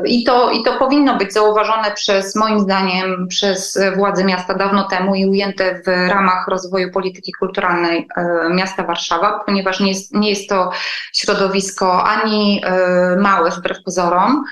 i, 0.07 0.25
to, 0.25 0.51
i 0.51 0.63
to 0.63 0.79
powinno 0.79 1.17
być 1.17 1.33
zauważone 1.33 1.91
przez, 1.91 2.37
moim 2.37 2.61
zdaniem, 2.61 3.29
przez 3.29 3.79
władze 3.97 4.25
miasta 4.25 4.55
dawno 4.55 4.85
temu 4.85 5.15
i 5.15 5.27
ujęte 5.27 5.81
w 5.87 6.09
ramach 6.09 6.49
rozwoju 6.49 6.91
polityki 6.91 7.33
kulturalnej 7.33 8.09
yy, 8.17 8.48
miasta 8.55 8.85
Warszawa, 8.85 9.41
ponieważ 9.47 9.81
nie 9.81 9.89
jest, 9.89 10.15
nie 10.15 10.31
jest 10.31 10.49
to 10.49 10.71
środowisko 11.15 12.05
ani 12.05 12.63
e, 12.65 13.17
małe 13.17 13.51
wbrew 13.51 13.83
pozorom. 13.83 14.45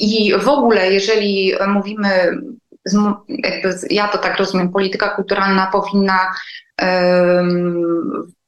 I 0.00 0.34
w 0.38 0.48
ogóle, 0.48 0.92
jeżeli 0.92 1.52
mówimy 1.66 2.38
ja 3.90 4.08
to 4.08 4.18
tak 4.18 4.38
rozumiem, 4.38 4.72
polityka 4.72 5.08
kulturalna 5.08 5.66
powinna 5.72 6.32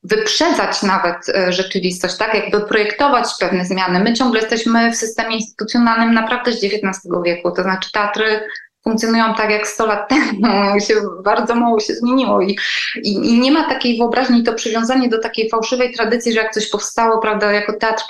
wyprzedzać 0.03 0.82
nawet 0.82 1.28
e, 1.28 1.53
rzeczywistość, 1.53 2.16
tak, 2.16 2.34
jakby 2.34 2.61
projektować 2.61 3.26
pewne 3.41 3.64
zmiany. 3.64 4.01
My 4.01 4.12
ciągle 4.12 4.41
jesteśmy 4.41 4.93
w 4.93 4.97
systemie 4.97 5.36
instytucjonalnym 5.36 6.14
naprawdę 6.14 6.53
z 6.53 6.64
XIX 6.64 7.12
wieku, 7.24 7.51
to 7.51 7.62
znaczy 7.62 7.93
teatry 7.93 8.41
funkcjonują 8.84 9.34
tak 9.34 9.50
jak 9.50 9.66
100 9.66 9.86
lat 9.86 10.08
temu, 10.08 10.80
się, 10.86 10.94
bardzo 11.24 11.54
mało 11.54 11.80
się 11.80 11.94
zmieniło 11.94 12.40
I, 12.40 12.56
i, 13.02 13.12
i, 13.12 13.40
nie 13.40 13.52
ma 13.52 13.68
takiej 13.68 13.98
wyobraźni, 13.98 14.42
to 14.42 14.54
przywiązanie 14.54 15.08
do 15.08 15.18
takiej 15.18 15.50
fałszywej 15.50 15.94
tradycji, 15.94 16.32
że 16.32 16.40
jak 16.40 16.54
coś 16.54 16.70
powstało, 16.70 17.18
prawda, 17.18 17.52
jako 17.52 17.72
teatr, 17.72 18.04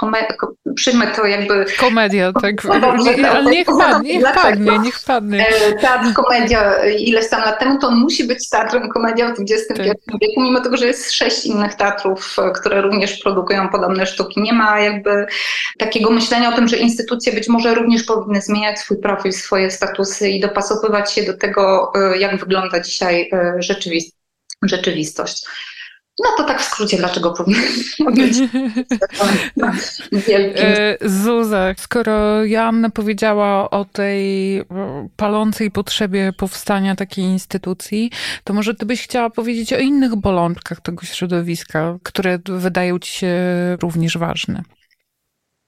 przyjmę 0.75 1.07
to 1.07 1.27
jakby... 1.27 1.65
Komedia, 1.79 2.33
tak, 2.33 2.67
ale 3.31 3.51
niech 3.51 3.67
padnie, 3.67 4.19
niech 4.19 4.35
padnie, 4.35 4.79
niech 4.79 5.01
padnie. 5.07 5.47
Teatr, 5.81 6.13
komedia 6.15 6.85
ileś 6.85 7.29
tam 7.29 7.41
lat 7.41 7.59
temu, 7.59 7.79
to 7.79 7.89
on 7.89 7.97
musi 7.97 8.25
być 8.25 8.49
teatrem 8.49 8.89
komedia 8.89 9.35
w 9.35 9.41
XXI 9.41 9.75
tak. 9.75 10.21
wieku, 10.23 10.43
mimo 10.43 10.61
tego, 10.61 10.77
że 10.77 10.87
jest 10.87 11.13
sześć 11.13 11.47
innych 11.47 11.75
teatrów, 11.75 12.37
które 12.55 12.83
również 12.83 13.19
produkują 13.19 13.69
podobne 13.69 14.07
sztuki. 14.07 14.41
Nie 14.41 14.53
ma 14.53 14.81
jakby 14.81 15.27
takiego 15.79 16.11
myślenia 16.11 16.49
o 16.49 16.57
tym, 16.57 16.69
że 16.69 16.77
instytucje 16.77 17.33
być 17.33 17.49
może 17.49 17.75
również 17.75 18.03
powinny 18.03 18.41
zmieniać 18.41 18.79
swój 18.79 19.01
profil, 19.01 19.33
swoje 19.33 19.71
statusy 19.71 20.29
i 20.29 20.41
dopasowywać 20.41 21.13
się 21.13 21.23
do 21.23 21.37
tego, 21.37 21.93
y, 22.15 22.19
jak 22.19 22.37
wygląda 22.37 22.81
dzisiaj 22.81 23.31
y, 23.59 23.63
rzeczywistość. 24.63 25.47
No 26.25 26.31
to 26.37 26.45
tak 26.45 26.63
w 26.63 26.65
skrócie, 26.65 26.97
dlaczego 26.97 27.31
powinien. 27.33 27.63
E, 30.57 31.09
Zuza, 31.09 31.75
skoro 31.79 32.45
Joanna 32.45 32.91
powiedziała 32.91 33.71
o 33.71 33.85
tej 33.85 34.63
palącej 35.17 35.71
potrzebie 35.71 36.33
powstania 36.33 36.97
takiej 36.97 37.25
instytucji, 37.25 38.11
to 38.45 38.55
może 38.55 38.75
ty 38.75 38.87
byś 38.87 39.03
chciała 39.03 39.31
powiedzieć 39.31 39.73
o 39.73 39.79
innych 39.79 40.17
bolączkach 40.17 40.81
tego 40.81 41.07
środowiska, 41.07 41.99
które 42.03 42.39
wydają 42.45 42.99
ci 42.99 43.13
się 43.13 43.37
również 43.83 44.19
ważne. 44.19 44.63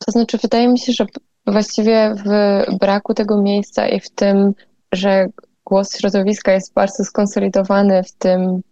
To 0.07 0.13
znaczy, 0.13 0.39
wydaje 0.43 0.69
mi 0.69 0.79
się, 0.79 0.93
że 0.93 1.07
właściwie 1.47 2.15
w 2.25 2.65
braku 2.79 3.15
tego 3.15 3.43
miejsca 3.43 3.89
i 3.89 4.01
w 4.01 4.11
tym 4.11 4.55
że 4.93 5.27
głos 5.65 5.99
środowiska 5.99 6.53
jest 6.53 6.75
bardzo 6.75 7.05
skonsolidowany 7.05 8.03
w 8.03 8.13
tym 8.13 8.63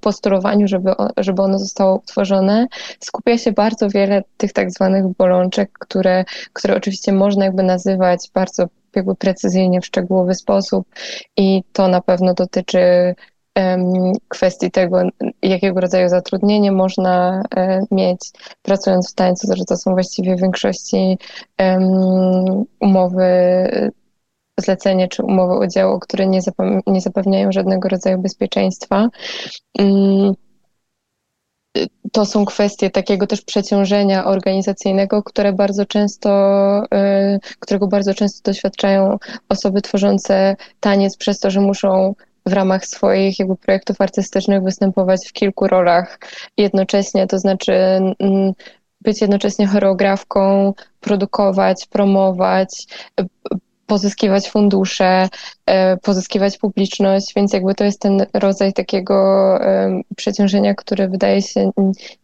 postulowaniu, 0.00 0.68
żeby, 0.68 0.92
żeby 1.16 1.42
ono 1.42 1.58
zostało 1.58 1.96
utworzone, 1.96 2.66
skupia 3.00 3.38
się 3.38 3.52
bardzo 3.52 3.88
wiele 3.88 4.22
tych 4.36 4.52
tak 4.52 4.70
zwanych 4.70 5.04
bolączek, 5.08 5.70
które, 5.78 6.24
które 6.52 6.76
oczywiście 6.76 7.12
można 7.12 7.44
jakby 7.44 7.62
nazywać 7.62 8.30
bardzo 8.34 8.66
jakby 8.96 9.14
precyzyjnie, 9.14 9.80
w 9.80 9.86
szczegółowy 9.86 10.34
sposób 10.34 10.86
i 11.36 11.62
to 11.72 11.88
na 11.88 12.00
pewno 12.00 12.34
dotyczy 12.34 13.14
kwestii 14.28 14.70
tego, 14.70 15.02
jakiego 15.42 15.80
rodzaju 15.80 16.08
zatrudnienie 16.08 16.72
można 16.72 17.42
um, 17.56 17.86
mieć 17.90 18.20
pracując 18.62 19.12
w 19.12 19.14
tańcu, 19.14 19.56
że 19.56 19.64
to 19.64 19.76
są 19.76 19.92
właściwie 19.92 20.36
w 20.36 20.40
większości 20.40 21.18
um, 21.58 22.64
umowy 22.80 23.24
zlecenie 24.60 25.08
czy 25.08 25.22
umowę 25.22 25.68
o 25.84 25.98
które 25.98 26.26
nie, 26.26 26.40
nie 26.86 27.00
zapewniają 27.00 27.52
żadnego 27.52 27.88
rodzaju 27.88 28.18
bezpieczeństwa. 28.18 29.08
Mm, 29.78 30.34
to 32.12 32.26
są 32.26 32.44
kwestie 32.44 32.90
takiego 32.90 33.26
też 33.26 33.42
przeciążenia 33.42 34.24
organizacyjnego, 34.24 35.22
które 35.22 35.52
bardzo 35.52 35.86
często, 35.86 36.30
y, 36.84 37.56
którego 37.58 37.86
bardzo 37.86 38.14
często 38.14 38.50
doświadczają 38.50 39.18
osoby 39.48 39.82
tworzące 39.82 40.56
taniec 40.80 41.16
przez 41.16 41.38
to, 41.38 41.50
że 41.50 41.60
muszą 41.60 42.14
w 42.46 42.52
ramach 42.52 42.86
swoich 42.86 43.38
jakby 43.38 43.56
projektów 43.56 44.00
artystycznych 44.00 44.62
występować 44.62 45.28
w 45.28 45.32
kilku 45.32 45.66
rolach 45.66 46.18
jednocześnie, 46.56 47.26
to 47.26 47.38
znaczy 47.38 47.72
mm, 47.72 48.52
być 49.00 49.20
jednocześnie 49.20 49.66
choreografką, 49.66 50.72
produkować, 51.00 51.86
promować, 51.86 52.86
pozyskiwać 53.86 54.50
fundusze, 54.50 55.28
e, 55.66 55.96
pozyskiwać 55.96 56.58
publiczność, 56.58 57.32
więc 57.36 57.52
jakby 57.52 57.74
to 57.74 57.84
jest 57.84 58.00
ten 58.00 58.26
rodzaj 58.34 58.72
takiego 58.72 59.14
przeciążenia, 60.16 60.74
które 60.74 61.08
wydaje 61.08 61.42
się 61.42 61.70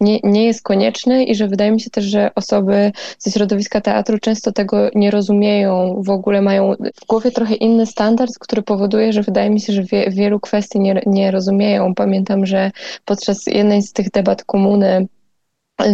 nie, 0.01 0.19
nie 0.23 0.45
jest 0.45 0.63
konieczny 0.63 1.25
i 1.25 1.35
że 1.35 1.49
wydaje 1.49 1.71
mi 1.71 1.81
się 1.81 1.91
też, 1.91 2.05
że 2.05 2.31
osoby 2.35 2.93
ze 3.19 3.31
środowiska 3.31 3.81
teatru 3.81 4.19
często 4.19 4.53
tego 4.53 4.91
nie 4.95 5.11
rozumieją, 5.11 6.03
w 6.03 6.11
ogóle 6.11 6.43
mają 6.43 6.75
w 7.03 7.07
głowie 7.07 7.31
trochę 7.31 7.55
inny 7.55 7.87
standard, 7.87 8.31
który 8.41 8.63
powoduje, 8.63 9.13
że 9.13 9.23
wydaje 9.23 9.51
mi 9.51 9.61
się, 9.61 9.73
że 9.73 9.83
wie, 9.83 10.11
wielu 10.11 10.41
kwestii 10.41 10.81
nie, 10.81 11.03
nie 11.07 11.31
rozumieją. 11.31 11.95
Pamiętam, 11.95 12.47
że 12.47 12.71
podczas 13.05 13.47
jednej 13.47 13.83
z 13.83 13.93
tych 13.93 14.11
debat 14.11 14.45
komuny 14.45 15.07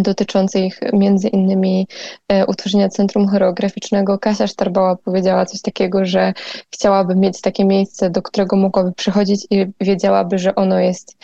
dotyczących 0.01 0.81
między 0.93 1.29
innymi 1.29 1.89
e, 2.29 2.47
utworzenia 2.47 2.89
Centrum 2.89 3.29
Choreograficznego. 3.29 4.19
Kasia 4.19 4.47
Sztarbała 4.47 4.97
powiedziała 4.97 5.47
coś 5.47 5.61
takiego, 5.63 6.05
że 6.05 6.33
chciałaby 6.71 7.15
mieć 7.15 7.41
takie 7.41 7.65
miejsce, 7.65 8.11
do 8.11 8.23
którego 8.23 8.57
mogłaby 8.57 8.93
przychodzić 8.93 9.47
i 9.51 9.67
wiedziałaby, 9.81 10.39
że 10.39 10.55
ono 10.55 10.81
jest 10.81 11.17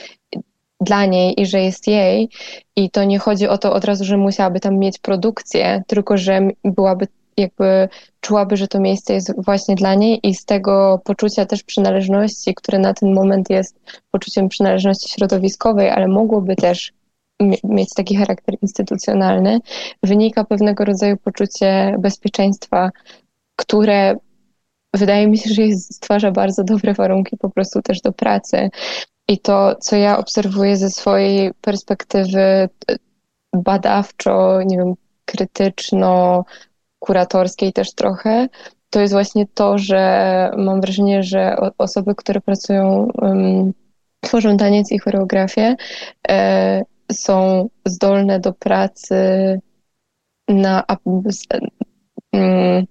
dla 0.81 1.07
niej 1.07 1.41
i 1.41 1.47
że 1.47 1.61
jest 1.61 1.87
jej. 1.87 2.29
I 2.77 2.91
to 2.91 3.05
nie 3.05 3.19
chodzi 3.19 3.49
o 3.49 3.59
to 3.59 3.73
od 3.73 3.85
razu, 3.85 4.05
że 4.05 4.17
musiałaby 4.17 4.61
tam 4.61 4.79
mieć 4.79 4.99
produkcję, 4.99 5.83
tylko 5.87 6.17
że 6.17 6.41
byłaby 6.65 7.07
jakby 7.37 7.89
czułaby, 8.21 8.57
że 8.57 8.69
to 8.69 8.81
miejsce 8.81 9.15
jest 9.15 9.45
właśnie 9.45 9.75
dla 9.75 9.95
niej 9.95 10.21
i 10.23 10.35
z 10.35 10.45
tego 10.45 11.01
poczucia 11.05 11.47
też 11.47 11.63
przynależności, 11.63 12.55
które 12.55 12.79
na 12.79 12.95
ten 12.95 13.15
moment 13.15 13.51
jest 13.51 13.81
poczuciem 14.11 14.49
przynależności 14.49 15.09
środowiskowej, 15.09 15.91
ale 15.91 16.09
mogłoby 16.09 16.57
też 16.57 16.93
mieć 17.65 17.95
taki 17.95 18.17
charakter 18.17 18.55
instytucjonalny, 18.63 19.59
wynika 20.03 20.45
pewnego 20.45 20.85
rodzaju 20.85 21.17
poczucie 21.17 21.97
bezpieczeństwa, 21.99 22.91
które 23.57 24.17
wydaje 24.95 25.29
mi 25.29 25.39
się, 25.39 25.51
że 25.55 25.63
stwarza 25.77 26.31
bardzo 26.31 26.65
dobre 26.65 26.95
warunki 26.95 27.37
po 27.37 27.51
prostu 27.51 27.83
też 27.83 28.01
do 28.01 28.13
pracy. 28.13 28.71
I 29.29 29.39
to, 29.39 29.77
co 29.77 29.97
ja 29.97 30.19
obserwuję 30.19 30.77
ze 30.77 30.91
swojej 30.91 31.55
perspektywy 31.61 32.69
badawczo, 33.55 34.63
nie 34.63 34.79
wiem, 34.79 34.95
krytyczno, 35.25 36.45
kuratorskiej 36.99 37.73
też 37.73 37.95
trochę, 37.95 38.49
to 38.91 39.01
jest 39.01 39.13
właśnie 39.13 39.47
to, 39.55 39.79
że 39.79 40.51
mam 40.57 40.81
wrażenie, 40.81 41.23
że 41.23 41.57
osoby, 41.79 42.15
które 42.15 42.41
pracują, 42.41 43.09
um, 43.15 43.73
tworzą 44.21 44.57
taniec 44.57 44.93
i 44.93 44.99
choreografię, 44.99 45.77
e, 46.29 46.83
są 47.13 47.69
zdolne 47.87 48.41
do 48.41 48.53
pracy 48.53 49.15
na 50.49 50.85
mm, 52.33 52.87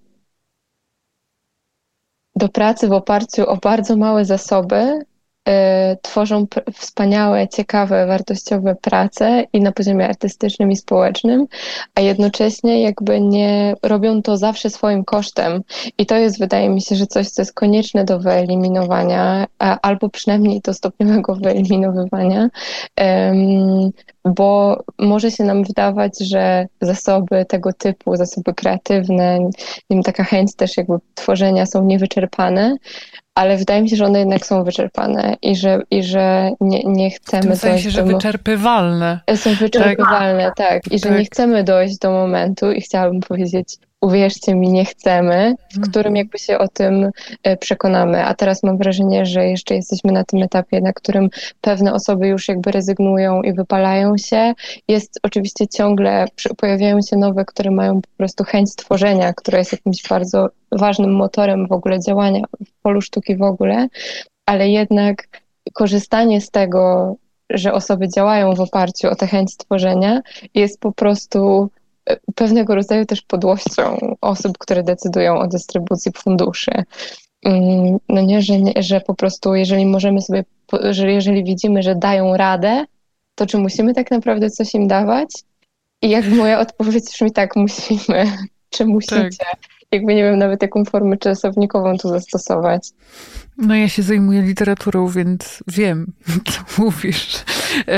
do 2.36 2.50
pracy 2.50 2.88
w 2.88 2.92
oparciu 2.92 3.46
o 3.50 3.58
bardzo 3.58 3.98
małe 3.98 4.26
zasoby, 4.26 5.06
tworzą 6.02 6.46
wspaniałe, 6.74 7.48
ciekawe, 7.48 8.08
wartościowe 8.08 8.76
prace 8.76 9.44
i 9.54 9.62
na 9.62 9.72
poziomie 9.72 10.06
artystycznym 10.06 10.72
i 10.72 10.76
społecznym, 10.76 11.48
a 11.96 12.02
jednocześnie 12.02 12.82
jakby 12.82 13.22
nie 13.22 13.76
robią 13.84 14.22
to 14.22 14.38
zawsze 14.38 14.70
swoim 14.70 15.04
kosztem. 15.04 15.62
I 15.98 16.06
to 16.06 16.16
jest, 16.16 16.40
wydaje 16.40 16.70
mi 16.70 16.82
się, 16.82 16.96
że 16.96 17.08
coś, 17.08 17.30
co 17.30 17.42
jest 17.42 17.54
konieczne 17.54 18.06
do 18.06 18.20
wyeliminowania, 18.20 19.48
albo 19.60 20.10
przynajmniej 20.10 20.62
do 20.62 20.74
stopniowego 20.74 21.36
wyeliminowywania, 21.36 22.50
bo 24.26 24.84
może 25.00 25.32
się 25.32 25.44
nam 25.44 25.64
wydawać, 25.64 26.20
że 26.20 26.68
zasoby 26.82 27.46
tego 27.46 27.74
typu, 27.74 28.16
zasoby 28.16 28.54
kreatywne, 28.54 29.50
wiem, 29.90 30.04
taka 30.04 30.24
chęć 30.24 30.56
też 30.56 30.78
jakby 30.78 30.94
tworzenia 31.16 31.66
są 31.66 31.86
niewyczerpane, 31.86 32.78
ale 33.36 33.58
wydaje 33.58 33.82
mi 33.82 33.90
się, 33.90 33.96
że 33.96 34.06
one 34.06 34.20
jednak 34.20 34.46
są 34.46 34.64
wyczerpane 34.64 35.36
i 35.42 35.56
że, 35.56 35.82
i 35.92 36.04
że 36.04 36.52
nie, 36.62 36.84
nie 36.86 37.12
chcemy 37.12 37.44
w 37.44 37.46
tym 37.46 37.56
sensie, 37.56 37.84
dojść 37.84 37.98
że 37.98 38.04
do... 38.04 38.14
wyczerpywalne. 38.14 39.20
Są 39.36 39.56
wyczerpywalne, 39.56 40.44
tak. 40.44 40.84
tak. 40.84 40.92
I 40.92 41.00
że 41.00 41.10
tak. 41.10 41.18
nie 41.20 41.26
chcemy 41.26 41.64
dojść 41.64 41.98
do 41.98 42.12
momentu 42.12 42.72
i 42.72 42.82
chciałabym 42.82 43.20
powiedzieć, 43.20 43.78
uwierzcie 44.02 44.56
mi, 44.56 44.70
nie 44.70 44.86
chcemy, 44.86 45.56
w 45.72 45.78
mhm. 45.78 45.92
którym 45.92 46.16
jakby 46.16 46.40
się 46.40 46.58
o 46.58 46.68
tym 46.68 47.12
e, 47.44 47.58
przekonamy. 47.58 48.26
A 48.26 48.34
teraz 48.34 48.64
mam 48.64 48.78
wrażenie, 48.78 49.26
że 49.26 49.48
jeszcze 49.48 49.76
jesteśmy 49.76 50.12
na 50.12 50.24
tym 50.24 50.44
etapie, 50.44 50.82
na 50.82 50.94
którym 50.94 51.30
pewne 51.62 51.94
osoby 51.94 52.28
już 52.28 52.48
jakby 52.48 52.72
rezygnują 52.72 53.42
i 53.42 53.54
wypalają 53.54 54.18
się. 54.18 54.54
Jest 54.88 55.20
oczywiście 55.24 55.68
ciągle, 55.68 56.26
pojawiają 56.58 57.02
się 57.02 57.18
nowe, 57.18 57.46
które 57.46 57.72
mają 57.72 58.02
po 58.02 58.10
prostu 58.18 58.44
chęć 58.44 58.72
stworzenia, 58.72 59.34
która 59.34 59.58
jest 59.58 59.72
jakimś 59.72 60.08
bardzo 60.10 60.50
ważnym 60.72 61.16
motorem 61.16 61.68
w 61.68 61.72
ogóle 61.72 62.00
działania 62.00 62.42
w 62.68 62.82
polu 62.82 63.02
sztuki 63.02 63.36
w 63.36 63.42
ogóle, 63.42 63.88
ale 64.46 64.70
jednak 64.70 65.28
korzystanie 65.74 66.42
z 66.42 66.50
tego, 66.50 67.16
że 67.50 67.74
osoby 67.74 68.10
działają 68.10 68.56
w 68.56 68.62
oparciu 68.62 69.10
o 69.10 69.16
tę 69.16 69.28
chęć 69.28 69.54
stworzenia, 69.54 70.22
jest 70.54 70.80
po 70.80 70.92
prostu 70.92 71.70
pewnego 72.36 72.76
rodzaju 72.76 73.06
też 73.06 73.22
podłością 73.22 74.16
osób, 74.22 74.58
które 74.58 74.84
decydują 74.84 75.40
o 75.40 75.48
dystrybucji 75.48 76.12
funduszy. 76.18 76.72
mm, 77.46 77.98
no 78.10 78.22
nie, 78.22 78.42
że, 78.42 78.54
że 78.80 79.02
po 79.02 79.16
prostu 79.16 79.56
jeżeli 79.56 79.86
możemy 79.86 80.22
sobie, 80.22 80.44
że 80.90 81.12
jeżeli 81.12 81.44
widzimy, 81.44 81.84
że 81.84 81.96
dają 81.96 82.38
radę, 82.38 82.86
to 83.36 83.46
czy 83.46 83.58
musimy 83.58 83.94
tak 83.94 84.12
naprawdę 84.12 84.50
coś 84.50 84.76
im 84.76 84.88
dawać? 84.88 85.30
I 86.02 86.10
jak 86.10 86.26
moja 86.28 86.60
odpowiedź 86.60 87.06
brzmi 87.14 87.32
tak, 87.32 87.56
musimy, 87.56 88.26
czy 88.70 88.86
musicie. 88.86 89.30
Tak. 89.40 89.60
Jakby 89.92 90.16
nie 90.16 90.24
wiem 90.24 90.38
nawet 90.38 90.62
jaką 90.62 90.86
formę 90.86 91.18
czasownikową 91.18 91.98
tu 91.98 92.10
zastosować. 92.10 92.90
No 93.62 93.76
ja 93.76 93.90
się 93.90 94.04
zajmuję 94.04 94.42
literaturą, 94.42 95.08
więc 95.08 95.64
wiem, 95.68 96.14
co 96.52 96.82
mówisz. 96.84 97.36
E, 97.88 97.92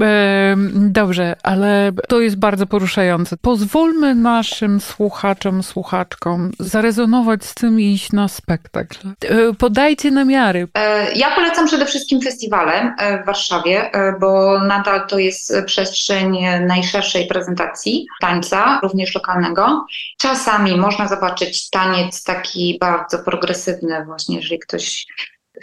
e, 0.00 0.56
dobrze, 0.74 1.36
ale 1.42 1.92
to 2.08 2.20
jest 2.20 2.36
bardzo 2.36 2.66
poruszające. 2.66 3.36
Pozwólmy 3.36 4.14
naszym 4.14 4.80
słuchaczom, 4.80 5.62
słuchaczkom 5.62 6.50
zarezonować 6.58 7.44
z 7.44 7.54
tym 7.54 7.80
i 7.80 7.92
iść 7.92 8.12
na 8.12 8.28
spektakl. 8.28 8.96
E, 9.08 9.52
podajcie 9.54 10.10
namiary. 10.10 10.68
E, 10.74 11.12
ja 11.12 11.34
polecam 11.34 11.66
przede 11.66 11.86
wszystkim 11.86 12.22
festiwale 12.22 12.94
e, 12.98 13.22
w 13.22 13.26
Warszawie, 13.26 13.92
e, 13.92 14.18
bo 14.20 14.60
nadal 14.64 15.06
to 15.06 15.18
jest 15.18 15.54
przestrzeń 15.66 16.38
najszerszej 16.66 17.26
prezentacji 17.26 18.06
tańca, 18.20 18.80
również 18.82 19.14
lokalnego. 19.14 19.86
Czasami 20.18 20.76
można 20.76 21.08
zobaczyć 21.08 21.70
taniec 21.70 22.24
taki 22.24 22.78
bardzo 22.80 23.18
progresywny, 23.18 24.04
właśnie 24.04 24.36
jeżeli 24.36 24.58
ktoś 24.58 24.89
ktoś 24.90 25.06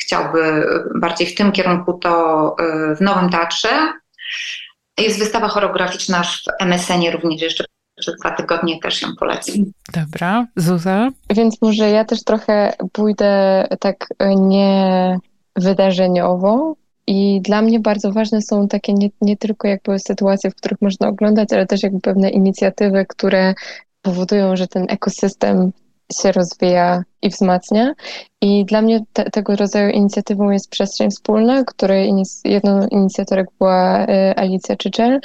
chciałby 0.02 0.66
bardziej 0.96 1.28
w 1.28 1.36
tym 1.36 1.52
kierunku, 1.52 1.94
to 1.94 2.56
y, 2.92 2.96
w 2.96 3.02
Nowym 3.02 3.30
Teatrze. 3.30 3.94
Jest 4.98 5.20
wystawa 5.20 5.48
choreograficzna 5.48 6.24
w 6.24 6.44
MSN-ie 6.60 7.12
również 7.12 7.42
jeszcze 7.42 7.66
przez 8.00 8.16
dwa 8.20 8.32
tygodnie 8.32 8.80
też 8.80 9.02
ją 9.02 9.08
polecam. 9.20 9.56
Dobra, 9.94 10.46
Zuza? 10.56 11.10
Więc 11.30 11.62
może 11.62 11.90
ja 11.90 12.06
też 12.06 12.24
trochę 12.24 12.74
pójdę 12.92 13.64
tak 13.80 14.08
nie 14.36 15.18
wydarzeniowo, 15.56 16.76
i 17.10 17.42
dla 17.42 17.62
mnie 17.62 17.80
bardzo 17.80 18.12
ważne 18.12 18.42
są 18.42 18.68
takie 18.68 18.94
nie, 18.94 19.10
nie 19.22 19.38
tylko 19.38 19.68
jakby 19.68 20.00
sytuacje, 20.00 20.52
w 20.52 20.56
których 20.56 20.82
można 20.82 21.08
oglądać, 21.08 21.54
ale 21.54 21.66
też 21.66 21.84
jakby 21.84 22.00
pewne 22.00 22.30
inicjatywy, 22.30 23.06
które 23.10 23.54
powodują, 24.02 24.56
że 24.56 24.68
ten 24.68 24.86
ekosystem 24.90 25.72
się 26.14 26.32
rozwija 26.32 27.04
i 27.22 27.30
wzmacnia. 27.30 27.94
I 28.42 28.66
dla 28.66 28.82
mnie 28.82 29.00
te, 29.14 29.30
tego 29.30 29.56
rodzaju 29.56 29.90
inicjatywą 29.90 30.50
jest 30.50 30.70
Przestrzeń 30.70 31.12
Wspólna, 31.12 31.64
której 31.64 32.14
jedną 32.44 32.88
inicjatorek 32.88 33.48
była 33.60 34.04
y, 34.04 34.08
Alicja 34.36 34.76
Czyczel. 34.76 35.20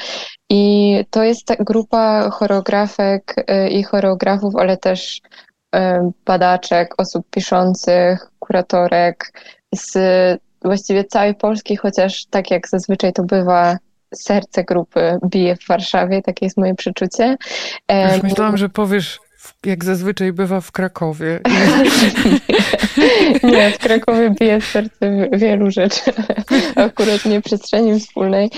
I 0.51 0.95
to 1.11 1.22
jest 1.22 1.47
ta 1.47 1.57
grupa 1.57 2.30
choreografek 2.30 3.35
y, 3.39 3.68
i 3.68 3.83
choreografów, 3.83 4.57
ale 4.57 4.76
też 4.76 5.20
y, 5.76 5.78
badaczek, 6.24 6.95
osób 6.99 7.26
piszących, 7.30 8.30
kuratorek 8.39 9.33
z 9.74 9.99
właściwie 10.64 11.05
całej 11.05 11.35
Polski, 11.35 11.76
chociaż 11.76 12.26
tak 12.26 12.51
jak 12.51 12.68
zazwyczaj 12.68 13.12
to 13.12 13.22
bywa, 13.22 13.78
serce 14.14 14.64
grupy 14.64 15.18
bije 15.26 15.57
w 15.57 15.66
Warszawie, 15.66 16.22
takie 16.22 16.47
jest 16.47 16.57
moje 16.57 16.74
przeczucie. 16.74 17.37
Już 18.12 18.22
myślałam, 18.22 18.57
że 18.57 18.68
powiesz 18.68 19.20
jak 19.66 19.84
zazwyczaj 19.84 20.32
bywa 20.32 20.61
w 20.61 20.72
Krakowie. 20.72 21.40
nie, 23.43 23.70
w 23.70 23.78
Krakowie 23.78 24.30
bije 24.30 24.61
serce 24.61 25.28
wielu 25.32 25.70
rzeczy, 25.70 26.01
akurat 26.76 27.24
nie 27.24 27.40
przestrzeni 27.40 28.01
wspólnej. 28.01 28.51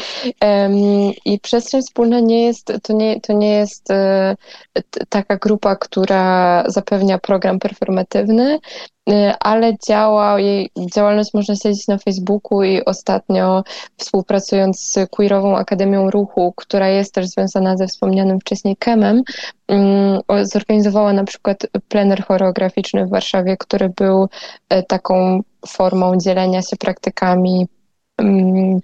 I 1.25 1.41
przestrzeń 1.41 1.83
wspólna 1.83 2.21
nie 2.21 2.47
jest, 2.47 2.73
to 2.83 2.93
nie, 2.93 3.21
to 3.21 3.33
nie 3.33 3.53
jest 3.53 3.91
e, 3.91 4.37
taka 5.09 5.37
grupa, 5.37 5.77
która 5.77 6.65
zapewnia 6.67 7.19
program 7.19 7.59
performatywny, 7.59 8.59
ale 9.41 9.73
działa, 9.87 10.41
jej 10.41 10.71
działalność 10.95 11.35
można 11.35 11.57
śledzić 11.57 11.89
na 11.89 11.99
Facebooku 11.99 12.63
i 12.63 12.85
ostatnio 12.85 13.65
współpracując 13.97 14.81
z 14.81 15.11
Queerową 15.11 15.57
Akademią 15.57 16.11
Ruchu, 16.11 16.53
która 16.57 16.89
jest 16.89 17.15
też 17.15 17.27
związana 17.27 17.77
ze 17.77 17.87
wspomnianym 17.87 18.41
wcześniej 18.41 18.77
KEM-em, 18.77 19.23
mm, 19.69 20.21
zorganizowała 20.43 21.13
na 21.13 21.25
przykład 21.25 21.67
plener 21.89 22.25
choreograficzny 22.25 23.07
w 23.07 23.11
Warszawie, 23.11 23.57
który 23.57 23.89
był 23.89 24.29
e, 24.69 24.83
taką 24.83 25.41
formą 25.67 26.17
dzielenia 26.17 26.63
się 26.63 26.77
praktykami 26.77 27.67
mm, 28.19 28.81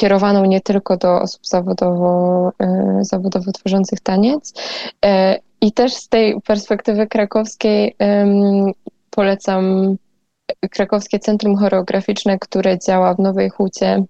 kierowaną 0.00 0.44
nie 0.44 0.60
tylko 0.60 0.96
do 0.96 1.20
osób 1.20 1.46
zawodowo, 1.46 2.52
e, 2.60 2.98
zawodowo 3.00 3.52
tworzących 3.52 4.00
taniec. 4.00 4.52
E, 5.04 5.38
I 5.60 5.72
też 5.72 5.94
z 5.94 6.08
tej 6.08 6.40
perspektywy 6.40 7.06
krakowskiej 7.06 7.96
polecam 9.14 9.96
Krakowskie 10.70 11.18
Centrum 11.18 11.56
Choreograficzne, 11.56 12.38
które 12.38 12.78
działa 12.78 13.14
w 13.14 13.18
Nowej 13.18 13.50
Hucie, 13.50 14.04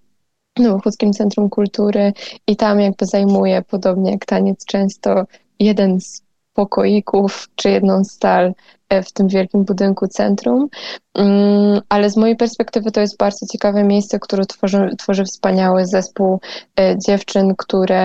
Nowochódzkim 0.59 1.13
Centrum 1.13 1.51
Kultury 1.51 2.13
i 2.47 2.57
tam 2.57 2.81
jakby 2.81 3.07
zajmuje, 3.07 3.63
podobnie 3.63 4.11
jak 4.11 4.25
taniec, 4.25 4.65
często 4.65 5.25
jeden 5.61 6.01
z 6.01 6.23
pokoików 6.55 7.49
czy 7.55 7.71
jedną 7.71 8.05
stal 8.05 8.55
e, 8.89 9.03
w 9.03 9.13
tym 9.13 9.29
wielkim 9.29 9.65
budynku 9.65 10.09
centrum. 10.09 10.69
Mm, 11.15 11.81
ale 11.89 12.11
z 12.11 12.17
mojej 12.17 12.37
perspektywy 12.37 12.91
to 12.91 13.01
jest 13.01 13.17
bardzo 13.17 13.47
ciekawe 13.47 13.85
miejsce, 13.85 14.19
które 14.19 14.47
tworzy, 14.47 14.91
tworzy 14.99 15.25
wspaniały 15.25 15.87
zespół 15.87 16.41
e, 16.81 16.99
dziewczyn, 17.07 17.55
które 17.57 18.01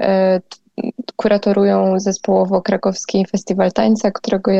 e, 0.00 0.40
kuratorują 1.16 2.00
zespołowo 2.00 2.62
krakowski 2.62 3.26
festiwal 3.26 3.72
tańca, 3.72 4.10
którego 4.10 4.50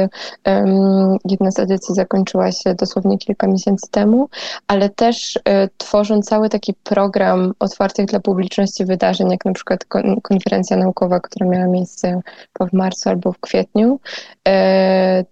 jedna 1.25 1.51
z 1.51 1.59
edycji 1.59 1.95
zakończyła 1.95 2.53
się 2.53 2.75
dosłownie 2.75 3.19
kilka 3.19 3.47
miesięcy 3.47 3.91
temu, 3.91 4.29
ale 4.67 4.91
też 4.91 5.39
e, 5.45 5.69
tworzą 5.77 6.23
cały 6.23 6.49
taki 6.49 6.75
program 6.75 7.53
otwartych 7.59 8.07
dla 8.07 8.21
publiczności 8.21 8.85
wydarzeń, 8.85 9.31
jak 9.31 9.45
na 9.45 9.53
przykład 9.53 9.85
kon 9.85 10.21
konferencja 10.21 10.77
naukowa, 10.77 11.21
która 11.21 11.47
miała 11.47 11.67
miejsce 11.67 12.21
w 12.61 12.73
marcu 12.73 13.09
albo 13.09 13.33
w 13.33 13.39
kwietniu. 13.39 14.01
E, 14.49 15.25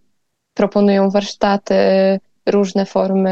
proponują 0.54 1.10
warsztaty, 1.10 1.74
różne 2.46 2.86
formy, 2.86 3.30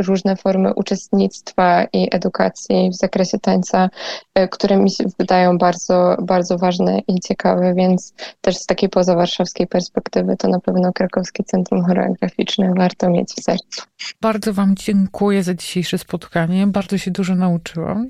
y, 0.00 0.04
różne 0.04 0.36
formy 0.36 0.74
uczestnictwa 0.74 1.84
i 1.92 2.08
edukacji 2.12 2.90
w 2.90 2.96
zakresie 2.96 3.38
tańca, 3.38 3.90
y, 4.38 4.48
które 4.48 4.76
mi 4.76 4.90
się 4.90 5.04
wydają 5.18 5.58
bardzo, 5.58 6.16
bardzo 6.22 6.58
ważne 6.58 6.98
i 7.08 7.20
ciekawe, 7.20 7.74
więc 7.74 8.14
też 8.40 8.56
z 8.56 8.66
takiej 8.66 8.88
pozawarszawskiej 8.88 9.66
perspektywy 9.66 10.36
to 10.36 10.48
na 10.48 10.60
pewno 10.60 10.92
Krakowskie 10.92 11.44
Centrum 11.44 11.84
Choreograficzne 11.84 12.72
warto 12.76 13.10
mieć 13.10 13.28
w 13.30 13.42
sercu. 13.42 13.82
Bardzo 14.20 14.52
Wam 14.52 14.74
dziękuję 14.76 15.42
za 15.42 15.54
dzisiejsze 15.54 15.98
spotkanie. 15.98 16.66
Bardzo 16.66 16.98
się 16.98 17.10
dużo 17.10 17.34
nauczyłam. 17.34 18.08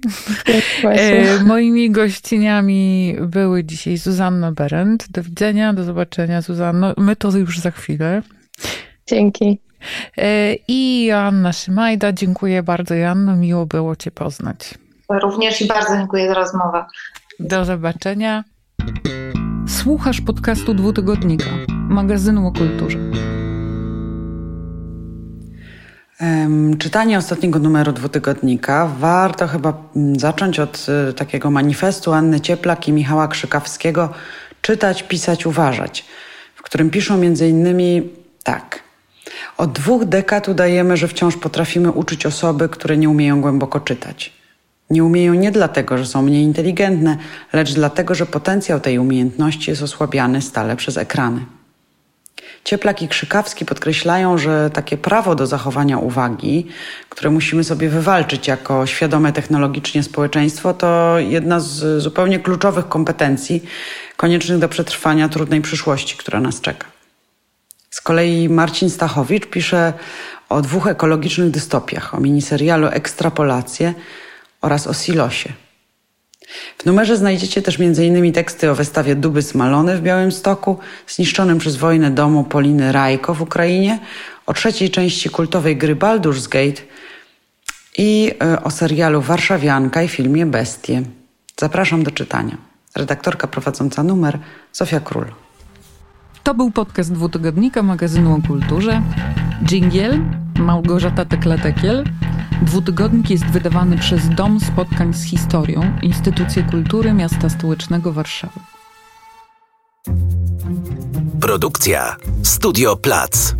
E, 0.84 1.44
moimi 1.44 1.90
gościniami 1.90 3.16
były 3.20 3.64
dzisiaj 3.64 3.96
Zuzanna 3.96 4.52
Berendt. 4.52 5.10
Do 5.10 5.22
widzenia, 5.22 5.72
do 5.72 5.84
zobaczenia 5.84 6.40
Zuzanno. 6.40 6.94
My 6.96 7.16
to 7.16 7.30
już 7.30 7.58
za 7.58 7.70
chwilę. 7.70 8.22
Dzięki. 9.06 9.60
E, 10.18 10.54
I 10.68 11.04
Joanna 11.04 11.52
Szymajda. 11.52 12.12
Dziękuję 12.12 12.62
bardzo, 12.62 12.94
Joanno. 12.94 13.36
Miło 13.36 13.66
było 13.66 13.96
Cię 13.96 14.10
poznać. 14.10 14.74
Również 15.08 15.60
i 15.60 15.66
bardzo 15.66 15.96
dziękuję 15.96 16.28
za 16.28 16.34
rozmowę. 16.34 16.84
Do 17.40 17.64
zobaczenia. 17.64 18.44
Słuchasz 19.68 20.20
podcastu 20.20 20.74
Dwutygodnika, 20.74 21.50
magazynu 21.68 22.46
o 22.46 22.52
kulturze. 22.52 22.98
Czytanie 26.78 27.18
ostatniego 27.18 27.58
numeru 27.58 27.92
dwutygodnika 27.92 28.90
warto 28.98 29.48
chyba 29.48 29.72
mm, 29.96 30.18
zacząć 30.18 30.60
od 30.60 30.86
y, 31.10 31.12
takiego 31.12 31.50
manifestu 31.50 32.12
Anny 32.12 32.40
Cieplak 32.40 32.88
i 32.88 32.92
Michała 32.92 33.28
Krzykawskiego 33.28 34.08
Czytać, 34.62 35.02
pisać, 35.02 35.46
uważać, 35.46 36.04
w 36.54 36.62
którym 36.62 36.90
piszą 36.90 37.18
między 37.18 37.48
innymi 37.48 38.10
tak. 38.42 38.82
Od 39.56 39.72
dwóch 39.72 40.04
dekad 40.04 40.48
udajemy, 40.48 40.96
że 40.96 41.08
wciąż 41.08 41.36
potrafimy 41.36 41.90
uczyć 41.90 42.26
osoby, 42.26 42.68
które 42.68 42.96
nie 42.96 43.10
umieją 43.10 43.40
głęboko 43.40 43.80
czytać. 43.80 44.32
Nie 44.90 45.04
umieją 45.04 45.34
nie 45.34 45.50
dlatego, 45.50 45.98
że 45.98 46.06
są 46.06 46.22
mniej 46.22 46.42
inteligentne, 46.42 47.16
lecz 47.52 47.72
dlatego, 47.72 48.14
że 48.14 48.26
potencjał 48.26 48.80
tej 48.80 48.98
umiejętności 48.98 49.70
jest 49.70 49.82
osłabiany 49.82 50.42
stale 50.42 50.76
przez 50.76 50.96
ekrany. 50.96 51.44
Cieplak 52.64 53.02
i 53.02 53.08
Krzykawski 53.08 53.64
podkreślają, 53.64 54.38
że 54.38 54.70
takie 54.70 54.96
prawo 54.96 55.34
do 55.34 55.46
zachowania 55.46 55.98
uwagi, 55.98 56.66
które 57.08 57.30
musimy 57.30 57.64
sobie 57.64 57.88
wywalczyć 57.88 58.48
jako 58.48 58.86
świadome 58.86 59.32
technologicznie 59.32 60.02
społeczeństwo, 60.02 60.74
to 60.74 61.18
jedna 61.18 61.60
z 61.60 62.02
zupełnie 62.02 62.38
kluczowych 62.38 62.88
kompetencji 62.88 63.62
koniecznych 64.16 64.58
do 64.58 64.68
przetrwania 64.68 65.28
trudnej 65.28 65.60
przyszłości, 65.60 66.16
która 66.16 66.40
nas 66.40 66.60
czeka. 66.60 66.91
Z 67.92 68.00
kolei 68.00 68.48
Marcin 68.48 68.90
Stachowicz 68.90 69.46
pisze 69.46 69.92
o 70.48 70.62
dwóch 70.62 70.86
ekologicznych 70.86 71.50
dystopiach, 71.50 72.14
o 72.14 72.20
miniserialu 72.20 72.86
Ekstrapolacje 72.86 73.94
oraz 74.60 74.86
o 74.86 74.94
Silosie. 74.94 75.52
W 76.78 76.86
numerze 76.86 77.16
znajdziecie 77.16 77.62
też 77.62 77.80
m.in. 77.80 78.32
teksty 78.32 78.70
o 78.70 78.74
wystawie 78.74 79.14
Duby 79.14 79.42
Smalony 79.42 79.96
w 79.96 80.02
Białymstoku, 80.02 80.78
zniszczonym 81.08 81.58
przez 81.58 81.76
wojnę 81.76 82.10
domu 82.10 82.44
Poliny 82.44 82.92
Rajko 82.92 83.34
w 83.34 83.42
Ukrainie 83.42 83.98
o 84.46 84.52
trzeciej 84.52 84.90
części 84.90 85.30
kultowej 85.30 85.76
gry 85.76 85.96
Baldur's 85.96 86.48
Gate 86.48 86.82
i 87.98 88.34
e, 88.42 88.62
o 88.62 88.70
serialu 88.70 89.20
Warszawianka 89.20 90.02
i 90.02 90.08
filmie 90.08 90.46
Bestie. 90.46 91.02
Zapraszam 91.60 92.02
do 92.02 92.10
czytania. 92.10 92.56
Redaktorka 92.96 93.46
prowadząca 93.46 94.02
numer 94.02 94.38
Zofia 94.72 95.00
Król. 95.00 95.26
To 96.42 96.54
był 96.54 96.70
podcast 96.70 97.12
dwutygodnika 97.12 97.82
magazynu 97.82 98.34
o 98.34 98.48
kulturze. 98.48 99.02
Dżingiel 99.64 100.20
Małgorzata 100.58 101.24
Teklatekiel. 101.24 102.04
Dwutygodnik 102.62 103.30
jest 103.30 103.44
wydawany 103.44 103.98
przez 103.98 104.28
Dom 104.28 104.60
Spotkań 104.60 105.14
z 105.14 105.24
Historią, 105.24 105.98
Instytucję 106.02 106.62
Kultury 106.62 107.12
Miasta 107.12 107.48
Stołecznego 107.48 108.12
Warszawy. 108.12 108.60
Produkcja 111.40 112.16
Studio 112.42 112.96
Plac. 112.96 113.54